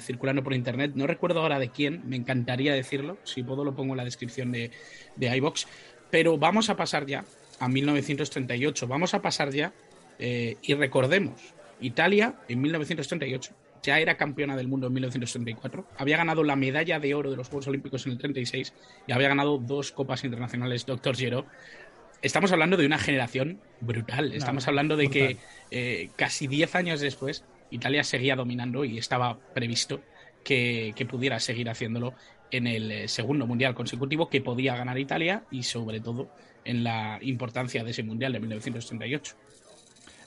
circulando 0.00 0.42
por 0.42 0.54
internet. 0.54 0.92
No 0.96 1.06
recuerdo 1.06 1.40
ahora 1.40 1.60
de 1.60 1.68
quién, 1.68 2.02
me 2.04 2.16
encantaría 2.16 2.74
decirlo. 2.74 3.18
Si 3.22 3.44
puedo, 3.44 3.64
lo 3.64 3.76
pongo 3.76 3.92
en 3.92 3.98
la 3.98 4.04
descripción 4.04 4.50
de, 4.50 4.72
de 5.14 5.36
iBox. 5.36 5.68
Pero 6.10 6.38
vamos 6.38 6.70
a 6.70 6.76
pasar 6.76 7.06
ya 7.06 7.24
a 7.60 7.68
1938, 7.68 8.86
vamos 8.86 9.14
a 9.14 9.22
pasar 9.22 9.50
ya 9.52 9.72
eh, 10.18 10.56
y 10.62 10.74
recordemos, 10.74 11.54
Italia 11.80 12.34
en 12.48 12.60
1938 12.60 13.54
ya 13.82 14.00
era 14.00 14.16
campeona 14.16 14.56
del 14.56 14.68
mundo 14.68 14.88
en 14.88 14.92
1934, 14.94 15.86
había 15.96 16.16
ganado 16.16 16.42
la 16.42 16.56
medalla 16.56 16.98
de 16.98 17.14
oro 17.14 17.30
de 17.30 17.36
los 17.36 17.48
Juegos 17.48 17.68
Olímpicos 17.68 18.06
en 18.06 18.12
el 18.12 18.18
36 18.18 18.74
y 19.06 19.12
había 19.12 19.28
ganado 19.28 19.58
dos 19.58 19.92
copas 19.92 20.24
internacionales 20.24 20.84
Dr. 20.84 21.16
Gero. 21.16 21.46
Estamos 22.20 22.50
hablando 22.50 22.76
de 22.76 22.86
una 22.86 22.98
generación 22.98 23.60
brutal, 23.80 24.32
estamos 24.34 24.66
hablando 24.66 24.96
de 24.96 25.08
que 25.08 25.36
eh, 25.70 26.10
casi 26.16 26.48
10 26.48 26.74
años 26.74 27.00
después 27.00 27.44
Italia 27.70 28.02
seguía 28.02 28.34
dominando 28.34 28.84
y 28.84 28.98
estaba 28.98 29.38
previsto 29.54 30.00
que, 30.42 30.92
que 30.96 31.06
pudiera 31.06 31.38
seguir 31.38 31.70
haciéndolo 31.70 32.14
en 32.50 32.66
el 32.66 32.90
eh, 32.90 33.08
segundo 33.08 33.46
mundial 33.46 33.74
consecutivo 33.74 34.28
que 34.28 34.40
podía 34.40 34.76
ganar 34.76 34.98
Italia 34.98 35.44
y 35.50 35.62
sobre 35.62 36.00
todo 36.00 36.28
en 36.64 36.84
la 36.84 37.18
importancia 37.22 37.84
de 37.84 37.90
ese 37.90 38.02
mundial 38.02 38.32
de 38.32 38.40
1938. 38.40 39.34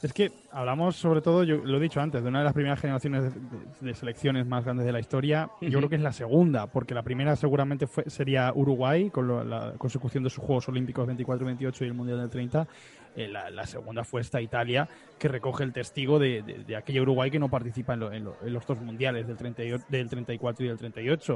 Es 0.02 0.14
que 0.14 0.32
hablamos 0.52 0.96
sobre 0.96 1.22
todo, 1.22 1.44
yo 1.44 1.58
lo 1.58 1.78
he 1.78 1.80
dicho 1.80 2.02
antes, 2.02 2.24
de 2.24 2.30
una 2.30 2.40
de 2.40 2.46
las 2.46 2.54
primeras 2.54 2.80
generaciones 2.80 3.32
de, 3.80 3.94
selecciones 3.94 4.48
más 4.48 4.64
grandes 4.64 4.88
de 4.88 4.92
la 4.92 5.00
historia. 5.00 5.52
Yo 5.62 5.78
creo 5.78 5.90
que 5.90 5.96
es 5.96 6.02
la 6.02 6.12
segunda, 6.12 6.66
porque 6.66 6.96
la 6.96 7.04
primera 7.04 7.36
seguramente 7.36 7.86
fue, 7.86 8.10
sería 8.10 8.52
Uruguay, 8.54 9.12
con 9.12 9.48
la 9.48 9.74
consecución 9.78 10.24
de 10.24 10.32
sus 10.32 10.44
Juegos 10.44 10.68
Olímpicos 10.70 11.08
24-28 11.08 11.82
y 11.82 11.86
el 11.86 11.94
Mundial 11.94 12.20
del 12.20 12.32
30. 12.32 12.68
Eh, 13.16 13.28
la, 13.28 13.66
segunda 13.68 14.06
fue 14.06 14.22
esta 14.22 14.42
Italia, 14.42 14.88
que 15.20 15.28
recoge 15.28 15.64
el 15.64 15.74
testigo 15.74 16.18
de, 16.18 16.42
de, 16.42 16.76
aquella 16.76 17.02
Uruguay 17.02 17.30
que 17.30 17.40
no 17.40 17.50
participa 17.50 17.94
en, 17.94 18.24
los 18.24 18.66
dos 18.66 18.80
mundiales, 18.80 19.28
del, 19.28 19.38
30 19.38 19.86
del 19.90 20.10
34 20.10 20.66
y 20.66 20.68
del 20.70 20.78
38. 20.78 21.36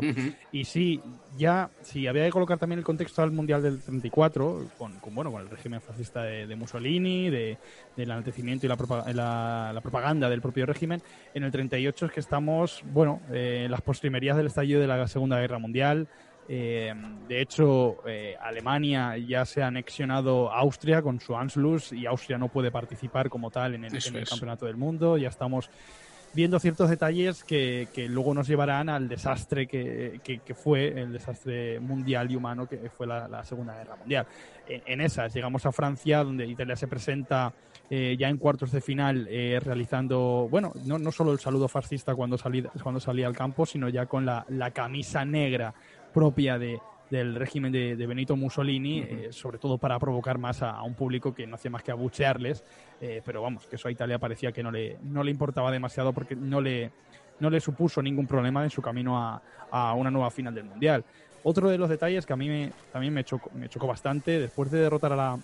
Y 0.53 0.63
sí, 0.63 1.01
ya, 1.37 1.69
si 1.81 2.07
había 2.07 2.23
que 2.25 2.31
colocar 2.31 2.57
también 2.57 2.79
el 2.79 2.85
contexto 2.85 3.21
al 3.21 3.31
mundial 3.31 3.61
del 3.61 3.81
34, 3.81 4.69
con, 4.77 4.93
bueno, 5.13 5.31
con 5.31 5.41
el 5.41 5.49
régimen 5.49 5.81
fascista 5.81 6.23
de, 6.23 6.55
Mussolini, 6.55 7.29
de, 7.29 7.57
del 7.97 8.09
enaltecimiento 8.09 8.65
y 8.65 8.69
la, 8.69 9.73
la, 9.73 9.81
propaganda 9.81 10.29
del 10.29 10.41
propio 10.41 10.65
régimen, 10.65 11.01
en 11.33 11.43
el 11.43 11.51
38 11.51 12.05
es 12.05 12.11
que 12.11 12.19
estamos, 12.21 12.83
bueno, 12.91 13.21
eh, 13.31 13.63
en 13.65 13.71
las 13.71 13.81
postrimerías 13.81 14.37
del 14.37 14.47
estallido 14.47 14.79
de 14.79 14.87
la 14.87 15.07
Segunda 15.07 15.39
Guerra 15.39 15.59
Mundial. 15.59 16.07
Eh, 16.47 16.93
de 17.27 17.41
hecho, 17.41 17.97
eh, 18.07 18.35
Alemania 18.39 19.17
ya 19.17 19.45
se 19.45 19.63
ha 19.63 19.67
anexionado 19.67 20.51
a 20.51 20.59
Austria 20.59 21.01
con 21.01 21.19
su 21.19 21.35
Anschluss 21.35 21.91
y 21.91 22.05
Austria 22.05 22.37
no 22.37 22.49
puede 22.49 22.71
participar 22.71 23.29
como 23.29 23.49
tal 23.49 23.75
en 23.75 23.85
el, 23.85 24.25
Campeonato 24.29 24.65
del 24.65 24.77
Mundo. 24.77 25.17
Ya 25.17 25.29
estamos 25.29 25.69
viendo 26.33 26.59
ciertos 26.59 26.89
detalles 26.89 27.43
que, 27.43 27.87
luego 28.09 28.33
nos 28.33 28.47
llevarán 28.47 28.89
al 28.89 29.07
desastre 29.07 29.67
que, 29.67 30.19
fue 30.53 30.87
el 31.01 31.13
desastre 31.13 31.79
mundial 31.79 32.29
y 32.29 32.35
humano 32.35 32.67
que 32.67 32.89
fue 32.89 33.07
la, 33.07 33.43
Segunda 33.43 33.75
Guerra 33.75 33.95
Mundial. 33.95 34.27
En, 34.67 35.01
esas 35.01 35.33
llegamos 35.33 35.65
a 35.65 35.71
Francia, 35.71 36.23
donde 36.23 36.45
Italia 36.45 36.75
se 36.75 36.87
presenta 36.87 37.53
eh, 37.89 38.15
ya 38.19 38.29
en 38.29 38.37
cuartos 38.37 38.71
de 38.71 38.81
final 38.81 39.27
realizando, 39.61 40.47
bueno, 40.51 40.73
no, 40.85 40.99
no 40.99 41.11
solo 41.11 41.31
el 41.31 41.39
saludo 41.39 41.67
fascista 41.67 42.13
cuando, 42.13 42.37
cuando 42.83 42.99
salía 42.99 43.27
al 43.27 43.35
campo, 43.35 43.65
sino 43.65 43.89
ya 43.89 44.05
con 44.05 44.25
la, 44.25 44.45
la 44.49 44.71
camisa 44.71 45.23
negra 45.23 45.73
propia 46.15 46.57
de, 46.57 46.79
del 47.09 47.35
régimen 47.35 47.73
de, 47.73 48.07
Benito 48.07 48.37
Mussolini, 48.37 48.99
eh, 48.99 49.27
sobre 49.31 49.57
todo 49.57 49.77
para 49.77 49.99
provocar 49.99 50.37
más 50.37 50.63
a, 50.63 50.81
un 50.81 50.93
público 50.93 51.35
que 51.35 51.45
no 51.45 51.55
hacía 51.55 51.69
más 51.69 51.83
que 51.83 51.91
abuchearles, 51.91 52.63
eh, 53.01 53.21
pero 53.25 53.41
vamos, 53.41 53.65
que 53.67 53.75
eso 53.75 53.89
a 53.89 53.91
Italia 53.91 54.17
parecía 54.17 54.53
que 54.53 54.63
no 54.63 54.71
le, 54.71 54.97
no 55.03 55.23
le 55.25 55.31
importaba 55.31 55.71
demasiado 55.71 56.13
porque 56.13 56.33
no 56.33 56.61
le, 56.61 56.89
no 57.41 57.49
le 57.49 57.59
supuso 57.59 58.01
ningún 58.01 58.27
problema 58.27 58.63
en 58.63 58.69
su 58.69 58.81
camino 58.81 59.21
a, 59.21 59.41
a 59.69 59.93
una 59.93 60.09
nueva 60.09 60.31
final 60.31 60.55
del 60.55 60.63
Mundial. 60.63 61.03
Otro 61.43 61.69
de 61.69 61.77
los 61.77 61.89
detalles 61.89 62.25
que 62.25 62.31
a 62.33 62.37
mí 62.37 62.47
me, 62.47 62.71
también 62.93 63.13
me 63.13 63.25
chocó, 63.25 63.51
me 63.53 63.67
chocó 63.67 63.85
bastante, 63.85 64.39
después 64.39 64.71
de 64.71 64.79
derrotar 64.79 65.11
a 65.11 65.15
la, 65.17 65.39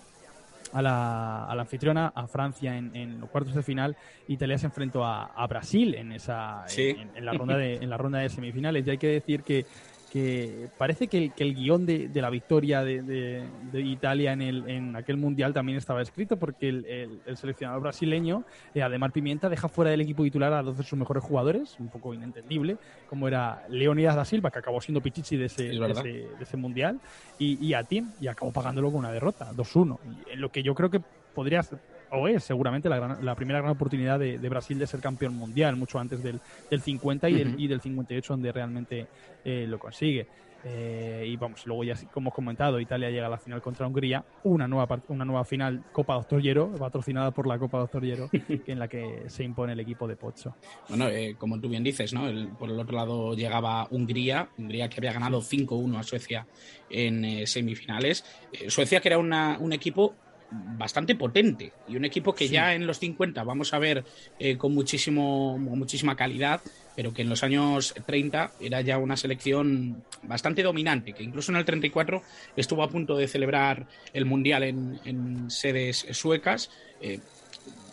a 0.72 0.82
la, 0.82 1.44
a 1.44 1.54
la, 1.54 1.62
anfitriona, 1.62 2.12
a 2.14 2.26
Francia 2.26 2.76
en, 2.76 3.20
los 3.20 3.28
cuartos 3.30 3.54
de 3.54 3.62
final. 3.62 3.96
Italia 4.26 4.58
se 4.58 4.66
enfrentó 4.66 5.04
a, 5.04 5.26
a 5.26 5.46
Brasil 5.46 5.94
en 5.94 6.12
esa 6.12 6.64
en, 6.76 7.24
la 7.24 7.32
ronda 7.32 7.56
de, 7.56 7.74
en 7.74 7.90
la 7.90 7.98
ronda 7.98 8.18
de 8.20 8.30
semifinales. 8.30 8.86
Y 8.86 8.90
hay 8.90 8.98
que 8.98 9.08
decir 9.08 9.42
que 9.42 9.66
que 10.12 10.68
parece 10.76 11.08
que 11.08 11.16
el, 11.16 11.32
que 11.32 11.42
el 11.42 11.54
guion 11.54 11.86
de, 11.86 12.08
de 12.08 12.20
la 12.20 12.28
victoria 12.28 12.84
de, 12.84 13.00
de- 13.02 13.42
de 13.72 13.80
Italia 13.80 14.32
en, 14.34 14.42
el, 14.42 14.68
en 14.68 14.94
aquel 14.94 15.16
mundial 15.16 15.54
también 15.54 15.78
estaba 15.78 16.02
escrito 16.02 16.36
porque 16.36 16.68
el, 16.68 16.84
el- 16.84 17.20
el 17.24 17.36
seleccionador 17.38 17.80
brasileño, 17.80 18.44
eh, 18.74 18.82
Ademar 18.82 19.10
Pimienta, 19.10 19.48
deja 19.48 19.68
fuera 19.68 19.90
del 19.90 20.02
equipo 20.02 20.22
titular 20.22 20.52
a 20.52 20.62
dos 20.62 20.76
de 20.76 20.82
sus 20.84 20.98
mejores 20.98 21.22
jugadores, 21.24 21.76
un 21.80 21.88
poco 21.88 22.12
inentendible, 22.12 22.76
como 23.08 23.26
era 23.26 23.62
Leonidas 23.70 24.14
da 24.14 24.26
Silva, 24.26 24.50
que 24.50 24.58
acabó 24.58 24.82
siendo 24.82 25.00
Pichichi 25.00 25.38
de 25.38 25.46
ese, 25.46 25.68
Es 25.92 25.98
ese, 26.00 26.08
de 26.36 26.42
ese 26.44 26.56
mundial, 26.58 27.00
y, 27.38 27.64
y 27.64 27.72
a 27.72 27.82
Tim, 27.84 28.10
y 28.20 28.26
acabó 28.26 28.52
pagándolo 28.52 28.90
con 28.90 28.98
una 28.98 29.12
derrota, 29.12 29.50
2-1. 29.54 29.98
Y 30.28 30.32
en 30.34 30.40
lo 30.42 30.50
que 30.50 30.62
yo 30.62 30.74
creo 30.74 30.90
que 30.90 31.00
podría 31.34 31.62
o 32.12 32.28
es 32.28 32.44
seguramente 32.44 32.88
la, 32.88 32.96
gran- 32.98 33.24
la 33.24 33.34
primera 33.34 33.58
gran 33.60 33.72
oportunidad 33.72 34.18
de, 34.18 34.38
de 34.38 34.48
Brasil 34.48 34.78
de 34.78 34.86
ser 34.86 35.00
campeón 35.00 35.34
mundial, 35.34 35.76
mucho 35.76 35.98
antes 35.98 36.22
del, 36.22 36.40
del 36.70 36.80
50 36.80 37.28
y, 37.30 37.34
del, 37.34 37.48
Ujú. 37.48 37.58
y 37.60 37.66
del 37.68 37.80
58, 37.80 38.32
donde 38.34 38.52
realmente 38.52 39.06
eh, 39.44 39.66
lo 39.68 39.78
consigue. 39.78 40.26
Eh, 40.64 41.24
y 41.26 41.36
vamos, 41.36 41.66
luego 41.66 41.82
ya, 41.82 41.94
como 42.12 42.26
hemos 42.28 42.34
comentado, 42.34 42.78
Italia 42.78 43.10
llega 43.10 43.26
a 43.26 43.30
la 43.30 43.36
final 43.38 43.60
contra 43.60 43.84
Hungría, 43.84 44.24
una 44.44 44.68
nueva, 44.68 45.00
una 45.08 45.24
nueva 45.24 45.44
final 45.44 45.82
Copa 45.90 46.14
Doctor 46.14 46.40
Llero, 46.40 46.70
patrocinada 46.78 47.32
por 47.32 47.48
la 47.48 47.58
Copa 47.58 47.78
Doctor 47.78 48.00
que 48.02 48.62
en 48.68 48.78
la 48.78 48.86
que 48.86 49.24
se 49.26 49.42
impone 49.42 49.72
el 49.72 49.80
equipo 49.80 50.06
de 50.06 50.14
Pozzo. 50.14 50.54
Bueno, 50.88 51.08
eh, 51.08 51.34
como 51.36 51.58
tú 51.60 51.68
bien 51.68 51.82
dices, 51.82 52.12
¿no? 52.12 52.28
El- 52.28 52.46
por 52.50 52.70
el 52.70 52.78
otro 52.78 52.94
lado 52.96 53.34
llegaba 53.34 53.88
Hungría, 53.90 54.50
Hungría 54.56 54.88
que 54.88 55.00
había 55.00 55.12
ganado 55.12 55.40
5-1 55.42 55.98
a 55.98 56.02
Suecia 56.04 56.46
en 56.88 57.24
eh, 57.24 57.46
semifinales. 57.48 58.24
Suecia 58.68 59.00
que 59.00 59.08
era 59.08 59.18
una- 59.18 59.56
un 59.58 59.72
equipo 59.72 60.14
bastante 60.52 61.14
potente 61.14 61.72
y 61.88 61.96
un 61.96 62.04
equipo 62.04 62.34
que 62.34 62.46
Sí. 62.46 62.54
ya 62.54 62.74
en 62.74 62.86
los 62.86 62.98
50 62.98 63.42
vamos 63.44 63.72
a 63.72 63.78
ver 63.78 64.04
eh, 64.38 64.56
con 64.56 64.74
muchísimo 64.74 65.56
muchísima 65.58 66.14
calidad, 66.16 66.60
pero 66.94 67.14
que 67.14 67.22
en 67.22 67.28
los 67.28 67.42
años 67.42 67.94
30 68.06 68.52
era 68.60 68.80
ya 68.82 68.98
una 68.98 69.16
selección 69.16 70.02
bastante 70.24 70.62
dominante, 70.62 71.12
que 71.14 71.22
incluso 71.22 71.52
en 71.52 71.56
el 71.56 71.64
34 71.64 72.22
estuvo 72.56 72.82
a 72.82 72.88
punto 72.90 73.16
de 73.16 73.28
celebrar 73.28 73.86
el 74.12 74.24
Mundial 74.26 74.62
en, 74.64 75.00
en 75.04 75.50
sedes 75.50 76.06
suecas. 76.12 76.70
Eh, 77.00 77.20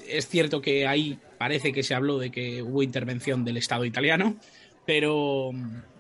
es 0.08 0.28
cierto 0.28 0.62
que 0.62 0.88
ahí 0.88 1.18
parece 1.38 1.72
que 1.72 1.84
se 1.84 1.94
habló 1.94 2.18
de 2.18 2.32
que 2.32 2.62
hubo 2.64 2.84
intervención 2.84 3.46
del 3.46 3.58
Estado 3.58 3.86
italiano, 3.86 4.36
pero, 4.86 5.52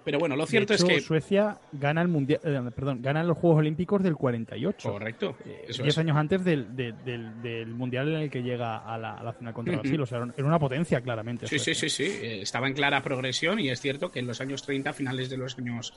pero 0.09 0.19
bueno, 0.19 0.35
lo 0.35 0.45
cierto 0.45 0.73
hecho, 0.73 0.87
es 0.87 0.93
que... 0.95 1.01
Suecia 1.01 1.57
gana 1.71 2.01
el 2.01 2.07
mundial, 2.07 2.39
eh, 2.43 2.71
perdón, 2.75 3.01
gana 3.01 3.23
los 3.23 3.37
Juegos 3.37 3.59
Olímpicos 3.59 4.01
del 4.03 4.15
48. 4.15 4.91
Correcto, 4.91 5.35
Eh, 5.45 5.65
eso 5.69 5.83
diez 5.83 5.93
es. 5.93 5.97
años 5.99 6.17
antes 6.17 6.43
del, 6.43 6.75
de- 6.75 6.93
del, 7.05 7.41
del 7.41 7.67
mundial 7.73 8.07
en 8.09 8.21
el 8.21 8.29
que 8.29 8.41
llega 8.41 8.77
a 8.77 8.97
la, 8.97 9.13
a 9.15 9.23
la 9.23 9.33
final 9.33 9.53
contra. 9.53 9.75
Brasil. 9.77 10.01
O 10.01 10.05
sea, 10.05 10.27
era 10.35 10.47
una 10.47 10.59
potencia 10.59 11.01
claramente. 11.01 11.47
Sí, 11.47 11.59
sí, 11.59 11.73
Suecia. 11.75 11.89
sí, 11.89 12.05
sí. 12.11 12.19
eh, 12.25 12.41
Estaba 12.41 12.67
en 12.67 12.73
clara 12.73 13.01
progresión 13.03 13.59
y 13.59 13.69
es 13.69 13.79
cierto 13.81 14.11
que 14.11 14.19
en 14.19 14.27
los 14.27 14.41
años 14.41 14.63
30, 14.63 14.93
finales 14.93 15.29
de 15.29 15.37
los 15.37 15.57
años 15.57 15.93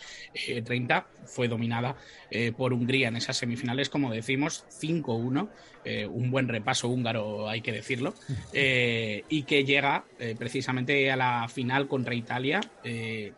eh, 0.48 0.62
30, 0.62 1.06
fue 1.24 1.48
dominada 1.48 1.96
eh, 2.30 2.52
por 2.52 2.72
Hungría 2.72 3.08
en 3.08 3.16
esas 3.16 3.36
semifinales, 3.36 3.88
como 3.88 4.12
decimos, 4.12 4.64
5-1. 4.80 5.48
eh, 5.84 6.06
un 6.06 6.30
buen 6.30 6.46
repaso 6.48 6.88
húngaro, 6.88 7.48
hay 7.48 7.60
que 7.60 7.72
decirlo. 7.72 8.14
y 8.52 9.42
que 9.44 9.64
llega 9.64 10.04
precisamente 10.38 11.10
a 11.10 11.16
la 11.16 11.48
final 11.48 11.88
contra 11.88 12.14
Italia. 12.14 12.60
eh, 12.84 13.32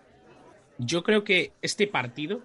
yo 0.78 1.02
creo 1.02 1.24
que 1.24 1.52
este 1.62 1.86
partido 1.86 2.40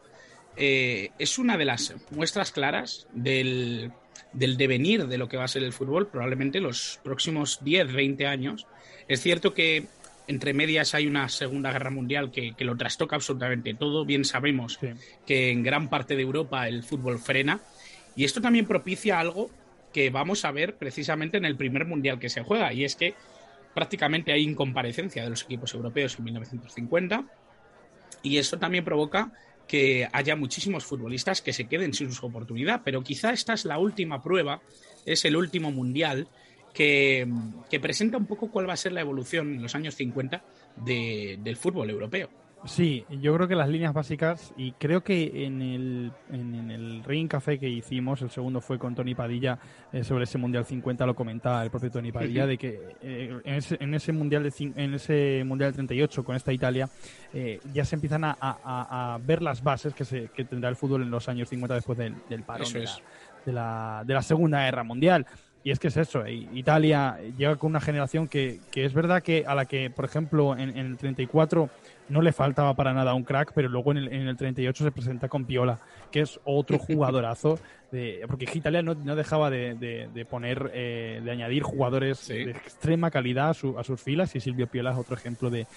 eh, 0.57 1.09
es 1.19 1.39
una 1.39 1.57
de 1.57 1.65
las 1.65 1.93
muestras 2.11 2.51
claras 2.51 3.07
del, 3.13 3.91
del 4.33 4.57
devenir 4.57 5.07
de 5.07 5.17
lo 5.17 5.27
que 5.29 5.37
va 5.37 5.45
a 5.45 5.47
ser 5.47 5.63
el 5.63 5.73
fútbol, 5.73 6.07
probablemente 6.07 6.59
los 6.59 6.99
próximos 7.03 7.59
10, 7.63 7.93
20 7.93 8.27
años. 8.27 8.67
Es 9.07 9.21
cierto 9.21 9.53
que 9.53 9.87
entre 10.27 10.53
medias 10.53 10.93
hay 10.93 11.07
una 11.07 11.27
Segunda 11.29 11.71
Guerra 11.71 11.89
Mundial 11.89 12.29
que, 12.31 12.53
que 12.53 12.65
lo 12.65 12.77
trastoca 12.77 13.15
absolutamente 13.15 13.73
todo. 13.73 14.05
Bien 14.05 14.23
sabemos 14.25 14.77
Sí. 14.79 14.89
que 15.25 15.49
en 15.49 15.63
gran 15.63 15.89
parte 15.89 16.15
de 16.15 16.21
Europa 16.21 16.67
el 16.67 16.83
fútbol 16.83 17.17
frena. 17.19 17.61
Y 18.15 18.25
esto 18.25 18.39
también 18.41 18.67
propicia 18.67 19.19
algo 19.19 19.49
que 19.93 20.11
vamos 20.11 20.45
a 20.45 20.51
ver 20.51 20.75
precisamente 20.75 21.37
en 21.37 21.45
el 21.45 21.55
primer 21.55 21.85
mundial 21.85 22.19
que 22.19 22.29
se 22.29 22.43
juega. 22.43 22.71
Y 22.73 22.83
es 22.83 22.95
que 22.95 23.15
prácticamente 23.73 24.31
hay 24.31 24.43
incomparecencia 24.43 25.23
de 25.23 25.29
los 25.31 25.43
equipos 25.43 25.73
europeos 25.73 26.15
en 26.19 26.25
1950. 26.25 27.23
Y 28.23 28.37
eso 28.37 28.57
también 28.57 28.83
provoca 28.83 29.31
que 29.67 30.07
haya 30.11 30.35
muchísimos 30.35 30.83
futbolistas 30.83 31.41
que 31.41 31.53
se 31.53 31.67
queden 31.67 31.93
sin 31.93 32.11
su 32.11 32.25
oportunidad. 32.25 32.81
Pero 32.83 33.03
quizá 33.03 33.31
esta 33.31 33.53
es 33.53 33.65
la 33.65 33.77
última 33.77 34.21
prueba, 34.23 34.61
es 35.05 35.25
el 35.25 35.35
último 35.35 35.71
mundial 35.71 36.27
que, 36.73 37.27
presenta 37.81 38.17
un 38.17 38.25
poco 38.25 38.49
cuál 38.49 38.67
va 38.69 38.73
a 38.73 38.77
ser 38.77 38.91
la 38.93 39.01
evolución 39.01 39.53
en 39.55 39.61
los 39.61 39.75
años 39.75 39.95
50 39.95 40.43
de- 40.75 41.37
del 41.41 41.55
fútbol 41.55 41.89
europeo. 41.89 42.29
Sí, 42.65 43.05
yo 43.21 43.33
creo 43.35 43.47
que 43.47 43.55
las 43.55 43.69
líneas 43.69 43.93
básicas, 43.93 44.53
y 44.57 44.73
creo 44.73 45.01
que 45.01 45.45
en 45.45 45.61
el, 45.61 46.11
en, 46.29 46.55
en 46.55 46.71
el 46.71 47.03
Ring 47.05 47.29
Café 47.29 47.57
que 47.57 47.69
hicimos, 47.69 48.21
el 48.21 48.29
segundo 48.29 48.59
fue 48.59 48.77
con 48.77 48.93
Tony 48.95 49.15
Padilla, 49.15 49.57
eh, 49.93 50.03
sobre 50.03 50.25
ese 50.25 50.37
Mundial 50.37 50.65
50, 50.65 51.05
lo 51.05 51.15
comentaba 51.15 51.63
el 51.63 51.69
propio 51.71 51.89
Tony 51.89 52.11
Padilla, 52.11 52.45
de 52.47 52.57
que 52.57 52.97
eh, 53.01 53.39
en, 53.45 53.53
ese, 53.55 53.77
en, 53.79 53.93
ese 53.93 54.11
mundial 54.11 54.43
de, 54.43 54.53
en 54.75 54.93
ese 54.93 55.43
Mundial 55.45 55.69
del 55.71 55.75
38, 55.87 56.23
con 56.25 56.35
esta 56.35 56.51
Italia, 56.51 56.89
eh, 57.33 57.59
ya 57.73 57.85
se 57.85 57.95
empiezan 57.95 58.25
a, 58.25 58.31
a- 58.41 59.13
a- 59.13 59.17
ver 59.19 59.41
las 59.41 59.63
bases 59.63 59.93
que, 59.93 60.03
se, 60.03 60.27
que 60.27 60.43
tendrá 60.43 60.69
el 60.69 60.75
fútbol 60.75 61.01
en 61.03 61.11
los 61.11 61.29
años 61.29 61.47
50 61.47 61.75
después 61.75 61.97
del, 61.97 62.15
del 62.27 62.43
parón 62.43 62.67
de, 62.73 62.79
la, 62.83 62.91
de, 63.45 63.53
la, 63.53 64.03
de 64.05 64.13
la 64.13 64.21
Segunda 64.21 64.65
Guerra 64.65 64.83
Mundial. 64.83 65.25
Y 65.63 65.71
es 65.71 65.79
que 65.79 65.89
es 65.89 65.97
eso, 65.97 66.25
eh, 66.25 66.47
Italia 66.53 67.17
llega 67.37 67.57
con 67.57 67.69
una 67.71 67.81
generación 67.81 68.27
que, 68.29 68.59
que 68.71 68.85
es 68.85 68.93
verdad 68.93 69.21
que 69.21 69.43
a 69.45 69.55
la 69.55 69.65
que, 69.65 69.89
por 69.89 70.05
ejemplo, 70.05 70.53
en, 70.57 70.69
en 70.69 70.85
el 70.85 70.97
34 70.97 71.69
no 72.07 72.21
le 72.21 72.31
faltaba 72.31 72.73
para 72.75 72.93
nada 72.93 73.13
un 73.13 73.23
crack, 73.23 73.51
pero 73.53 73.67
luego 73.69 73.91
en 73.91 73.97
el, 73.97 74.07
en 74.07 74.27
el 74.27 74.35
38 74.37 74.83
se 74.85 74.91
presenta 74.91 75.27
con 75.27 75.45
Piola, 75.45 75.79
que 76.11 76.21
es 76.21 76.39
otro 76.45 76.79
jugadorazo, 76.79 77.59
de, 77.91 78.21
porque 78.27 78.47
Italia 78.53 78.81
no, 78.83 78.93
no 78.95 79.15
dejaba 79.15 79.49
de, 79.49 79.73
de- 79.75 80.07
de 80.13 80.25
poner, 80.25 80.71
eh, 80.75 81.21
de 81.23 81.31
añadir 81.31 81.63
jugadores 81.63 82.19
Sí. 82.19 82.45
de 82.45 82.51
extrema 82.51 83.09
calidad 83.11 83.49
a, 83.49 83.53
su- 83.53 83.77
a 83.77 83.83
sus 83.83 83.99
filas, 84.01 84.35
y 84.35 84.39
Silvio 84.39 84.67
Piola 84.67 84.91
es 84.91 84.97
otro 84.97 85.15
ejemplo 85.15 85.49
de, 85.49 85.67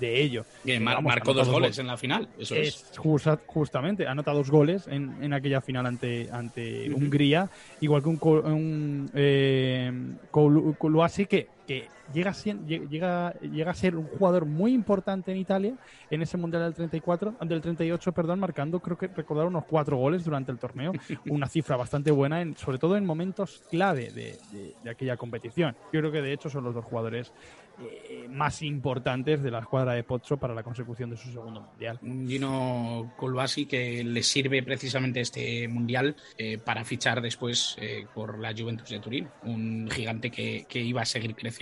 ello. 0.00 0.44
Que 0.64 0.80
mar- 0.80 0.96
Vamos, 0.96 1.10
marcó 1.10 1.32
dos 1.34 1.46
goles 1.48 1.60
goles. 1.60 1.78
en 1.80 1.86
la 1.88 1.96
final. 1.96 2.28
Eso 2.38 2.54
es. 2.54 2.68
Es 2.92 2.98
justa- 2.98 3.38
justamente, 3.46 4.06
anota 4.06 4.32
dos 4.32 4.50
goles 4.50 4.86
en, 4.88 5.22
en 5.22 5.32
aquella 5.32 5.60
final 5.60 5.86
ante, 5.86 6.28
ante 6.32 6.88
Ujú. 6.90 6.98
Hungría, 6.98 7.48
igual 7.80 8.02
que 8.02 8.08
un, 8.08 8.18
un 8.22 8.85
eh, 9.14 9.92
Koulibaly 10.30 11.26
que, 11.26 11.48
que 11.66 11.88
llega, 12.14 12.30
a 12.30 12.34
ser, 12.34 12.56
llega, 12.66 13.32
llega 13.40 13.70
a 13.70 13.74
ser 13.74 13.96
un 13.96 14.06
jugador 14.06 14.44
muy 14.46 14.72
importante 14.72 15.32
en 15.32 15.38
Italia 15.38 15.74
en 16.10 16.22
ese 16.22 16.36
Mundial 16.36 16.62
del 16.62 16.74
34, 16.74 17.34
del 17.40 17.60
38, 17.60 18.12
perdón, 18.12 18.38
marcando, 18.40 18.78
creo 18.80 18.96
que 18.96 19.08
recordar 19.08 19.46
unos 19.46 19.64
cuatro 19.64 19.96
goles 19.96 20.24
durante 20.24 20.52
el 20.52 20.58
torneo, 20.58 20.92
una 21.28 21.48
cifra 21.48 21.76
bastante 21.76 22.10
buena, 22.10 22.40
en, 22.40 22.56
sobre 22.56 22.78
todo 22.78 22.96
en 22.96 23.04
momentos 23.04 23.62
clave 23.70 24.10
de, 24.10 24.38
de- 24.52 24.74
de 24.84 24.90
aquella 24.90 25.16
competición. 25.16 25.74
Yo 25.92 26.00
creo 26.00 26.12
que 26.12 26.22
de 26.22 26.32
hecho 26.32 26.48
son 26.48 26.64
los 26.64 26.74
dos 26.74 26.84
jugadores 26.84 27.32
eh, 27.78 28.26
más 28.30 28.62
importantes 28.62 29.42
de 29.42 29.50
la 29.50 29.58
escuadra 29.58 29.92
de 29.92 30.02
Pozzo 30.02 30.38
para 30.38 30.54
la 30.54 30.62
consecución 30.62 31.10
de 31.10 31.16
su 31.18 31.30
segundo 31.30 31.60
Mundial. 31.60 31.98
Un 32.02 32.26
Gino 32.26 33.12
Colbasi 33.18 33.66
que 33.66 34.02
le 34.02 34.22
sirve 34.22 34.62
precisamente 34.62 35.20
este 35.20 35.68
mundial 35.68 36.16
eh, 36.38 36.56
para 36.56 36.84
fichar 36.84 37.20
después 37.20 37.76
eh, 37.78 38.06
por 38.14 38.38
la 38.38 38.54
Juventus 38.56 38.88
de 38.88 38.98
Turín, 39.00 39.28
un 39.42 39.88
gigante 39.90 40.30
que, 40.30 40.64
que 40.68 40.80
iba 40.80 41.02
a 41.02 41.04
seguir 41.04 41.34
creciendo, 41.34 41.55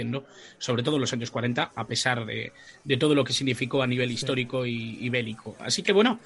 sobre 0.59 0.83
todo 0.83 0.97
en 0.97 1.01
los 1.01 1.13
años 1.13 1.31
40, 1.31 1.73
a 1.75 1.87
pesar 1.87 2.25
de, 2.27 2.53
de 2.85 2.97
todo 2.97 3.15
lo 3.15 3.25
que 3.25 3.33
significó 3.33 3.83
a 3.83 3.87
nivel 3.87 4.11
histórico 4.11 4.67
y, 4.67 4.99
y 5.01 5.09
bélico. 5.09 5.57
Así 5.61 5.83
que 5.83 5.93
bueno, 5.93 6.21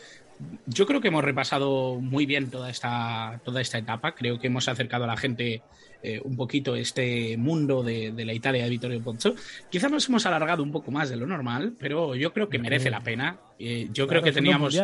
yo 0.66 0.86
creo 0.86 1.00
que 1.00 1.08
hemos 1.08 1.24
repasado 1.24 1.96
muy 2.00 2.26
bien 2.26 2.50
toda 2.50 2.70
esta, 2.70 3.40
toda 3.44 3.60
esta 3.60 3.78
etapa. 3.78 4.14
Creo 4.14 4.38
que 4.38 4.46
hemos 4.46 4.68
acercado 4.68 5.04
a 5.04 5.08
la 5.08 5.16
gente 5.16 5.62
eh, 6.02 6.20
un 6.22 6.36
poquito 6.36 6.76
este 6.76 7.36
mundo 7.36 7.82
de, 7.82 8.12
de 8.12 8.24
la 8.24 8.32
Italia 8.32 8.64
de 8.64 8.70
Vittorio 8.70 9.02
Pozzo. 9.02 9.34
Quizás 9.70 9.90
nos 9.90 10.08
hemos 10.08 10.26
alargado 10.26 10.62
un 10.62 10.70
poco 10.70 10.90
más 10.90 11.08
de 11.10 11.16
lo 11.16 11.26
normal, 11.26 11.74
pero 11.78 12.14
yo 12.14 12.32
creo 12.32 12.48
que 12.48 12.58
merece 12.58 12.90
la 12.90 13.00
pena. 13.00 13.38
Eh, 13.58 13.88
yo 13.92 14.06
creo 14.06 14.22
que 14.22 14.32
teníamos. 14.32 14.78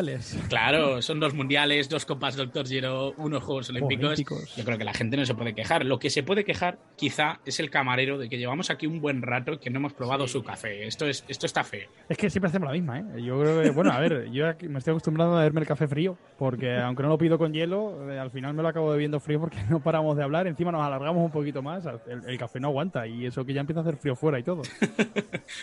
Claro, 0.49 1.01
son 1.01 1.21
dos 1.21 1.35
mundiales, 1.35 1.89
dos 1.89 2.05
copas 2.05 2.37
Doctor 2.37 2.67
Giro, 2.67 3.15
unos 3.19 3.43
Juegos 3.43 3.71
Olímpicos. 3.71 4.07
Olímpicos. 4.07 4.57
Yo 4.57 4.65
creo 4.65 4.79
que 4.79 4.85
la 4.85 4.95
gente 4.95 5.17
no 5.17 5.25
se 5.25 5.35
puede 5.35 5.55
quejar. 5.55 5.85
Lo 5.85 5.99
que 5.99 6.11
se 6.11 6.23
puede 6.23 6.45
quejar, 6.45 6.79
quizá, 6.97 7.41
es 7.45 7.61
el 7.61 7.71
camarero 7.71 8.19
de 8.19 8.29
que 8.29 8.39
llevamos 8.39 8.71
aquí 8.71 8.87
un 8.87 9.01
buen 9.01 9.23
rato 9.23 9.53
y 9.53 9.59
que 9.59 9.71
no 9.71 9.79
hemos 9.79 9.93
probado 9.93 10.27
su 10.27 10.43
café. 10.43 10.87
Esto, 10.87 11.07
es, 11.07 11.25
esto 11.29 11.47
está 11.47 11.63
feo. 11.63 11.89
Es 12.09 12.17
que 12.17 12.31
siempre 12.31 12.49
hacemos 12.49 12.67
la 12.67 12.73
misma, 12.73 13.01
¿eh? 13.01 13.23
Yo 13.23 13.41
creo 13.41 13.63
que, 13.63 13.71
bueno, 13.71 13.93
a 13.93 14.01
ver, 14.01 14.31
yo 14.33 14.47
me 14.69 14.79
estoy 14.79 14.93
acostumbrado 14.93 15.35
a 15.35 15.39
beberme 15.39 15.61
el 15.61 15.67
café 15.67 15.87
frío, 15.87 16.19
porque 16.39 16.77
aunque 16.77 17.03
no 17.03 17.09
lo 17.11 17.19
pido 17.19 17.39
con 17.39 17.53
hielo, 17.53 18.11
eh, 18.11 18.19
al 18.19 18.31
final 18.31 18.55
me 18.55 18.63
lo 18.63 18.69
acabo 18.69 18.91
bebiendo 18.91 19.21
frío 19.21 19.41
porque 19.41 19.59
no 19.71 19.81
paramos 19.81 20.17
de 20.17 20.25
hablar, 20.25 20.47
encima 20.47 20.73
nos 20.73 20.83
alargamos 20.83 21.25
un 21.25 21.31
poquito 21.31 21.63
más, 21.63 21.85
el, 21.87 22.23
el 22.27 22.39
café 22.39 22.61
no 22.61 22.69
aguanta 22.69 23.07
y 23.07 23.27
eso 23.27 23.45
que 23.45 23.53
ya 23.53 23.61
empieza 23.61 23.81
a 23.81 23.83
hacer 23.83 23.97
frío 23.97 24.17
fuera 24.17 24.39
y 24.39 24.43
todo. 24.43 24.63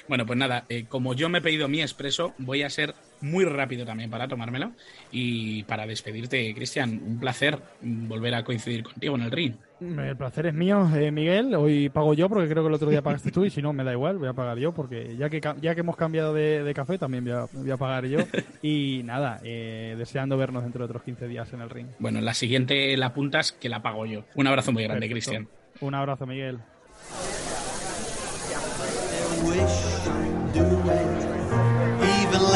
Bueno, 0.08 0.26
pues 0.26 0.38
nada, 0.38 0.66
eh, 0.70 0.86
como 0.88 1.14
yo 1.14 1.30
me 1.30 1.40
he 1.40 1.42
pedido 1.42 1.68
mi 1.68 1.82
expreso, 1.82 2.34
voy 2.38 2.64
a 2.64 2.70
ser 2.70 2.94
muy 3.22 3.46
rápido 3.46 3.86
también 3.86 4.10
para 4.10 4.28
tomármelo. 4.28 4.72
Y 5.12 5.64
para 5.64 5.86
despedirte, 5.86 6.54
Cristian, 6.54 7.02
un 7.06 7.20
placer 7.20 7.60
volver 7.82 8.36
a 8.36 8.44
coincidir 8.44 8.84
contigo 8.84 9.16
en 9.16 9.22
el 9.22 9.32
ring. 9.32 9.54
El 9.80 10.16
placer 10.16 10.46
es 10.46 10.54
mío, 10.54 10.88
eh, 10.96 11.10
Miguel. 11.12 11.56
Hoy 11.56 11.90
pago 11.90 12.14
yo 12.14 12.30
porque 12.30 12.48
creo 12.48 12.62
que 12.62 12.68
el 12.68 12.76
otro 12.76 12.90
día 12.90 13.02
pagaste 13.02 13.32
tú 13.32 13.46
y 13.46 13.50
si 13.50 13.64
no 13.64 13.74
me 13.74 13.84
da 13.84 13.92
igual, 13.92 14.20
voy 14.20 14.28
a 14.28 14.34
pagar 14.34 14.60
yo 14.60 14.74
porque 14.74 15.16
ya 15.18 15.28
que 15.30 15.42
ya 15.60 15.74
que 15.74 15.82
hemos 15.82 15.96
cambiado 15.96 16.36
de, 16.36 16.72
café 16.76 17.00
también 17.00 17.26
voy 17.26 17.72
a, 17.72 17.78
pagar 17.78 18.06
yo. 18.06 18.20
Y 18.62 19.02
nada, 19.04 19.40
eh, 19.44 19.96
deseando 19.98 20.38
vernos 20.38 20.62
dentro 20.62 20.86
de 20.86 20.86
otros 20.86 21.04
15 21.04 21.28
días 21.28 21.52
en 21.54 21.62
el 21.62 21.70
ring. 21.70 21.88
Bueno, 21.98 22.22
la 22.22 22.36
siguiente 22.36 22.96
la 22.96 23.08
apuntas 23.08 23.52
que 23.52 23.70
la 23.70 23.82
pago 23.82 24.06
yo. 24.06 24.24
Un 24.36 24.46
abrazo 24.46 24.72
muy 24.72 24.84
grande, 24.84 25.10
Cristian. 25.10 25.48
Un 25.80 25.96
abrazo, 25.96 26.28
Miguel. 26.28 26.60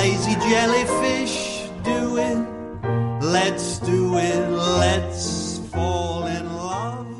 lazy 0.06 0.36
jellyfish 0.50 1.68
do 1.84 2.18
it. 2.18 2.38
Let's 3.24 3.80
do 3.80 4.18
it. 4.20 4.50
Let's 4.52 5.58
fall 5.74 6.28
in 6.28 6.46
love. 6.46 7.15